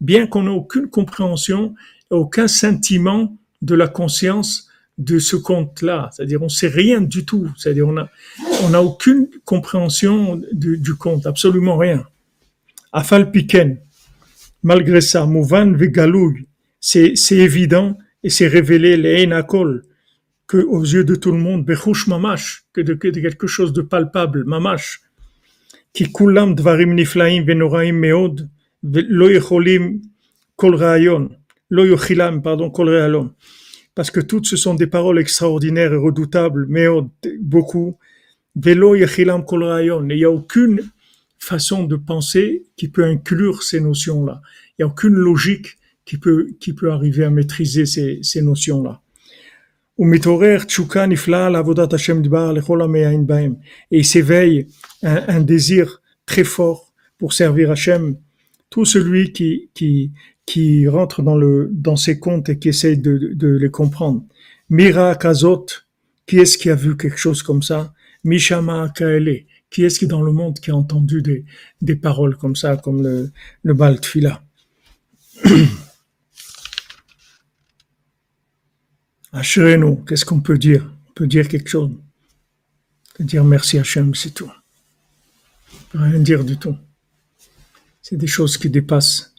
Bien 0.00 0.26
qu'on 0.26 0.42
n'ait 0.42 0.48
aucune 0.50 0.90
compréhension, 0.90 1.74
aucun 2.10 2.48
sentiment 2.48 3.36
de 3.62 3.74
la 3.74 3.88
conscience 3.88 4.68
de 4.98 5.18
ce 5.18 5.36
conte-là. 5.36 6.10
C'est-à-dire, 6.12 6.42
on 6.42 6.48
sait 6.48 6.68
rien 6.68 7.00
du 7.00 7.24
tout. 7.24 7.50
C'est-à-dire, 7.56 7.86
on 7.86 7.96
a, 7.96 8.08
on 8.64 8.74
a 8.74 8.80
aucune 8.80 9.28
compréhension 9.44 10.40
du, 10.52 10.94
conte, 10.94 11.26
absolument 11.26 11.76
rien. 11.76 12.04
Afal 12.92 13.30
Piken, 13.30 13.78
malgré 14.62 15.00
ça, 15.00 15.26
Mouvan 15.26 15.76
c'est, 16.80 17.12
c'est 17.14 17.36
évident 17.36 17.96
et 18.22 18.30
c'est 18.30 18.48
révélé 18.48 18.96
les 18.96 19.24
Enakol, 19.24 19.84
que 20.46 20.58
aux 20.58 20.82
yeux 20.82 21.04
de 21.04 21.14
tout 21.14 21.32
le 21.32 21.38
monde, 21.38 21.66
Mamash, 22.06 22.64
que 22.72 22.80
de, 22.80 22.94
que 22.94 23.08
de 23.08 23.20
quelque 23.20 23.46
chose 23.46 23.72
de 23.72 23.82
palpable, 23.82 24.44
Mamash, 24.44 25.02
Parce 33.94 34.10
que 34.10 34.20
toutes 34.20 34.46
ce 34.46 34.56
sont 34.56 34.74
des 34.74 34.86
paroles 34.86 35.18
extraordinaires 35.18 35.92
et 35.94 35.96
redoutables, 35.96 36.66
mais 36.68 36.86
beaucoup. 37.40 37.96
Il 38.62 38.78
n'y 38.78 40.24
a 40.24 40.30
aucune 40.30 40.82
façon 41.38 41.84
de 41.84 41.96
penser 41.96 42.66
qui 42.76 42.88
peut 42.88 43.04
inclure 43.04 43.62
ces 43.62 43.80
notions-là. 43.80 44.42
Il 44.70 44.74
n'y 44.80 44.84
a 44.84 44.88
aucune 44.88 45.14
logique 45.14 45.78
qui 46.04 46.18
peut, 46.18 46.56
arriver 46.90 47.24
à 47.24 47.30
maîtriser 47.30 47.86
ces 47.86 48.42
notions-là. 48.42 49.00
Et 49.98 50.04
il 53.90 54.04
s'éveille 54.04 54.66
un, 55.02 55.40
désir 55.40 56.02
très 56.26 56.44
fort 56.44 56.92
pour 57.18 57.32
servir 57.32 57.70
Hachem. 57.70 58.16
Tout 58.68 58.84
celui 58.84 59.32
qui, 59.32 59.70
qui, 59.72 60.12
qui 60.44 60.86
rentre 60.86 61.22
dans, 61.22 61.36
le, 61.36 61.70
dans 61.72 61.96
ces 61.96 62.18
contes 62.18 62.50
et 62.50 62.58
qui 62.58 62.68
essaye 62.68 62.98
de, 62.98 63.32
de 63.34 63.48
les 63.48 63.70
comprendre. 63.70 64.22
Mira 64.68 65.14
Kazot, 65.14 65.66
qui 66.26 66.38
est-ce 66.38 66.58
qui 66.58 66.68
a 66.68 66.74
vu 66.74 66.96
quelque 66.96 67.18
chose 67.18 67.42
comme 67.42 67.62
ça? 67.62 67.94
Mishama 68.24 68.92
Kaele, 68.94 69.44
qui 69.70 69.84
est-ce 69.84 69.98
qui 69.98 70.06
dans 70.06 70.22
le 70.22 70.32
monde 70.32 70.58
qui 70.58 70.70
a 70.70 70.76
entendu 70.76 71.22
des, 71.22 71.44
des 71.80 71.96
paroles 71.96 72.36
comme 72.36 72.56
ça, 72.56 72.76
comme 72.76 73.02
le, 73.02 73.30
le 73.62 73.74
Baltfila 73.74 74.42
Ashrenu, 79.36 80.04
qu'est-ce 80.06 80.24
qu'on 80.24 80.40
peut 80.40 80.58
dire? 80.58 80.90
On 81.08 81.12
peut 81.12 81.26
dire 81.26 81.48
quelque 81.48 81.68
chose. 81.68 81.90
On 81.90 83.18
peut 83.18 83.24
dire 83.24 83.44
merci 83.44 83.78
Hachem, 83.78 84.14
c'est 84.14 84.32
tout. 84.32 84.50
Rien 85.94 86.18
dire 86.18 86.44
du 86.44 86.56
tout. 86.56 86.76
C'est 88.02 88.16
des 88.16 88.26
choses 88.26 88.56
qui 88.56 88.70
dépassent 88.70 89.34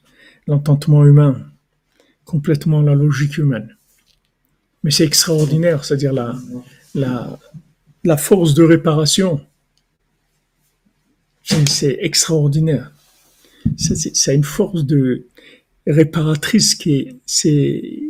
l'entendement 0.47 1.05
humain, 1.05 1.41
complètement 2.25 2.81
la 2.81 2.95
logique 2.95 3.37
humaine. 3.37 3.75
Mais 4.83 4.91
c'est 4.91 5.05
extraordinaire, 5.05 5.83
c'est-à-dire 5.83 6.13
la 6.13 8.17
force 8.17 8.53
de 8.53 8.63
réparation 8.63 9.41
c'est 11.67 11.97
extraordinaire. 12.01 12.91
C'est 13.77 14.35
une 14.35 14.43
force 14.43 14.85
de 14.85 15.27
réparatrice 15.85 16.75
qui 16.75 16.95
est, 16.95 17.15
c'est, 17.25 18.01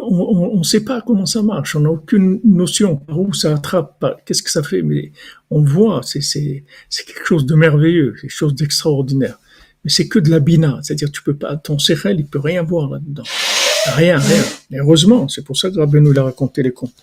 on 0.00 0.58
ne 0.58 0.62
sait 0.62 0.84
pas 0.84 1.02
comment 1.02 1.26
ça 1.26 1.42
marche, 1.42 1.76
on 1.76 1.80
n'a 1.80 1.90
aucune 1.90 2.40
notion 2.44 2.96
par 2.96 3.20
où 3.20 3.32
ça 3.32 3.54
attrape, 3.54 4.22
qu'est-ce 4.24 4.42
que 4.42 4.50
ça 4.50 4.62
fait, 4.62 4.82
mais 4.82 5.12
on 5.50 5.62
voit, 5.62 6.00
c'est 6.02 6.64
quelque 7.06 7.26
chose 7.26 7.46
de 7.46 7.54
merveilleux, 7.54 8.14
quelque 8.20 8.30
chose 8.30 8.54
d'extraordinaire. 8.54 9.38
Mais 9.84 9.90
c'est 9.90 10.08
que 10.08 10.18
de 10.18 10.30
la 10.30 10.40
bina, 10.40 10.80
c'est-à-dire 10.82 11.10
tu 11.10 11.22
peux 11.22 11.36
pas, 11.36 11.56
ton 11.56 11.78
sérel, 11.78 12.18
il 12.18 12.26
peut 12.26 12.40
rien 12.40 12.62
voir 12.62 12.90
là-dedans. 12.90 13.24
Rien, 13.94 14.18
rien. 14.18 14.42
heureusement, 14.72 15.28
c'est 15.28 15.44
pour 15.44 15.56
ça 15.56 15.70
que 15.70 15.78
Rabbi 15.78 16.00
nous 16.00 16.12
l'a 16.12 16.24
raconté 16.24 16.62
les 16.62 16.72
contes. 16.72 16.94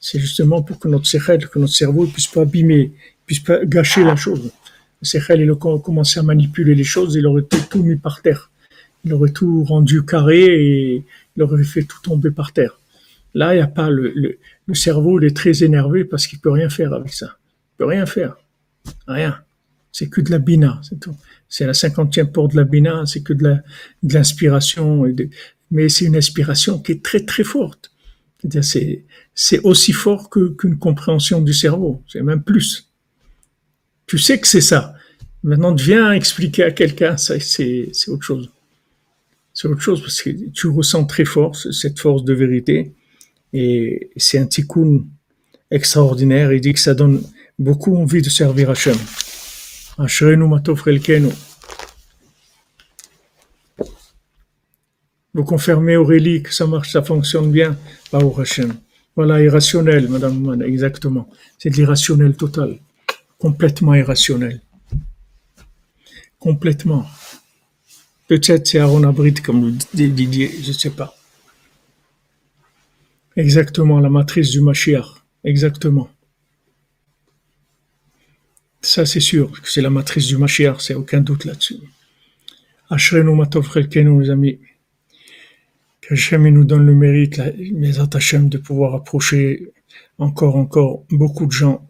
C'est 0.00 0.18
justement 0.18 0.62
pour 0.62 0.78
que 0.78 0.88
notre 0.88 1.06
sérel, 1.06 1.48
que 1.48 1.58
notre 1.58 1.72
cerveau 1.72 2.06
puisse 2.06 2.26
pas 2.26 2.42
abîmer, 2.42 2.92
puisse 3.24 3.40
pas 3.40 3.64
gâcher 3.64 4.04
la 4.04 4.16
chose. 4.16 4.50
Sechel, 5.04 5.40
il 5.42 5.50
a 5.50 5.56
commencé 5.56 6.18
à 6.18 6.22
manipuler 6.22 6.74
les 6.74 6.84
choses, 6.84 7.14
il 7.14 7.26
aurait 7.26 7.42
tout 7.42 7.82
mis 7.82 7.96
par 7.96 8.22
terre. 8.22 8.50
Il 9.04 9.12
aurait 9.12 9.30
tout 9.30 9.64
rendu 9.64 10.04
carré 10.04 10.44
et 10.44 11.04
il 11.36 11.42
aurait 11.42 11.62
fait 11.64 11.82
tout 11.82 12.00
tomber 12.02 12.30
par 12.30 12.52
terre. 12.52 12.78
Là, 13.34 13.54
il 13.54 13.56
n'y 13.56 13.62
a 13.62 13.66
pas 13.66 13.90
le, 13.90 14.38
le, 14.66 14.74
cerveau, 14.74 15.20
il 15.20 15.26
est 15.26 15.36
très 15.36 15.64
énervé 15.64 16.04
parce 16.04 16.26
qu'il 16.26 16.38
peut 16.38 16.50
rien 16.50 16.68
faire 16.68 16.92
avec 16.92 17.12
ça. 17.12 17.36
Il 17.36 17.78
peut 17.78 17.86
rien 17.86 18.06
faire. 18.06 18.36
Rien. 19.08 19.40
C'est 19.90 20.08
que 20.08 20.20
de 20.20 20.30
la 20.30 20.38
bina, 20.38 20.80
c'est 20.82 21.00
tout. 21.00 21.16
C'est 21.48 21.66
la 21.66 21.74
cinquantième 21.74 22.30
porte 22.30 22.52
de 22.52 22.56
la 22.56 22.64
bina, 22.64 23.06
c'est 23.06 23.22
que 23.22 23.32
de 23.32 23.44
la, 23.44 23.54
de 24.02 24.14
l'inspiration. 24.14 25.04
Mais 25.70 25.88
c'est 25.88 26.04
une 26.04 26.16
inspiration 26.16 26.78
qui 26.78 26.92
est 26.92 27.02
très 27.02 27.24
très 27.24 27.44
forte. 27.44 27.90
C'est, 28.60 29.04
c'est 29.34 29.60
aussi 29.60 29.92
fort 29.92 30.30
qu'une 30.30 30.78
compréhension 30.78 31.40
du 31.40 31.54
cerveau. 31.54 32.02
C'est 32.06 32.22
même 32.22 32.42
plus. 32.42 32.90
Tu 34.06 34.18
sais 34.18 34.38
que 34.38 34.46
c'est 34.46 34.60
ça. 34.60 34.94
Maintenant, 35.42 35.74
viens 35.74 36.12
expliquer 36.12 36.64
à 36.64 36.70
quelqu'un, 36.70 37.16
ça, 37.16 37.38
c'est, 37.40 37.90
c'est 37.92 38.10
autre 38.10 38.22
chose. 38.22 38.50
C'est 39.54 39.68
autre 39.68 39.80
chose 39.80 40.00
parce 40.02 40.20
que 40.20 40.30
tu 40.50 40.66
ressens 40.66 41.04
très 41.04 41.24
fort 41.24 41.56
cette 41.56 41.98
force 41.98 42.24
de 42.24 42.34
vérité 42.34 42.92
et 43.52 44.10
c'est 44.16 44.38
un 44.38 44.46
tikkun 44.46 45.04
extraordinaire. 45.70 46.52
Il 46.52 46.60
dit 46.60 46.72
que 46.72 46.80
ça 46.80 46.94
donne 46.94 47.22
beaucoup 47.58 47.96
envie 47.96 48.20
de 48.20 48.28
servir 48.28 48.70
Hachem. 48.70 48.96
Ashrenu 49.96 50.48
matov 50.48 50.82
relkenu. 50.82 51.30
Vous 55.32 55.44
confirmez 55.44 55.96
Aurélie 55.96 56.42
que 56.42 56.52
ça 56.52 56.66
marche, 56.66 56.92
ça 56.92 57.02
fonctionne 57.02 57.50
bien? 57.50 57.76
Baruch 58.12 58.40
Hachem. 58.40 58.74
Voilà, 59.16 59.40
irrationnel, 59.40 60.08
madame, 60.08 60.62
exactement. 60.62 61.28
C'est 61.58 61.70
de 61.70 61.76
l'irrationnel 61.76 62.34
total 62.36 62.78
complètement 63.44 63.94
irrationnel. 63.94 64.62
Complètement. 66.38 67.04
Peut-être 68.26 68.66
c'est 68.66 68.78
Aaron 68.78 69.02
Abrit, 69.04 69.34
comme 69.34 69.76
dit 69.92 70.10
Didier, 70.10 70.50
je 70.62 70.68
ne 70.68 70.72
sais 70.72 70.90
pas. 70.90 71.14
Exactement, 73.36 74.00
la 74.00 74.08
matrice 74.10 74.50
du 74.50 74.60
Mashiach. 74.60 75.06
Exactement. 75.44 76.08
Ça, 78.80 79.04
c'est 79.06 79.20
sûr 79.20 79.50
que 79.60 79.70
c'est 79.70 79.82
la 79.82 79.90
matrice 79.90 80.26
du 80.26 80.36
Mashiach, 80.36 80.80
c'est 80.80 80.94
aucun 80.94 81.20
doute 81.20 81.44
là-dessus. 81.44 81.78
Ashrenu 82.90 83.34
Matov 83.34 83.68
les 83.74 84.30
amis. 84.30 84.58
Nous 86.10 86.64
donne 86.64 86.84
le 86.84 86.94
mérite, 86.94 87.40
mes 87.72 87.98
attachements, 87.98 88.48
de 88.48 88.58
pouvoir 88.58 88.94
approcher 88.94 89.72
encore, 90.18 90.56
encore 90.56 91.04
beaucoup 91.10 91.46
de 91.46 91.52
gens 91.52 91.88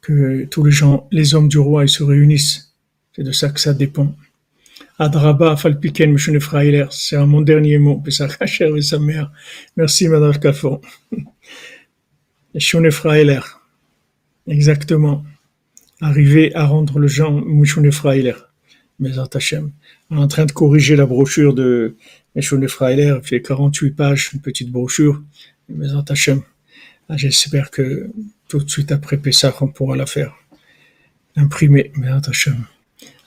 que 0.00 0.44
tous 0.46 0.64
les 0.64 0.72
gens, 0.72 1.08
les 1.12 1.34
hommes 1.34 1.48
du 1.48 1.58
roi, 1.58 1.84
ils 1.84 1.88
se 1.88 2.02
réunissent. 2.02 2.74
C'est 3.14 3.22
de 3.22 3.32
ça 3.32 3.48
que 3.48 3.60
ça 3.60 3.72
dépend. 3.72 4.14
Adraba 4.14 4.14
Falpiken 4.14 4.14
Mishune 4.14 4.84
Freiler. 4.84 4.85
C'est 6.90 7.18
mon 7.26 7.42
dernier 7.42 7.76
mot. 7.78 7.98
Pesach 7.98 8.36
Hacher 8.40 8.72
et 8.76 8.80
sa 8.82 8.98
mère. 8.98 9.30
Merci, 9.76 10.08
Madame 10.08 10.32
Freiler. 12.90 13.40
Exactement. 14.46 15.24
Arriver 16.00 16.54
à 16.54 16.64
rendre 16.64 16.98
le 16.98 17.08
genre 17.08 17.32
Mishune 17.32 17.92
Freiler. 17.92 18.34
On 18.98 19.06
est 19.06 19.18
en 20.10 20.28
train 20.28 20.46
de 20.46 20.52
corriger 20.52 20.96
la 20.96 21.04
brochure 21.04 21.52
de 21.52 21.96
Mishune 22.34 22.66
Freiler. 22.66 23.18
Il 23.22 23.28
fait 23.28 23.42
48 23.42 23.90
pages, 23.90 24.30
une 24.32 24.40
petite 24.40 24.70
brochure. 24.70 25.22
Ah, 27.08 27.16
J'espère 27.16 27.70
que 27.70 28.10
tout 28.48 28.60
de 28.60 28.70
suite 28.70 28.92
après 28.92 29.18
Pesach, 29.18 29.60
on 29.60 29.68
pourra 29.68 29.96
la 29.96 30.06
faire. 30.06 30.34
Imprimer. 31.36 31.92
Hashem. 32.26 32.64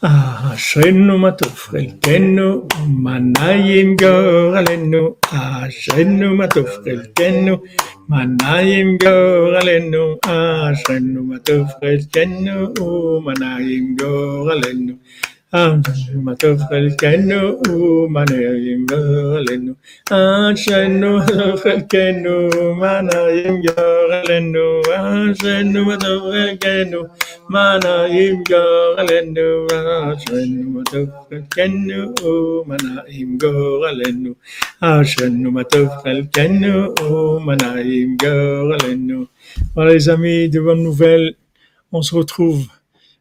Ah, 0.02 0.56
Arrachez-nous, 0.56 1.18
matofrelkenu, 1.20 2.64
manayim 2.88 3.98
goralenu. 3.98 5.20
Arrachez-nous, 5.28 6.32
ah, 6.32 6.36
matofrelkenu, 6.40 7.60
manayim 8.08 8.98
goralenu. 8.98 10.16
Arrachez-nous, 10.24 11.20
ah, 11.20 11.30
matofrelkenu, 11.36 12.72
oh, 12.80 13.20
manayim 13.20 13.98
goralenu. 14.00 14.96
נעים 15.55 15.81
גורלנו, 15.81 15.83
אשרינו 15.91 16.23
מה 16.23 16.35
טוב 16.35 16.59
חלקנו, 16.69 18.09
מה 18.09 18.25
נעים 18.31 18.87
גורלנו. 18.87 19.73
אשרינו 20.11 21.19
מה 21.19 21.27
טוב 21.27 21.57
חלקנו, 21.57 22.49
מה 22.81 23.01
נעים 23.01 23.63
גורלנו, 23.63 24.81
אשרינו 25.33 25.85
מה 25.85 25.97
טוב 25.97 26.23
חלקנו, 26.33 27.03
מה 27.49 27.79
נעים 27.85 28.43
גורלנו, 28.49 29.67
אשרינו 30.15 30.71
מה 30.71 30.83
טוב 30.91 31.09
חלקנו, 31.31 32.13
מה 32.67 32.77
נעים 32.83 33.39
גורלנו, 33.39 34.33
אשרינו 34.81 35.51
מה 35.51 35.65
טוב 35.65 35.89
חלקנו, 36.03 36.95
מה 37.41 37.55
נעים 37.63 38.17
גורלנו, 38.17 38.35
אשרינו 38.41 38.71
מה 38.71 38.85
טוב 38.85 38.99
חלקנו, 38.99 39.01
מה 39.01 39.15
נעים 39.17 39.17
גורלנו. 39.17 39.25
Voilà 39.75 39.93
les 39.95 40.09
amis, 40.09 40.49
de 40.49 40.61
bonnes 40.61 40.83
nouvelles, 40.83 41.35
on 41.93 42.03
se 42.03 42.15
retrouve 42.15 42.67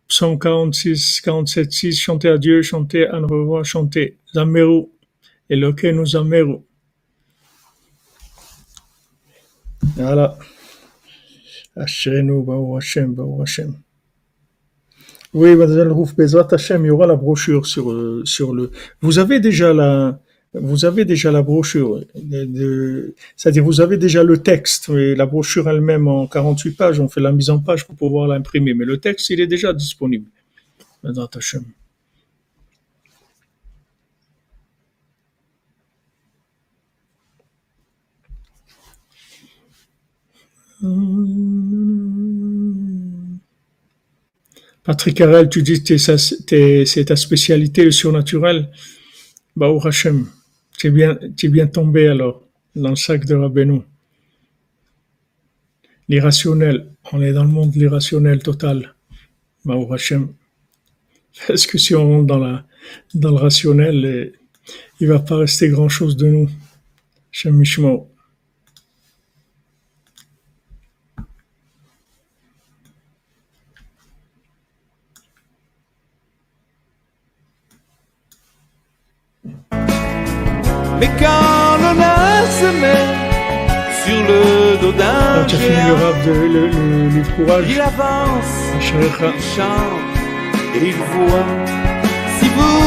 Psaume 0.08 0.38
46, 0.38 1.20
47, 1.20 1.70
6, 1.70 2.00
chanter 2.00 2.28
à 2.28 2.38
Dieu, 2.38 2.62
chanter 2.62 3.06
à 3.06 3.20
nos 3.20 3.44
rois, 3.44 3.62
chanter 3.62 4.16
Zameru, 4.34 4.86
Elokeinu 5.50 6.06
Zameru. 6.06 6.60
Voilà. 9.96 10.38
Ashrenu, 11.76 12.42
Baou 12.42 12.76
Hashem, 12.76 13.14
Baou 13.14 13.42
Hashem. 13.42 13.74
Oui, 15.34 15.54
Mademoiselle 15.54 15.92
Rouf, 15.92 16.16
Bezrat 16.16 16.48
il 16.52 16.86
y 16.86 16.90
aura 16.90 17.06
la 17.06 17.14
brochure 17.14 17.66
sur, 17.66 17.92
euh, 17.92 18.22
sur 18.24 18.54
le. 18.54 18.70
Vous 19.02 19.18
avez 19.18 19.40
déjà 19.40 19.74
la, 19.74 20.18
vous 20.54 20.84
avez 20.84 21.04
déjà 21.04 21.30
la 21.30 21.42
brochure. 21.42 22.04
de- 22.14 23.14
C'est-à-dire, 23.36 23.64
vous 23.64 23.80
avez 23.80 23.96
déjà 23.98 24.22
le 24.24 24.38
texte, 24.38 24.88
mais 24.88 25.14
la 25.14 25.26
brochure 25.26 25.68
elle-même 25.68 26.08
en 26.08 26.26
48 26.26 26.72
pages, 26.72 27.00
on 27.00 27.08
fait 27.08 27.20
la 27.20 27.32
mise 27.32 27.50
en 27.50 27.58
page 27.58 27.86
pour 27.86 27.96
pouvoir 27.96 28.28
l'imprimer. 28.28 28.74
Mais 28.74 28.84
le 28.84 28.98
texte, 28.98 29.30
il 29.30 29.40
est 29.40 29.46
déjà 29.46 29.72
disponible. 29.72 30.26
Patrick 44.84 45.20
Harel, 45.20 45.48
tu 45.48 45.62
dis 45.62 45.82
que 45.82 45.96
c'est 45.98 47.04
ta 47.04 47.16
spécialité, 47.16 47.84
le 47.84 47.90
surnaturel. 47.90 48.70
Baou 49.56 49.80
Hashem, 49.86 50.26
tu 50.78 50.86
es 50.86 51.48
bien, 51.48 51.66
tombé 51.66 52.06
alors 52.08 52.46
dans 52.74 52.90
le 52.90 52.96
sac 52.96 53.24
de 53.24 53.34
Rabbeinu. 53.34 53.80
L'irrationnel, 56.08 56.86
on 57.12 57.20
est 57.20 57.32
dans 57.32 57.44
le 57.44 57.50
monde 57.50 57.72
de 57.72 57.80
l'irrationnel 57.80 58.42
total. 58.42 58.94
Hashem. 59.92 60.32
Parce 61.46 61.66
que 61.66 61.78
si 61.78 61.94
on 61.94 62.08
rentre 62.08 62.26
dans, 62.26 62.38
la, 62.38 62.64
le 63.14 63.28
rationnel, 63.28 64.32
il 65.00 65.08
va 65.08 65.18
pas 65.18 65.36
rester 65.36 65.68
grand 65.68 65.88
chose 65.88 66.16
de 66.16 66.28
nous. 66.28 66.48
Shem 67.30 67.56
Mishmo. 67.56 68.08
Mais 81.00 81.10
quand 81.18 81.76
l'honneur 81.80 82.42
se 82.60 82.68
met 82.82 83.06
sur 84.02 84.20
le 84.30 84.76
dos 84.80 84.92
d'un 84.92 85.04
Quand 85.04 85.46
tu 85.46 85.56
as 85.56 85.58
fini 85.58 85.76
le 85.76 85.96
géant, 85.96 86.06
rap 86.06 86.26
de 86.26 86.32
le, 86.32 86.66
le 87.16 87.22
Courage, 87.36 87.66
il 87.68 87.80
avance, 87.80 88.54
il 88.80 88.86
chante 89.54 90.18
et 90.74 90.88
il 90.88 90.94
voit. 90.94 91.52
Si 92.38 92.48
vous 92.48 92.77